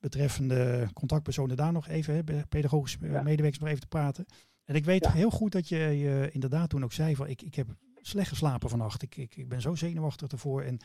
betreffende 0.00 0.88
contactpersonen 0.94 1.56
daar 1.56 1.72
nog 1.72 1.88
even, 1.88 2.14
hè, 2.14 2.44
pedagogische 2.48 2.98
eh, 3.02 3.10
Ja. 3.12 3.22
medewerkers 3.22 3.58
nog 3.58 3.68
even 3.68 3.80
te 3.80 3.86
praten. 3.86 4.26
En 4.64 4.74
ik 4.74 4.84
weet 4.84 5.04
Ja. 5.04 5.12
heel 5.12 5.30
goed 5.30 5.52
dat 5.52 5.68
je 5.68 5.76
eh, 5.78 6.34
inderdaad 6.34 6.70
toen 6.70 6.84
ook 6.84 6.92
zei 6.92 7.16
van 7.16 7.26
ik, 7.28 7.42
ik 7.42 7.54
heb 7.54 7.66
slecht 8.00 8.28
geslapen 8.28 8.68
vannacht. 8.70 9.02
Ik, 9.02 9.16
ik, 9.16 9.36
ik 9.36 9.48
ben 9.48 9.60
zo 9.60 9.74
zenuwachtig 9.74 10.28
ervoor. 10.28 10.62
En, 10.62 10.78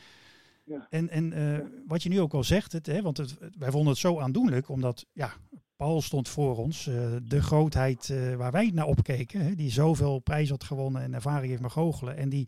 Ja. 0.66 0.88
en, 0.90 1.10
en 1.10 1.34
eh, 1.34 1.66
wat 1.88 2.04
je 2.04 2.10
nu 2.10 2.20
ook 2.22 2.34
al 2.34 2.44
zegt, 2.44 2.72
het, 2.72 2.86
hè, 2.86 3.02
want 3.02 3.18
het, 3.18 3.38
wij 3.58 3.72
vonden 3.72 3.90
het 3.92 3.98
zo 4.02 4.20
aandoenlijk, 4.20 4.70
omdat 4.70 5.06
ja, 5.12 5.34
Paul 5.76 6.02
stond 6.02 6.30
voor 6.30 6.58
ons, 6.58 6.84
de 7.24 7.42
grootheid 7.42 8.08
waar 8.38 8.52
wij 8.52 8.72
naar 8.74 8.86
opkeken, 8.86 9.42
hè, 9.42 9.56
die 9.56 9.72
zoveel 9.72 10.20
prijs 10.20 10.50
had 10.50 10.64
gewonnen 10.64 11.02
en 11.02 11.14
ervaring 11.14 11.50
heeft 11.50 11.62
met 11.62 11.72
goochelen. 11.72 12.18
En 12.18 12.30
die 12.30 12.48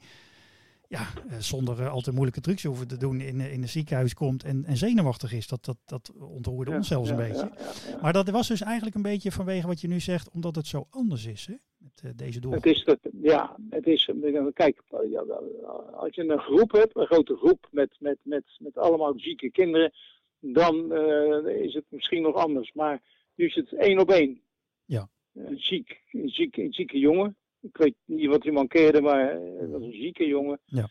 ja, 0.88 1.06
eh, 1.30 1.38
zonder 1.40 1.80
eh, 1.80 1.92
al 1.92 2.02
te 2.02 2.12
moeilijke 2.12 2.42
trucs 2.42 2.64
hoeven 2.64 2.88
te 2.88 2.98
doen 2.98 3.22
in, 3.22 3.40
eh, 3.40 3.54
in 3.54 3.62
een 3.62 3.70
ziekenhuis 3.70 4.14
komt 4.14 4.44
en, 4.44 4.66
en 4.66 4.78
zenuwachtig 4.78 5.34
is. 5.34 5.48
Dat, 5.48 5.66
dat, 5.66 5.78
dat 5.86 6.14
ontroerde 6.18 6.72
ons 6.72 6.88
zelfs 6.88 7.10
een 7.10 7.16
beetje. 7.16 7.50
ja. 7.90 8.00
Maar 8.02 8.14
dat 8.14 8.30
was 8.30 8.48
dus 8.48 8.62
eigenlijk 8.62 8.96
een 8.96 9.02
beetje 9.02 9.32
vanwege 9.32 9.68
wat 9.68 9.82
je 9.82 9.88
nu 9.88 10.00
zegt, 10.00 10.30
omdat 10.30 10.56
het 10.56 10.68
zo 10.68 10.88
anders 10.90 11.26
is, 11.26 11.46
hè? 11.46 11.56
Met 11.78 12.18
deze 12.18 12.40
doel. 12.40 12.52
Het 12.52 12.66
is 12.66 12.84
dat, 12.84 13.00
ja, 13.22 13.56
het 13.70 13.88
is, 13.88 14.10
kijk, 14.54 14.82
als 15.94 16.16
je 16.16 16.24
een 16.30 16.40
groep 16.40 16.72
hebt, 16.72 16.96
een 16.96 17.06
grote 17.06 17.36
groep 17.36 17.68
met, 17.72 17.96
met, 18.00 18.18
met, 18.22 18.44
met 18.58 18.78
allemaal 18.78 19.14
zieke 19.18 19.52
kinderen, 19.52 19.94
dan 20.40 20.94
is 21.48 21.74
het 21.74 21.86
misschien 21.90 22.22
nog 22.22 22.36
anders. 22.36 22.74
Maar 22.74 23.02
nu 23.36 23.46
is 23.46 23.56
het 23.56 23.74
één 23.74 24.00
op 24.00 24.12
één. 24.12 24.42
Ja. 24.86 25.10
Een, 25.34 25.60
ziek, 25.60 26.02
een, 26.12 26.30
ziek, 26.30 26.58
een 26.58 26.74
zieke 26.74 27.00
jongen. 27.00 27.38
Ik 27.68 27.78
weet 27.78 27.96
niet 28.06 28.28
wat 28.30 28.44
hij 28.44 28.52
mankeerde, 28.52 29.02
maar 29.02 29.30
eh, 29.30 29.60
het 29.60 29.70
was 29.72 29.82
een 29.82 29.92
zieke 29.92 30.26
jongen. 30.28 30.60
Ja. 30.66 30.88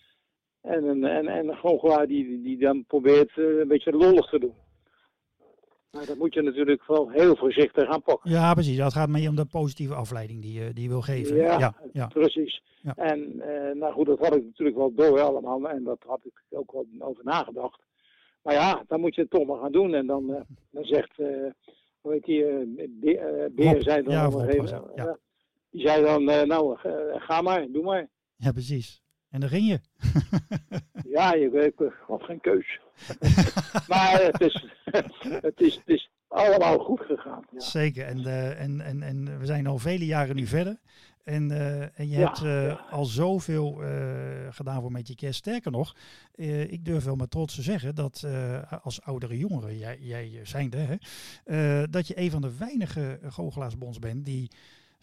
En 0.60 0.84
een, 0.84 1.04
en, 1.04 1.26
en 1.28 1.48
een 1.48 1.56
goochelaar 1.56 2.06
die, 2.06 2.42
die 2.42 2.58
dan 2.58 2.84
probeert 2.86 3.38
eh, 3.38 3.44
een 3.44 3.68
beetje 3.68 3.92
lollig 3.92 4.28
te 4.28 4.38
doen. 4.38 4.54
Maar 5.90 6.06
dat 6.06 6.16
moet 6.16 6.34
je 6.34 6.42
natuurlijk 6.42 6.86
wel 6.86 7.10
heel 7.10 7.36
voorzichtig 7.36 7.88
aanpakken. 7.88 8.30
Ja, 8.30 8.54
precies. 8.54 8.78
Het 8.78 8.92
gaat 8.92 9.08
meer 9.08 9.28
om 9.28 9.36
de 9.36 9.44
positieve 9.44 9.94
afleiding 9.94 10.42
die 10.42 10.52
je, 10.62 10.72
die 10.72 10.82
je 10.82 10.88
wil 10.88 11.00
geven. 11.00 11.36
Ja, 11.36 11.58
ja, 11.58 11.74
ja. 11.92 12.06
Precies. 12.06 12.62
Ja. 12.82 12.94
En 12.96 13.40
eh, 13.40 13.74
nou 13.74 13.92
goed, 13.92 14.06
dat 14.06 14.18
had 14.18 14.36
ik 14.36 14.44
natuurlijk 14.44 14.76
wel 14.76 14.94
door 14.94 15.20
allemaal. 15.20 15.68
En 15.68 15.84
dat 15.84 16.02
had 16.06 16.20
ik 16.24 16.42
ook 16.50 16.72
wel 16.72 16.86
over 16.98 17.24
nagedacht. 17.24 17.80
Maar 18.42 18.54
ja, 18.54 18.84
dan 18.88 19.00
moet 19.00 19.14
je 19.14 19.20
het 19.20 19.30
toch 19.30 19.46
maar 19.46 19.58
gaan 19.58 19.72
doen. 19.72 19.94
En 19.94 20.06
dan, 20.06 20.34
eh, 20.34 20.40
dan 20.70 20.84
zegt, 20.84 21.18
eh 21.18 21.26
hoe 22.00 22.12
heet 22.12 22.24
die, 22.24 22.44
eh, 22.46 22.56
Be- 22.88 23.18
eh, 23.18 23.50
Beer 23.54 23.72
Rob. 23.72 23.82
zei 23.82 24.02
dan 24.02 24.12
Ja, 24.12 24.26
op 24.26 24.34
een 24.34 24.40
gegeven 24.40 24.90
ja. 24.94 25.18
Die 25.74 25.86
zei 25.86 26.02
dan, 26.04 26.30
eh, 26.30 26.42
nou, 26.42 26.78
eh, 26.82 26.92
ga 27.20 27.40
maar, 27.40 27.66
doe 27.72 27.82
maar. 27.84 28.08
Ja, 28.36 28.52
precies. 28.52 29.02
En 29.30 29.40
dan 29.40 29.48
ging 29.48 29.68
je. 29.68 29.80
Ja, 31.08 31.34
je 31.34 31.50
ik 31.50 31.92
had 32.06 32.22
geen 32.22 32.40
keus. 32.40 32.80
maar 33.88 34.22
het 34.22 34.40
is, 34.40 34.66
het, 35.48 35.60
is, 35.60 35.74
het 35.74 35.88
is 35.88 36.10
allemaal 36.28 36.78
goed 36.78 37.00
gegaan. 37.00 37.44
Ja. 37.50 37.60
Zeker. 37.60 38.06
En, 38.06 38.26
eh, 38.26 38.60
en, 38.60 38.80
en, 38.80 39.02
en 39.02 39.38
we 39.38 39.46
zijn 39.46 39.66
al 39.66 39.78
vele 39.78 40.06
jaren 40.06 40.36
nu 40.36 40.46
verder. 40.46 40.78
En, 41.24 41.50
eh, 41.50 41.80
en 41.82 42.08
je 42.08 42.18
Ja, 42.18 42.24
hebt 42.26 42.42
eh, 42.42 42.66
ja. 42.66 42.86
al 42.90 43.04
zoveel 43.04 43.82
eh, 43.82 44.46
gedaan 44.50 44.80
voor 44.80 44.92
Met 44.92 45.08
Je 45.08 45.14
Kerst. 45.14 45.38
Sterker 45.38 45.70
nog, 45.70 45.96
eh, 46.34 46.72
ik 46.72 46.84
durf 46.84 47.04
wel 47.04 47.16
met 47.16 47.30
trots 47.30 47.54
te 47.54 47.62
zeggen 47.62 47.94
dat 47.94 48.22
eh, 48.26 48.72
als 48.82 49.02
oudere 49.02 49.38
jongere, 49.38 49.78
jij, 49.78 49.98
jij 50.00 50.40
zijnde, 50.42 50.76
hè, 50.76 50.94
eh, 51.44 51.86
dat 51.90 52.06
je 52.06 52.18
een 52.18 52.30
van 52.30 52.40
de 52.42 52.56
weinige 52.58 53.18
goochelaarsbonds 53.28 53.98
bent 53.98 54.24
die 54.24 54.50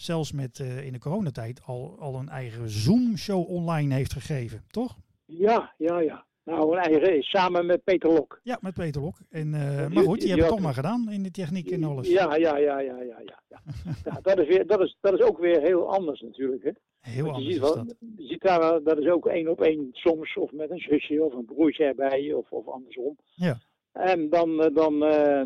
zelfs 0.02 0.32
met 0.32 0.60
eh, 0.60 0.86
in 0.86 0.93
de 0.93 0.99
coronatijd 0.99 1.62
al, 1.66 1.95
al 1.99 2.16
een 2.16 2.30
eigen 2.30 2.70
Zoom-show 2.70 3.49
online 3.49 3.93
heeft 3.93 4.14
gegeven, 4.14 4.64
toch? 4.72 4.97
ja, 5.26 5.74
ja, 5.78 5.99
ja. 5.99 6.26
Nou, 6.43 6.78
een 6.78 6.84
eigen, 6.84 7.24
samen 7.24 7.66
met 7.66 7.84
Peter 7.84 8.10
Lok. 8.10 8.39
Ja, 8.43 8.58
met 8.62 8.74
Peter 8.74 9.02
Lok. 9.02 9.18
En, 9.30 9.54
eh, 9.54 9.88
maar 9.88 10.04
goed, 10.04 10.20
die 10.20 10.30
hebben 10.30 10.45
het 10.45 10.56
toch 10.56 10.66
maar 10.66 10.74
gedaan 10.74 11.12
in 11.12 11.24
de 11.24 11.32
techniek 11.32 11.72
en 11.72 11.84
alles. 11.84 12.08
Ja, 12.08 12.36
ja, 12.36 12.58
ja, 12.58 12.80
ja, 12.80 13.02
ja, 13.02 13.20
ja. 13.20 13.39
ja. 13.47 13.62
ja 14.06 14.20
dat, 14.22 14.39
is 14.39 14.47
weer, 14.47 14.68
dat, 14.68 14.82
is, 14.82 14.97
dat 15.02 15.14
is 15.14 15.22
ook 15.22 15.38
weer 15.38 15.62
heel 15.62 15.93
anders 15.93 16.22
natuurlijk. 16.22 16.64
Hè? 16.64 16.72
Heel 16.99 17.24
Want 17.24 17.36
anders 17.36 17.54
je 17.56 17.60
ziet 17.62 17.62
wel, 17.62 17.86
dat. 17.86 17.95
je 18.16 18.28
ziet 18.28 18.41
daar 18.41 18.60
wel, 18.60 18.84
dat 18.84 18.97
is 18.97 19.08
ook 19.08 19.28
één 19.28 19.47
op 19.47 19.62
één 19.62 19.89
soms, 19.91 20.36
of 20.36 20.52
met 20.52 20.70
een 20.70 20.80
zusje 20.80 21.24
of 21.24 21.34
een 21.34 21.45
broertje 21.45 21.84
erbij, 21.84 22.34
of, 22.34 22.52
of 22.52 22.68
andersom. 22.68 23.18
Ja. 23.36 23.58
En 23.91 24.30
dan, 24.30 24.64
eh, 24.64 24.76
dan 24.76 24.97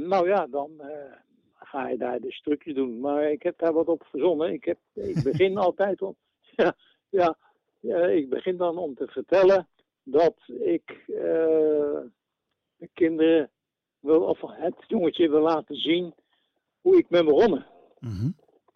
nou 0.07 0.27
ja, 0.27 0.47
dan 0.47 0.69
ga 1.75 1.87
je 1.89 1.97
daar 1.97 2.19
de 2.19 2.31
stukjes 2.31 2.73
doen. 2.73 2.99
Maar 2.99 3.31
ik 3.31 3.43
heb 3.43 3.57
daar 3.59 3.73
wat 3.73 3.87
op 3.87 4.03
verzonnen. 4.09 4.53
Ik, 4.53 4.65
heb, 4.65 4.77
ik 4.93 5.23
begin 5.23 5.57
altijd 5.67 6.01
om, 6.01 6.15
ja, 6.55 6.75
ja, 7.09 7.37
ja, 7.79 7.97
ik 8.05 8.29
begin 8.29 8.57
dan 8.57 8.77
om 8.77 8.95
te 8.95 9.07
vertellen 9.07 9.67
dat 10.03 10.35
ik 10.59 11.03
eh, 11.07 12.01
de 12.77 12.89
kinderen 12.93 13.49
wil, 13.99 14.21
of 14.21 14.39
het 14.41 14.75
jongetje 14.87 15.29
wil 15.29 15.41
laten 15.41 15.75
zien 15.75 16.13
hoe 16.81 16.97
ik 16.97 17.07
ben 17.07 17.25
begonnen. 17.25 17.65
Mhm. 17.99 18.29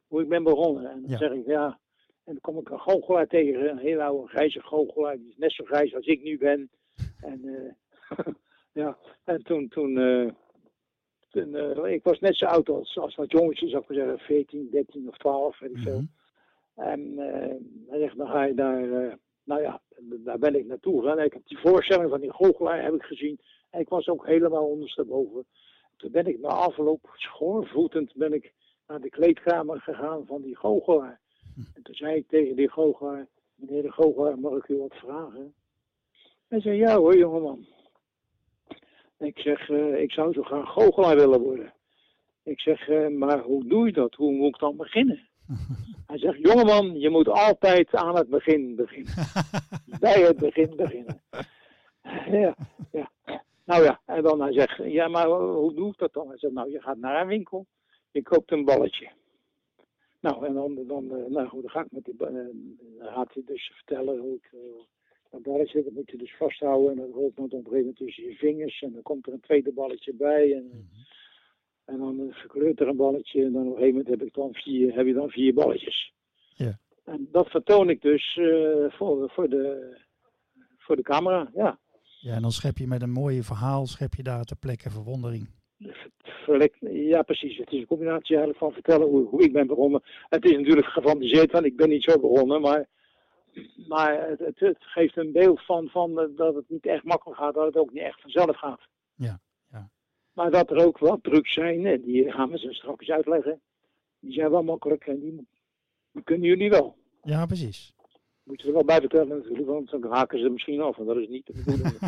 Hoe 0.08 0.22
ik 0.22 0.30
ben 0.30 0.44
begonnen. 0.44 0.92
En 0.92 1.02
dan 1.02 1.12
Ja. 1.12 1.18
zeg 1.18 1.32
ik, 1.32 1.46
ja. 1.46 1.80
En 2.24 2.34
dan 2.36 2.42
kom 2.42 2.58
ik 2.58 2.70
een 2.70 2.80
goochelaar 2.80 3.28
tegen, 3.28 3.70
een 3.70 3.78
hele 3.78 4.04
oude 4.04 4.28
grijze 4.28 4.62
goochelaar. 4.62 5.18
Die 5.18 5.30
is 5.30 5.38
net 5.38 5.52
zo 5.52 5.64
grijs 5.66 5.96
als 5.96 6.06
ik 6.06 6.24
nu 6.24 6.38
ben. 6.38 6.70
En 7.22 7.46
eh, 7.46 8.34
ja, 8.72 8.98
en 9.24 9.44
toen, 9.44 9.68
toen, 9.68 9.98
eh, 9.98 10.30
eh, 11.32 11.94
ik 11.94 12.04
was 12.04 12.20
net 12.20 12.36
zo 12.36 12.46
oud 12.46 12.70
als, 12.70 12.98
als 12.98 13.16
dat 13.16 13.32
jongetje, 13.32 13.68
zou 13.68 13.82
ik 13.82 13.90
maar 13.90 13.98
zeggen, 13.98 14.20
14, 14.20 14.68
13 14.72 15.08
of 15.08 15.18
12, 15.18 15.60
weet 15.60 15.72
ik 15.72 15.78
veel. 15.78 16.02
Mhm. 16.02 16.08
En 16.90 17.20
eh, 17.20 17.56
hij 17.88 18.00
zegt, 18.00 18.18
dan 18.18 18.28
ga 18.28 18.44
je 18.44 18.54
daar, 18.54 18.92
eh, 18.92 19.14
nou 19.44 19.62
ja, 19.62 19.82
daar 20.00 20.40
ben 20.40 20.56
ik 20.56 20.66
naartoe 20.66 21.02
gegaan. 21.02 21.20
Ik 21.20 21.34
heb 21.34 21.48
die 21.48 21.58
voorstelling 21.58 22.10
van 22.10 22.22
die 22.22 22.34
goochelaar 22.34 22.84
heb 22.84 22.94
ik 22.94 23.04
gezien. 23.04 23.40
En 23.70 23.80
ik 23.80 23.90
was 23.90 24.08
ook 24.08 24.26
helemaal 24.26 24.66
ondersteboven. 24.66 25.46
Toen 25.98 26.12
ben 26.12 26.28
ik 26.28 26.40
na 26.40 26.48
afloop, 26.48 27.10
schoorvoetend, 27.14 28.16
ben 28.16 28.34
ik 28.34 28.54
naar 28.88 29.02
de 29.02 29.10
kleedkamer 29.10 29.82
gegaan 29.82 30.26
van 30.26 30.42
die 30.42 30.58
goochelaar. 30.58 31.20
En 31.76 31.84
toen 31.84 31.96
zei 31.96 32.16
ik 32.16 32.28
tegen 32.28 32.56
die 32.56 32.70
goochelaar, 32.70 33.28
meneer 33.56 33.82
de 33.82 33.92
goochelaar, 33.92 34.40
mag 34.40 34.58
ik 34.58 34.68
u 34.68 34.78
wat 34.78 34.96
vragen? 34.96 35.54
Hij 36.48 36.62
zei, 36.62 36.78
ja 36.78 36.98
hoor, 36.98 37.18
jongeman. 37.18 37.66
Ik 39.20 39.40
zeg, 39.40 39.70
eh, 39.70 40.02
ik 40.02 40.12
zou 40.12 40.34
zo 40.34 40.44
graag 40.44 40.70
goochelaar 40.70 41.16
willen 41.16 41.42
worden. 41.42 41.74
Ik 42.44 42.60
zeg, 42.60 42.90
eh, 42.90 43.08
maar 43.08 43.40
hoe 43.40 43.68
doe 43.68 43.86
je 43.86 43.94
dat? 43.94 44.16
Hoe 44.16 44.32
moet 44.32 44.54
ik 44.54 44.60
dan 44.60 44.78
beginnen? 44.78 45.28
Hij 46.08 46.18
zegt, 46.18 46.38
jongeman, 46.38 47.00
je 47.00 47.10
moet 47.10 47.28
altijd 47.28 47.96
aan 47.96 48.16
het 48.16 48.30
begin 48.30 48.76
beginnen. 48.76 49.14
Bij 50.00 50.22
het 50.22 50.38
begin 50.38 50.76
beginnen. 50.76 51.22
ja, 52.32 52.56
ja. 52.92 53.12
Nou 53.66 53.84
ja, 53.84 54.02
en 54.06 54.24
dan 54.24 54.42
hij 54.42 54.54
zegt, 54.54 54.78
ja, 54.84 55.08
maar 55.08 55.28
hoe 55.28 55.74
doe 55.74 55.90
ik 55.90 55.98
dat 55.98 56.14
dan? 56.14 56.28
Hij 56.28 56.38
zegt, 56.38 56.54
nou, 56.54 56.72
je 56.72 56.82
gaat 56.82 56.98
naar 56.98 57.22
een 57.22 57.28
winkel, 57.28 57.66
je 58.12 58.22
koopt 58.22 58.52
een 58.52 58.66
balletje. 58.66 59.10
Nou, 60.20 60.46
en 60.46 60.54
dan, 60.54 60.88
dan, 60.88 61.16
eh, 61.16 61.26
nou 61.26 61.48
goed, 61.48 61.62
dan 61.62 61.72
ga 61.72 61.80
ik 61.80 61.92
met 61.92 62.04
die, 62.06 62.16
dan 62.18 62.54
gaat 63.00 63.34
hij 63.34 63.44
dus 63.46 63.72
vertellen 63.76 64.20
hoe 64.20 64.36
ik, 64.36 64.52
dat 65.30 65.42
balletje, 65.42 65.84
dat 65.84 65.94
moet 65.94 66.12
je 66.12 66.18
dus 66.18 66.36
vasthouden 66.36 66.92
en 66.92 66.98
dat 66.98 67.14
rolt 67.14 67.36
dan 67.36 67.46
op 67.46 67.52
een 67.52 67.58
gegeven 67.58 67.80
moment 67.80 67.98
tussen 67.98 68.24
je 68.24 68.36
vingers 68.36 68.82
en 68.82 68.92
dan 68.94 69.02
komt 69.02 69.28
er 69.28 69.34
een 69.34 69.40
tweede 69.40 69.72
balletje 69.72 70.14
bij 70.14 70.54
en, 70.54 70.90
en 71.86 71.98
dan 71.98 72.28
verkleurt 72.32 72.80
er 72.80 72.88
een 72.88 72.96
balletje 72.96 73.44
en 73.44 73.52
dan 73.52 73.62
op 73.62 73.68
een 73.68 73.78
gegeven 73.78 73.98
moment 73.98 74.08
heb, 74.08 74.28
ik 74.28 74.34
dan 74.34 74.54
vier, 74.54 74.96
heb 74.96 75.06
je 75.06 75.14
dan 75.14 75.30
vier 75.30 75.54
balletjes. 75.54 76.14
Ja. 76.56 76.80
En 77.04 77.28
dat 77.32 77.50
vertoon 77.50 77.90
ik 77.90 78.02
dus 78.02 78.38
eh, 78.38 78.92
voor, 78.92 79.30
voor, 79.30 79.50
de, 79.50 79.96
voor 80.78 80.96
de 80.96 81.02
camera, 81.02 81.52
ja. 81.54 81.80
Ja, 82.22 82.34
en 82.36 82.42
dan 82.42 82.52
schep 82.52 82.78
je 82.78 82.88
met 82.88 83.02
een 83.02 83.12
mooi 83.12 83.44
verhaal, 83.44 83.86
schep 83.86 84.14
je 84.14 84.24
daar 84.24 84.44
ter 84.44 84.58
plekke 84.58 84.90
verwondering. 84.90 85.50
Ja, 86.80 87.22
precies. 87.22 87.58
Het 87.58 87.72
is 87.72 87.80
een 87.80 87.86
combinatie 87.86 88.36
eigenlijk 88.36 88.58
van 88.58 88.72
vertellen 88.72 89.08
hoe, 89.08 89.28
hoe 89.28 89.44
ik 89.44 89.54
ben 89.54 89.68
begonnen. 89.68 90.02
Het 90.30 90.46
is 90.46 90.52
natuurlijk 90.52 90.88
gefantaseerd, 90.88 91.52
want 91.52 91.66
ik 91.66 91.76
ben 91.76 91.90
niet 91.90 92.04
zo 92.04 92.20
begonnen, 92.20 92.62
maar, 92.62 92.88
maar 93.88 94.28
het, 94.30 94.40
het, 94.40 94.60
het 94.60 94.78
geeft 94.80 95.18
een 95.18 95.32
beeld 95.32 95.66
van, 95.66 95.88
van 95.88 96.32
dat 96.36 96.56
het 96.56 96.70
niet 96.70 96.86
echt 96.86 97.04
makkelijk 97.04 97.40
gaat, 97.40 97.54
dat 97.54 97.66
het 97.66 97.78
ook 97.78 97.94
niet 97.94 98.04
echt 98.04 98.22
vanzelf 98.22 98.58
gaat. 98.58 98.82
Ja, 99.16 99.40
ja. 99.72 99.90
Maar 100.34 100.52
dat 100.52 100.72
er 100.72 100.86
ook 100.86 100.98
wat 100.98 101.24
trucs 101.24 101.54
zijn, 101.54 101.86
en 101.86 102.02
die 102.02 102.32
gaan 102.32 102.50
we 102.50 102.58
zo 102.58 102.72
straks 102.72 103.10
uitleggen, 103.10 103.62
die 104.20 104.34
zijn 104.34 104.52
wel 104.52 104.64
makkelijk 104.64 105.08
en 105.08 105.20
die, 105.20 105.48
die 106.12 106.24
kunnen 106.24 106.48
jullie 106.48 106.70
wel. 106.70 106.96
Ja, 107.24 107.46
precies. 107.46 107.94
Moet 108.44 108.62
je 108.62 108.68
er 108.68 108.74
wel 108.74 108.86
bij 108.86 109.00
vertellen 109.00 109.28
natuurlijk, 109.28 109.68
want 109.68 109.90
dan 109.90 110.12
haken 110.12 110.40
ze 110.40 110.50
misschien 110.50 110.82
af 110.82 110.98
en 110.98 111.06
dat 111.06 111.18
is 111.18 111.28
niet 111.28 111.46
de 111.46 111.54
bedoeling. 111.54 111.98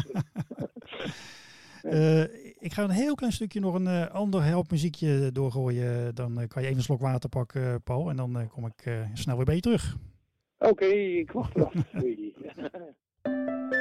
Eh, 1.82 2.24
ik 2.60 2.74
ga 2.74 2.84
een 2.84 2.90
heel 2.90 3.16
klein 3.16 3.34
stukje 3.34 3.60
nog 3.60 3.74
een 3.74 3.88
eh, 3.88 4.12
ander 4.12 4.44
helpmuziekje 4.44 5.32
doorgooien. 5.32 6.16
Dan 6.16 6.40
eh, 6.40 6.48
kan 6.48 6.62
je 6.62 6.68
even 6.68 6.78
een 6.78 6.84
slok 6.84 7.00
water 7.00 7.30
pakken, 7.30 7.82
Paul. 7.84 8.10
En 8.10 8.16
dan 8.16 8.48
kom 8.48 8.66
ik 8.66 9.08
snel 9.14 9.36
weer 9.36 9.46
bij 9.46 9.56
je 9.56 9.62
terug. 9.62 9.98
Oké, 10.62 10.86
ik 10.86 11.32
wacht 11.32 11.56
eraf. 11.56 11.74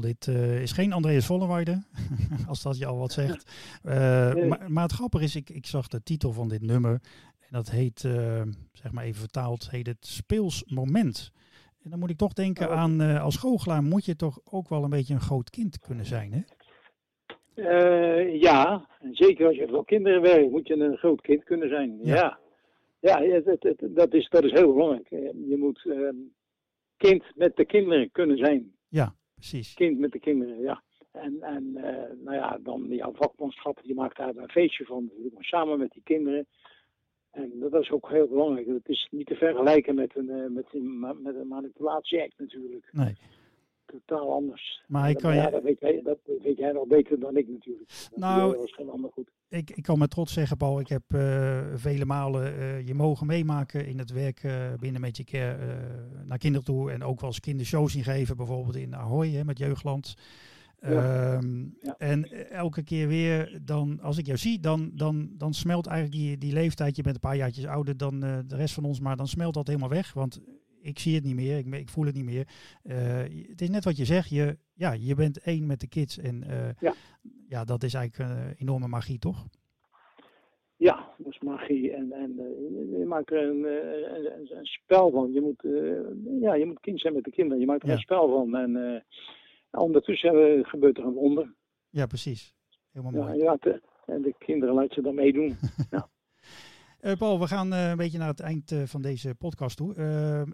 Dit 0.00 0.26
eh, 0.28 0.62
is 0.62 0.72
geen 0.72 0.92
Andreas 0.92 1.26
Volleweide, 1.26 1.82
als 2.48 2.62
dat 2.62 2.78
je 2.78 2.86
al 2.86 2.98
wat 2.98 3.12
zegt. 3.12 3.52
Eh, 3.82 4.32
Nee. 4.34 4.44
maar, 4.46 4.72
maar 4.72 4.82
het 4.82 4.92
grappige 4.92 5.24
is, 5.24 5.36
ik, 5.36 5.50
ik 5.50 5.66
zag 5.66 5.88
de 5.88 6.02
titel 6.02 6.32
van 6.32 6.48
dit 6.48 6.62
nummer. 6.62 6.92
En 7.40 7.48
dat 7.50 7.70
heet, 7.70 8.04
eh, 8.04 8.42
zeg 8.72 8.92
maar 8.92 9.04
even 9.04 9.20
vertaald, 9.20 9.70
heet 9.70 9.86
het 9.86 10.06
Speels 10.06 10.64
Moment. 10.66 11.32
En 11.82 11.90
dan 11.90 11.98
moet 11.98 12.10
ik 12.10 12.16
toch 12.16 12.32
denken 12.32 12.66
Oh. 12.68 12.76
aan, 12.76 13.00
als 13.00 13.36
goochelaar 13.36 13.82
moet 13.82 14.04
je 14.04 14.16
toch 14.16 14.38
ook 14.44 14.68
wel 14.68 14.84
een 14.84 14.90
beetje 14.90 15.14
een 15.14 15.20
groot 15.20 15.50
kind 15.50 15.78
kunnen 15.78 16.04
zijn, 16.06 16.32
hè? 16.32 16.40
Ja, 18.32 18.86
en 19.00 19.14
zeker 19.14 19.46
als 19.46 19.56
je 19.56 19.68
voor 19.68 19.84
kinderen 19.84 20.22
werkt, 20.22 20.50
moet 20.50 20.66
je 20.68 20.74
een 20.74 20.96
groot 20.96 21.20
kind 21.20 21.44
kunnen 21.44 21.68
zijn. 21.68 21.98
Ja. 22.02 22.38
Ja, 23.00 23.18
ja, 23.20 23.34
het, 23.34 23.44
het, 23.44 23.62
het- 23.62 23.96
dat, 23.96 24.14
is, 24.14 24.28
dat 24.28 24.44
is 24.44 24.50
heel 24.52 24.72
belangrijk. 24.72 25.08
Je 25.48 25.56
moet 25.58 25.86
kind 26.96 27.24
met 27.34 27.56
de 27.56 27.64
kinderen 27.64 28.10
kunnen 28.12 28.36
zijn. 28.36 28.72
Ja, 28.88 29.14
precies. 29.40 29.74
Kind 29.74 29.98
met 29.98 30.12
de 30.12 30.20
kinderen, 30.20 30.60
ja. 30.60 30.82
En, 31.12 31.42
en 31.42 31.76
eh, 31.76 32.12
nou 32.24 32.36
ja, 32.36 32.58
dan 32.62 32.86
jouw 32.88 33.12
vakmanschap, 33.14 33.80
die 33.82 33.94
maakt 33.94 34.16
daar 34.16 34.36
een 34.36 34.48
feestje 34.48 34.84
van. 34.84 35.04
natuurlijk, 35.04 35.34
maar 35.34 35.44
samen 35.44 35.78
met 35.78 35.92
die 35.92 36.02
kinderen. 36.02 36.46
En 37.30 37.52
dat 37.58 37.82
is 37.82 37.90
ook 37.90 38.08
heel 38.08 38.28
belangrijk. 38.28 38.66
Het 38.66 38.88
is 38.88 39.08
niet 39.10 39.26
te 39.26 39.34
vergelijken 39.34 39.94
met 39.94 40.16
een, 40.16 40.30
eh, 40.30 40.50
met 40.50 40.66
een, 40.72 40.98
met 41.22 41.34
een 41.34 41.48
manipulatie-act 41.48 42.38
natuurlijk. 42.38 42.88
Nee. 42.92 43.16
Totaal 43.90 44.32
anders. 44.32 44.82
Maar 44.86 45.10
ik 45.10 45.16
kan 45.16 45.34
ja, 45.34 45.44
je, 45.44 45.50
dat, 45.50 45.62
weet 45.62 45.80
jij, 45.80 46.00
dat 46.02 46.18
weet 46.42 46.56
jij 46.56 46.72
nog 46.72 46.86
beter 46.86 47.20
dan 47.20 47.36
ik 47.36 47.48
natuurlijk. 47.48 47.88
Dat 48.10 48.18
Nou, 48.18 48.56
was 48.56 48.74
geen 48.74 48.90
ander 48.90 49.10
goed. 49.12 49.30
ik, 49.48 49.70
ik 49.70 49.82
kan 49.82 49.98
met 49.98 50.10
trots 50.10 50.32
zeggen, 50.32 50.56
Paul, 50.56 50.80
ik 50.80 50.88
heb 50.88 51.02
eh, 51.08 51.60
vele 51.74 52.04
malen 52.04 52.58
eh, 52.58 52.86
je 52.86 52.94
mogen 52.94 53.26
meemaken 53.26 53.86
in 53.86 53.98
het 53.98 54.10
werk 54.12 54.42
eh, 54.44 54.72
binnen 54.78 55.00
Magic 55.00 55.26
Care 55.26 55.58
naar 56.24 56.38
kinderen 56.38 56.66
toe. 56.66 56.90
En 56.90 57.02
ook 57.02 57.20
wel 57.20 57.30
eens 57.30 57.40
kindershows 57.40 57.92
zien 57.92 58.04
geven, 58.04 58.36
bijvoorbeeld 58.36 58.76
in 58.76 58.94
Ahoy 58.96 59.28
hè, 59.30 59.44
met 59.44 59.58
Jeugdland. 59.58 60.14
Ja. 60.80 61.34
Ehm, 61.34 61.58
Ja. 61.80 61.94
En 61.98 62.24
elke 62.50 62.82
keer 62.82 63.08
weer, 63.08 63.58
dan, 63.64 64.00
als 64.00 64.18
ik 64.18 64.26
jou 64.26 64.38
zie, 64.38 64.60
dan, 64.60 64.90
dan, 64.94 65.30
dan 65.36 65.54
smelt 65.54 65.86
eigenlijk 65.86 66.20
die, 66.22 66.38
die 66.38 66.52
leeftijd. 66.52 66.96
Je 66.96 67.02
bent 67.02 67.14
een 67.14 67.20
paar 67.20 67.36
jaartjes 67.36 67.66
ouder 67.66 67.96
dan 67.96 68.20
de 68.20 68.56
rest 68.56 68.74
van 68.74 68.84
ons, 68.84 69.00
maar 69.00 69.16
dan 69.16 69.28
smelt 69.28 69.54
dat 69.54 69.66
helemaal 69.66 69.88
weg. 69.88 70.12
Want 70.12 70.40
ik 70.82 70.98
zie 70.98 71.14
het 71.14 71.24
niet 71.24 71.34
meer, 71.34 71.58
ik, 71.58 71.66
ik 71.74 71.88
voel 71.88 72.04
het 72.06 72.14
niet 72.14 72.24
meer. 72.24 72.46
Eh, 72.82 73.18
het 73.48 73.60
is 73.60 73.68
net 73.70 73.84
wat 73.84 73.96
je 73.96 74.04
zegt, 74.04 74.28
je, 74.30 74.58
ja, 74.74 74.92
je 74.92 75.14
bent 75.14 75.38
één 75.38 75.66
met 75.66 75.80
de 75.80 75.88
kids. 75.88 76.18
En 76.18 76.42
eh, 76.42 76.68
Ja. 76.80 76.94
ja, 77.48 77.64
dat 77.64 77.82
is 77.82 77.94
eigenlijk 77.94 78.30
een 78.30 78.54
enorme 78.58 78.86
magie, 78.88 79.18
toch? 79.18 79.46
Ja, 80.76 81.08
dat 81.18 81.32
is 81.32 81.38
magie. 81.40 81.92
En, 81.92 82.12
en 82.12 82.38
eh, 82.38 82.98
je 82.98 83.04
maakt 83.06 83.30
er 83.30 83.42
een, 83.48 83.64
eh, 83.64 84.56
een, 84.58 84.64
spel 84.66 85.10
van. 85.10 85.32
Je 85.32 85.40
moet, 85.40 85.64
eh, 85.64 86.40
ja, 86.40 86.54
je 86.54 86.66
moet 86.66 86.80
kind 86.80 87.00
zijn 87.00 87.14
met 87.14 87.24
de 87.24 87.30
kinderen. 87.30 87.60
Je 87.60 87.66
maakt 87.66 87.82
er 87.82 87.88
Ja. 87.88 87.94
een 87.94 88.00
spel 88.00 88.28
van. 88.28 88.56
En 88.56 88.76
eh, 88.76 89.80
ondertussen 89.80 90.30
eh, 90.58 90.64
gebeurt 90.68 90.98
er 90.98 91.04
een 91.04 91.12
wonder. 91.12 91.54
Ja, 91.90 92.06
precies. 92.06 92.54
Helemaal 92.92 93.36
Ja, 93.36 93.44
mooi. 93.44 93.56
de, 93.60 93.82
en 94.06 94.22
de 94.22 94.34
kinderen 94.38 94.74
laat 94.74 94.94
je 94.94 95.02
dan 95.02 95.14
meedoen. 95.14 95.56
Eh, 97.00 97.12
Paul, 97.18 97.38
we 97.40 97.46
gaan 97.46 97.72
eh, 97.72 97.90
een 97.90 97.96
beetje 97.96 98.18
naar 98.18 98.28
het 98.28 98.40
eind 98.40 98.72
eh, 98.72 98.82
van 98.82 99.02
deze 99.02 99.34
podcast 99.34 99.76
toe. 99.76 99.94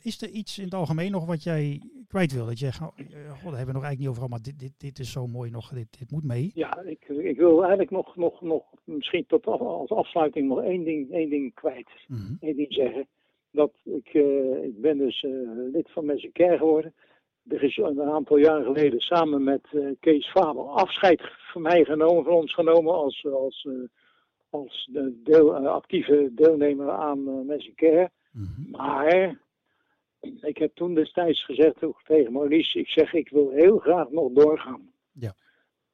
Is 0.03 0.23
er 0.23 0.29
iets 0.29 0.59
in 0.59 0.65
het 0.65 0.75
algemeen 0.75 1.11
nog 1.11 1.27
wat 1.27 1.43
jij 1.43 1.81
kwijt 2.09 2.33
wil? 2.33 2.47
Dat 2.47 2.59
je 2.59 2.65
zegt, 2.65 2.81
oh, 2.81 2.97
daar 2.97 3.57
hebben 3.57 3.67
we 3.67 3.73
nog 3.73 3.85
eigenlijk 3.85 3.99
niet 3.99 4.09
over 4.09 4.23
gehad, 4.23 4.31
maar 4.31 4.43
dit, 4.43 4.59
dit, 4.59 4.73
dit 4.79 4.99
is 4.99 5.13
zo 5.13 5.27
mooi 5.27 5.51
nog, 5.51 5.69
dit, 5.69 5.99
dit 5.99 6.11
moet 6.11 6.25
mee. 6.25 6.51
Ja, 6.55 6.81
ik, 6.81 7.05
ik 7.09 7.37
wil 7.37 7.61
eigenlijk 7.61 7.91
nog, 7.91 8.17
nog, 8.17 8.41
nog 8.41 8.63
misschien 8.85 9.27
tot 9.27 9.47
af- 9.47 9.61
als 9.61 9.91
afsluiting 9.91 10.49
nog 10.49 10.63
één 10.63 10.85
ding, 10.85 11.11
één 11.13 11.31
ding 11.31 11.55
kwijt. 11.55 11.91
Mhm. 12.09 12.35
één 12.41 12.57
ding 12.57 12.73
zeggen. 12.73 13.07
Dat 13.51 13.73
ik, 13.85 14.09
ik 14.63 14.81
ben 14.81 14.99
dus 14.99 15.25
lid 15.73 15.91
van 15.91 16.05
Mensen 16.05 16.33
Care 16.33 16.57
geworden. 16.57 16.95
Er 17.49 17.63
is 17.63 17.77
een 17.77 18.03
aantal 18.03 18.37
jaren 18.37 18.65
geleden 18.65 19.01
samen 19.01 19.45
met 19.45 19.63
Kees 20.01 20.31
Faber 20.31 20.65
afscheid 20.65 21.21
van 21.53 21.63
mij 21.63 21.85
genomen, 21.85 22.25
van 22.25 22.33
ons 22.33 22.55
genomen 22.55 22.95
als, 22.95 23.25
als, 23.25 23.69
als 24.57 24.89
de 24.93 25.21
deel, 25.23 25.57
eh, 25.57 25.67
actieve 25.67 26.31
deelnemer 26.35 26.91
aan 26.91 27.19
uh, 27.19 27.47
Mensen 27.47 27.75
Care. 27.75 28.11
Mhm. 28.33 28.71
Maar 28.71 29.39
ik 30.41 30.59
heb 30.59 30.75
toen 30.75 30.95
destijds 30.95 31.45
gezegd 31.45 31.77
tegen 32.05 32.33
Maurice, 32.33 32.79
ik 32.79 32.89
zeg 32.89 33.13
ik 33.13 33.29
wil 33.29 33.51
heel 33.51 33.79
graag 33.79 34.11
nog 34.11 34.33
doorgaan. 34.33 34.91
Ja. 35.13 35.35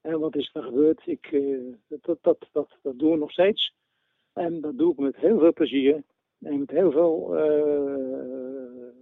En 0.00 0.20
wat 0.20 0.36
is 0.36 0.50
er 0.52 0.62
gebeurd? 0.62 1.02
Ik, 1.04 1.30
uh, 1.32 1.74
dat, 1.88 2.18
dat, 2.20 2.48
dat, 2.52 2.78
dat 2.82 2.98
doen 2.98 3.10
we 3.10 3.16
nog 3.16 3.30
steeds. 3.30 3.74
En 4.32 4.60
dat 4.60 4.78
doe 4.78 4.92
ik 4.92 4.98
met 4.98 5.16
heel 5.16 5.38
veel 5.38 5.52
plezier. 5.52 6.02
En 6.40 6.58
met 6.58 6.70
heel 6.70 6.90
veel 6.90 7.36
uh, 7.36 8.92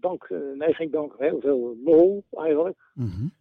dank, 0.00 0.28
nee 0.54 0.74
geen 0.74 0.90
dank, 0.90 1.14
heel 1.18 1.40
veel 1.40 1.76
lol 1.84 2.24
eigenlijk. 2.30 2.78
Mm 2.94 3.32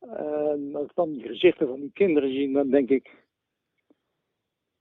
En 0.00 0.70
als 0.74 0.84
ik 0.84 0.94
dan 0.94 1.12
die 1.12 1.22
gezichten 1.22 1.66
van 1.66 1.80
die 1.80 1.90
kinderen 1.92 2.30
zie, 2.30 2.52
dan 2.52 2.70
denk 2.70 2.88
ik, 2.88 3.25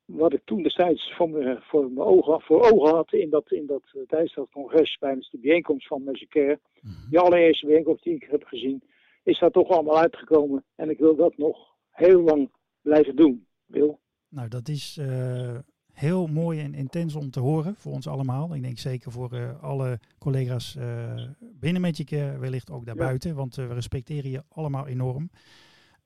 wat 0.05 0.33
ik 0.33 0.41
toen 0.45 0.63
destijds 0.63 1.13
voor, 1.15 1.29
me, 1.29 1.57
voor 1.61 1.91
mijn 1.91 2.07
ogen, 2.07 2.41
voor 2.41 2.71
ogen 2.71 2.95
had 2.95 3.13
in 3.13 3.29
dat, 3.29 3.51
in 3.51 3.65
dat, 3.65 3.83
eh, 3.93 4.01
tijdens 4.07 4.33
dat 4.33 4.49
congres, 4.51 4.97
tijdens 4.99 5.29
de 5.29 5.37
bijeenkomst 5.37 5.87
van 5.87 6.03
Care, 6.29 6.59
mm 6.81 6.93
die 7.09 7.19
allereerste 7.19 7.65
bijeenkomst 7.65 8.03
die 8.03 8.15
ik 8.15 8.27
heb 8.29 8.43
gezien, 8.43 8.83
is 9.23 9.39
dat 9.39 9.53
toch 9.53 9.69
allemaal 9.69 9.99
uitgekomen. 9.99 10.63
En 10.75 10.89
ik 10.89 10.99
wil 10.99 11.15
dat 11.15 11.37
nog 11.37 11.57
heel 11.89 12.21
lang 12.21 12.51
blijven 12.81 13.15
doen, 13.15 13.45
Wil. 13.65 13.99
Nou, 14.29 14.47
dat 14.47 14.67
is 14.67 14.97
uh, 15.01 15.57
heel 15.93 16.27
mooi 16.27 16.59
en 16.59 16.73
intens 16.73 17.15
om 17.15 17.31
te 17.31 17.39
horen 17.39 17.75
voor 17.75 17.91
ons 17.91 18.07
allemaal. 18.07 18.55
Ik 18.55 18.61
denk 18.61 18.77
zeker 18.77 19.11
voor 19.11 19.33
uh, 19.33 19.63
alle 19.63 19.99
collega's 20.19 20.75
uh, 20.75 21.21
binnen 21.39 21.93
Care, 22.05 22.37
wellicht 22.39 22.71
ook 22.71 22.85
daarbuiten, 22.85 23.29
ja. 23.29 23.35
want 23.35 23.55
we 23.55 23.73
respecteren 23.73 24.29
je 24.29 24.43
allemaal 24.49 24.87
enorm. 24.87 25.29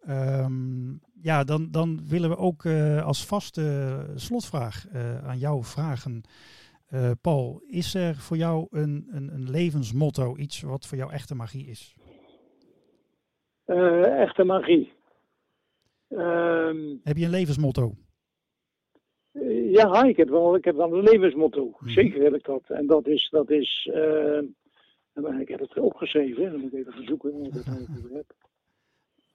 Um, 0.07 0.99
ja, 1.21 1.43
dan, 1.43 1.71
dan 1.71 1.99
willen 2.07 2.29
we 2.29 2.37
ook 2.37 2.63
uh, 2.63 3.05
als 3.05 3.25
vaste 3.25 4.05
slotvraag 4.15 4.85
uh, 4.93 5.27
aan 5.27 5.37
jou 5.37 5.63
vragen. 5.63 6.21
Uh, 6.93 7.11
Paul, 7.21 7.61
is 7.67 7.93
er 7.93 8.15
voor 8.15 8.37
jou 8.37 8.67
een, 8.69 9.07
een, 9.11 9.33
een, 9.33 9.49
levensmotto, 9.49 10.37
iets 10.37 10.61
wat 10.61 10.87
voor 10.87 10.97
jou 10.97 11.11
echte 11.11 11.35
magie 11.35 11.67
is? 11.67 11.95
echte 13.65 14.43
magie. 14.43 14.91
Um, 16.09 16.99
heb 17.03 17.17
je 17.17 17.25
een 17.25 17.31
levensmotto? 17.31 17.93
ja, 19.71 20.03
ik 20.03 20.17
heb 20.17 20.29
wel, 20.29 20.55
ik 20.55 20.65
heb 20.65 20.75
wel 20.75 20.93
een 20.93 21.03
levensmotto. 21.03 21.71
Hmm. 21.77 21.89
Zeker 21.89 22.23
heb 22.23 22.33
ik 22.33 22.43
dat. 22.43 22.63
En 22.67 22.87
dat 22.87 23.07
is, 23.07 23.29
dat 23.29 23.49
is 23.49 23.89
ik 25.39 25.47
heb 25.47 25.59
het 25.59 25.77
opgeschreven, 25.77 26.51
dan 26.51 26.59
moet 26.59 26.73
ik 26.73 26.79
even 26.79 26.93
verzoeken 26.93 27.33
of 27.33 27.47
ik 27.47 27.53
het 27.53 27.65
heb. 28.13 28.35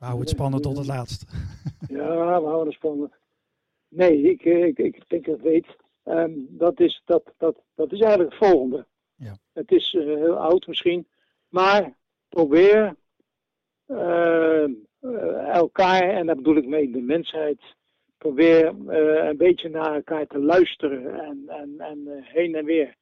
We 0.05 0.11
houden 0.11 0.29
het 0.29 0.39
spannend 0.39 0.63
tot 0.63 0.77
het 0.77 0.87
laatst. 0.87 1.25
Ja, 1.89 2.41
we 2.41 2.47
houden 2.47 2.67
het 2.67 2.75
spannend. 2.75 3.13
Nee, 3.89 4.23
ik, 4.23 4.45
ik, 4.45 4.79
ik 4.79 5.05
denk 5.09 5.25
dat 5.25 5.37
ik 5.37 5.43
weet. 5.43 5.67
Um, 6.05 6.47
dat, 6.51 6.81
is, 6.81 7.03
dat, 7.05 7.23
dat, 7.39 7.57
dat 7.75 7.93
is 7.93 8.01
eigenlijk 8.01 8.31
het 8.31 8.49
volgende. 8.49 8.87
Ja. 9.15 9.37
Het 9.53 9.73
is 9.73 9.93
uh, 9.93 10.05
heel 10.05 10.37
oud 10.37 10.67
misschien, 10.67 11.07
maar 11.49 11.97
probeer 12.29 12.97
uh, 13.87 14.65
elkaar, 15.55 16.11
en 16.11 16.27
daar 16.27 16.37
bedoel 16.37 16.57
ik 16.57 16.67
mee 16.67 16.91
de 16.91 17.01
mensheid, 17.01 17.61
probeer 18.19 18.75
uh, 18.89 19.29
een 19.29 19.37
beetje 19.37 19.69
naar 19.69 19.95
elkaar 19.95 20.27
te 20.27 20.39
luisteren 20.39 21.21
en, 21.21 21.45
en, 21.47 21.75
en 21.79 22.23
heen 22.23 22.55
en 22.55 22.65
weer. 22.65 22.95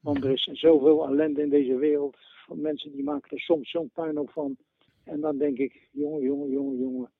Want 0.00 0.24
er 0.24 0.30
is 0.30 0.42
zoveel 0.52 1.06
ellende 1.06 1.42
in 1.42 1.50
deze 1.50 1.76
wereld. 1.76 2.16
Van 2.46 2.60
mensen 2.60 2.92
die 2.92 3.04
maken 3.04 3.30
er 3.30 3.40
soms 3.40 3.70
zo'n 3.70 3.90
puinhoop 3.94 4.30
van. 4.30 4.56
En 5.04 5.20
dan 5.20 5.38
denk 5.38 5.58
ik, 5.58 5.88
jongen, 5.90 6.22
jongen, 6.22 6.50
jongen, 6.50 6.78
jongen, 6.78 7.10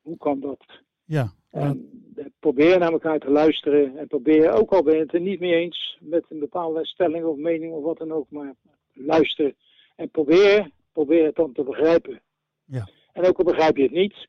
hoe 0.00 0.16
kan 0.16 0.40
dat? 0.40 0.64
Ja. 1.04 1.32
En 1.50 1.90
probeer 2.38 2.78
naar 2.78 2.92
elkaar 2.92 3.18
te 3.18 3.30
luisteren 3.30 3.98
en 3.98 4.06
probeer, 4.06 4.52
ook 4.52 4.72
al 4.72 4.82
ben 4.82 4.94
je 4.94 5.00
het 5.00 5.14
er 5.14 5.20
niet 5.20 5.40
mee 5.40 5.54
eens 5.54 5.98
met 6.00 6.24
een 6.28 6.38
bepaalde 6.38 6.86
stelling 6.86 7.24
of 7.24 7.36
mening 7.36 7.72
of 7.72 7.82
wat 7.82 7.98
dan 7.98 8.12
ook, 8.12 8.30
maar 8.30 8.54
luister 8.92 9.54
en 9.96 10.10
probeer, 10.10 10.70
probeer 10.92 11.24
het 11.24 11.34
dan 11.34 11.52
te 11.52 11.62
begrijpen. 11.62 12.22
Ja. 12.64 12.88
En 13.12 13.24
ook 13.24 13.38
al 13.38 13.44
begrijp 13.44 13.76
je 13.76 13.82
het 13.82 13.92
niet, 13.92 14.28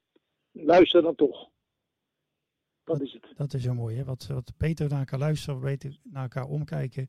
luister 0.51 1.01
dan 1.01 1.15
toch. 1.15 1.49
Dat, 2.83 3.01
is 3.01 3.13
het. 3.13 3.33
Dat 3.37 3.53
is 3.53 3.63
heel 3.63 3.73
mooi, 3.73 3.97
hè? 3.97 4.03
Wat, 4.03 4.27
wat 4.27 4.53
beter 4.57 4.89
naar 4.89 4.99
elkaar 4.99 5.19
luisteren, 5.19 5.61
beter 5.61 5.97
naar 6.03 6.23
elkaar 6.23 6.47
omkijken. 6.47 7.07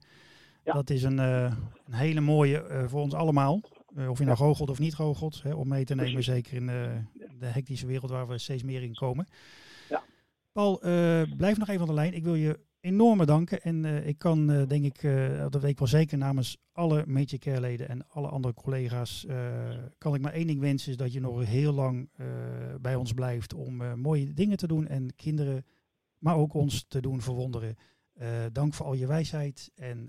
Ja. 0.65 0.73
Dat 0.73 0.91
is 0.91 1.03
een, 1.03 1.19
uh, 1.19 1.57
een 1.87 1.95
hele 1.95 2.21
mooie 2.21 2.67
uh, 2.71 2.89
voor 2.89 3.01
ons 3.01 3.15
allemaal. 3.15 3.61
Uh, 3.97 4.11
of 4.11 4.19
je 4.19 4.25
nou 4.25 4.37
goochelt 4.37 4.71
of 4.71 4.79
niet 4.79 4.95
goochelt, 4.95 5.43
hè, 5.43 5.55
om 5.55 5.69
mee 5.69 5.85
te 5.85 5.95
nemen, 5.95 6.23
zeker 6.23 6.57
in 6.57 6.69
uh, 6.69 6.97
de 7.39 7.47
hectische 7.47 7.87
wereld 7.87 8.11
waar 8.11 8.29
we 8.29 8.39
steeds 8.39 8.63
meer 8.63 8.83
in 8.83 8.95
komen. 8.95 9.27
Ja. 9.89 10.03
Paul, 10.53 10.87
uh, 10.87 11.23
blijf 11.37 11.59
nog 11.59 11.69
even 11.69 11.81
aan 11.81 11.87
de 11.87 11.95
lijn. 11.95 12.15
Ik 12.15 12.25
wil 12.25 12.35
je 12.35 12.61
enorm 12.81 13.19
bedanken. 13.19 13.61
En 13.63 13.85
ik 14.07 14.19
kan, 14.19 14.47
denk 14.47 14.85
ik, 14.85 15.03
dat 15.51 15.63
weet 15.63 15.71
ik 15.71 15.79
wel 15.79 15.89
zeker 15.89 16.19
namens 16.19 16.57
alle 16.73 17.05
Major 17.07 17.39
Care 17.39 17.61
leden 17.61 17.89
en 17.89 18.09
alle 18.09 18.29
andere 18.29 18.55
collega's, 18.55 19.27
kan 19.99 20.15
ik 20.15 20.21
maar 20.21 20.33
één 20.33 20.47
ding 20.47 20.61
wensen, 20.61 20.91
is 20.91 20.97
dat 20.97 21.13
je 21.13 21.21
nog 21.21 21.45
heel 21.45 21.73
lang 21.73 22.11
bij 22.81 22.95
ons 22.95 23.13
blijft 23.13 23.55
om 23.55 24.01
mooie 24.01 24.33
dingen 24.33 24.57
te 24.57 24.67
doen 24.67 24.87
en 24.87 25.15
kinderen, 25.17 25.65
maar 26.19 26.37
ook 26.37 26.55
ons 26.55 26.85
te 26.89 27.01
doen 27.01 27.21
verwonderen. 27.21 27.77
dank 28.53 28.75
voor 28.75 28.87
al 28.87 28.95
je 28.95 29.07
wijsheid 29.07 29.71
en 29.75 30.09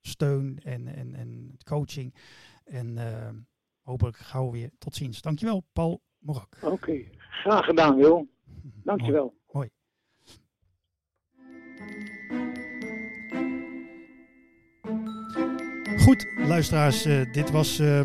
steun 0.00 0.60
en, 0.64 0.86
en, 0.86 1.14
en 1.14 1.56
coaching. 1.64 2.14
En 2.68 2.96
uh, 2.96 3.28
hopelijk 3.82 4.16
gauw 4.16 4.50
weer 4.50 4.70
tot 4.78 4.94
ziens. 4.94 5.20
Dankjewel, 5.20 5.64
Paul 5.72 6.02
Morak. 6.18 6.58
Oké, 6.62 7.04
graag 7.18 7.64
gedaan, 7.64 7.96
Wil. 7.96 8.28
Dankjewel. 8.84 9.34
Mooi. 9.50 9.70
Goed, 15.98 16.26
luisteraars, 16.36 17.06
uh, 17.06 17.32
dit 17.32 17.50
was 17.50 17.80
uh, 17.80 18.00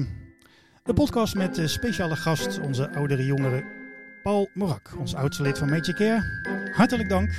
de 0.84 0.94
podcast 0.94 1.36
met 1.36 1.62
speciale 1.66 2.16
gast, 2.16 2.60
onze 2.60 2.90
oudere 2.90 3.26
jongere 3.26 3.82
Paul 4.24 4.50
Morak, 4.54 4.96
ons 5.00 5.16
oudste 5.16 5.44
lid 5.44 5.58
van 5.58 5.82
Care. 5.82 6.72
Hartelijk 6.72 7.10
dank 7.10 7.32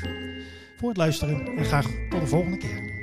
voor 0.77 0.89
het 0.89 0.99
luisteren 0.99 1.47
en 1.47 1.64
graag 1.64 1.87
tot 2.09 2.20
de 2.20 2.27
volgende 2.27 2.57
keer. 2.57 2.93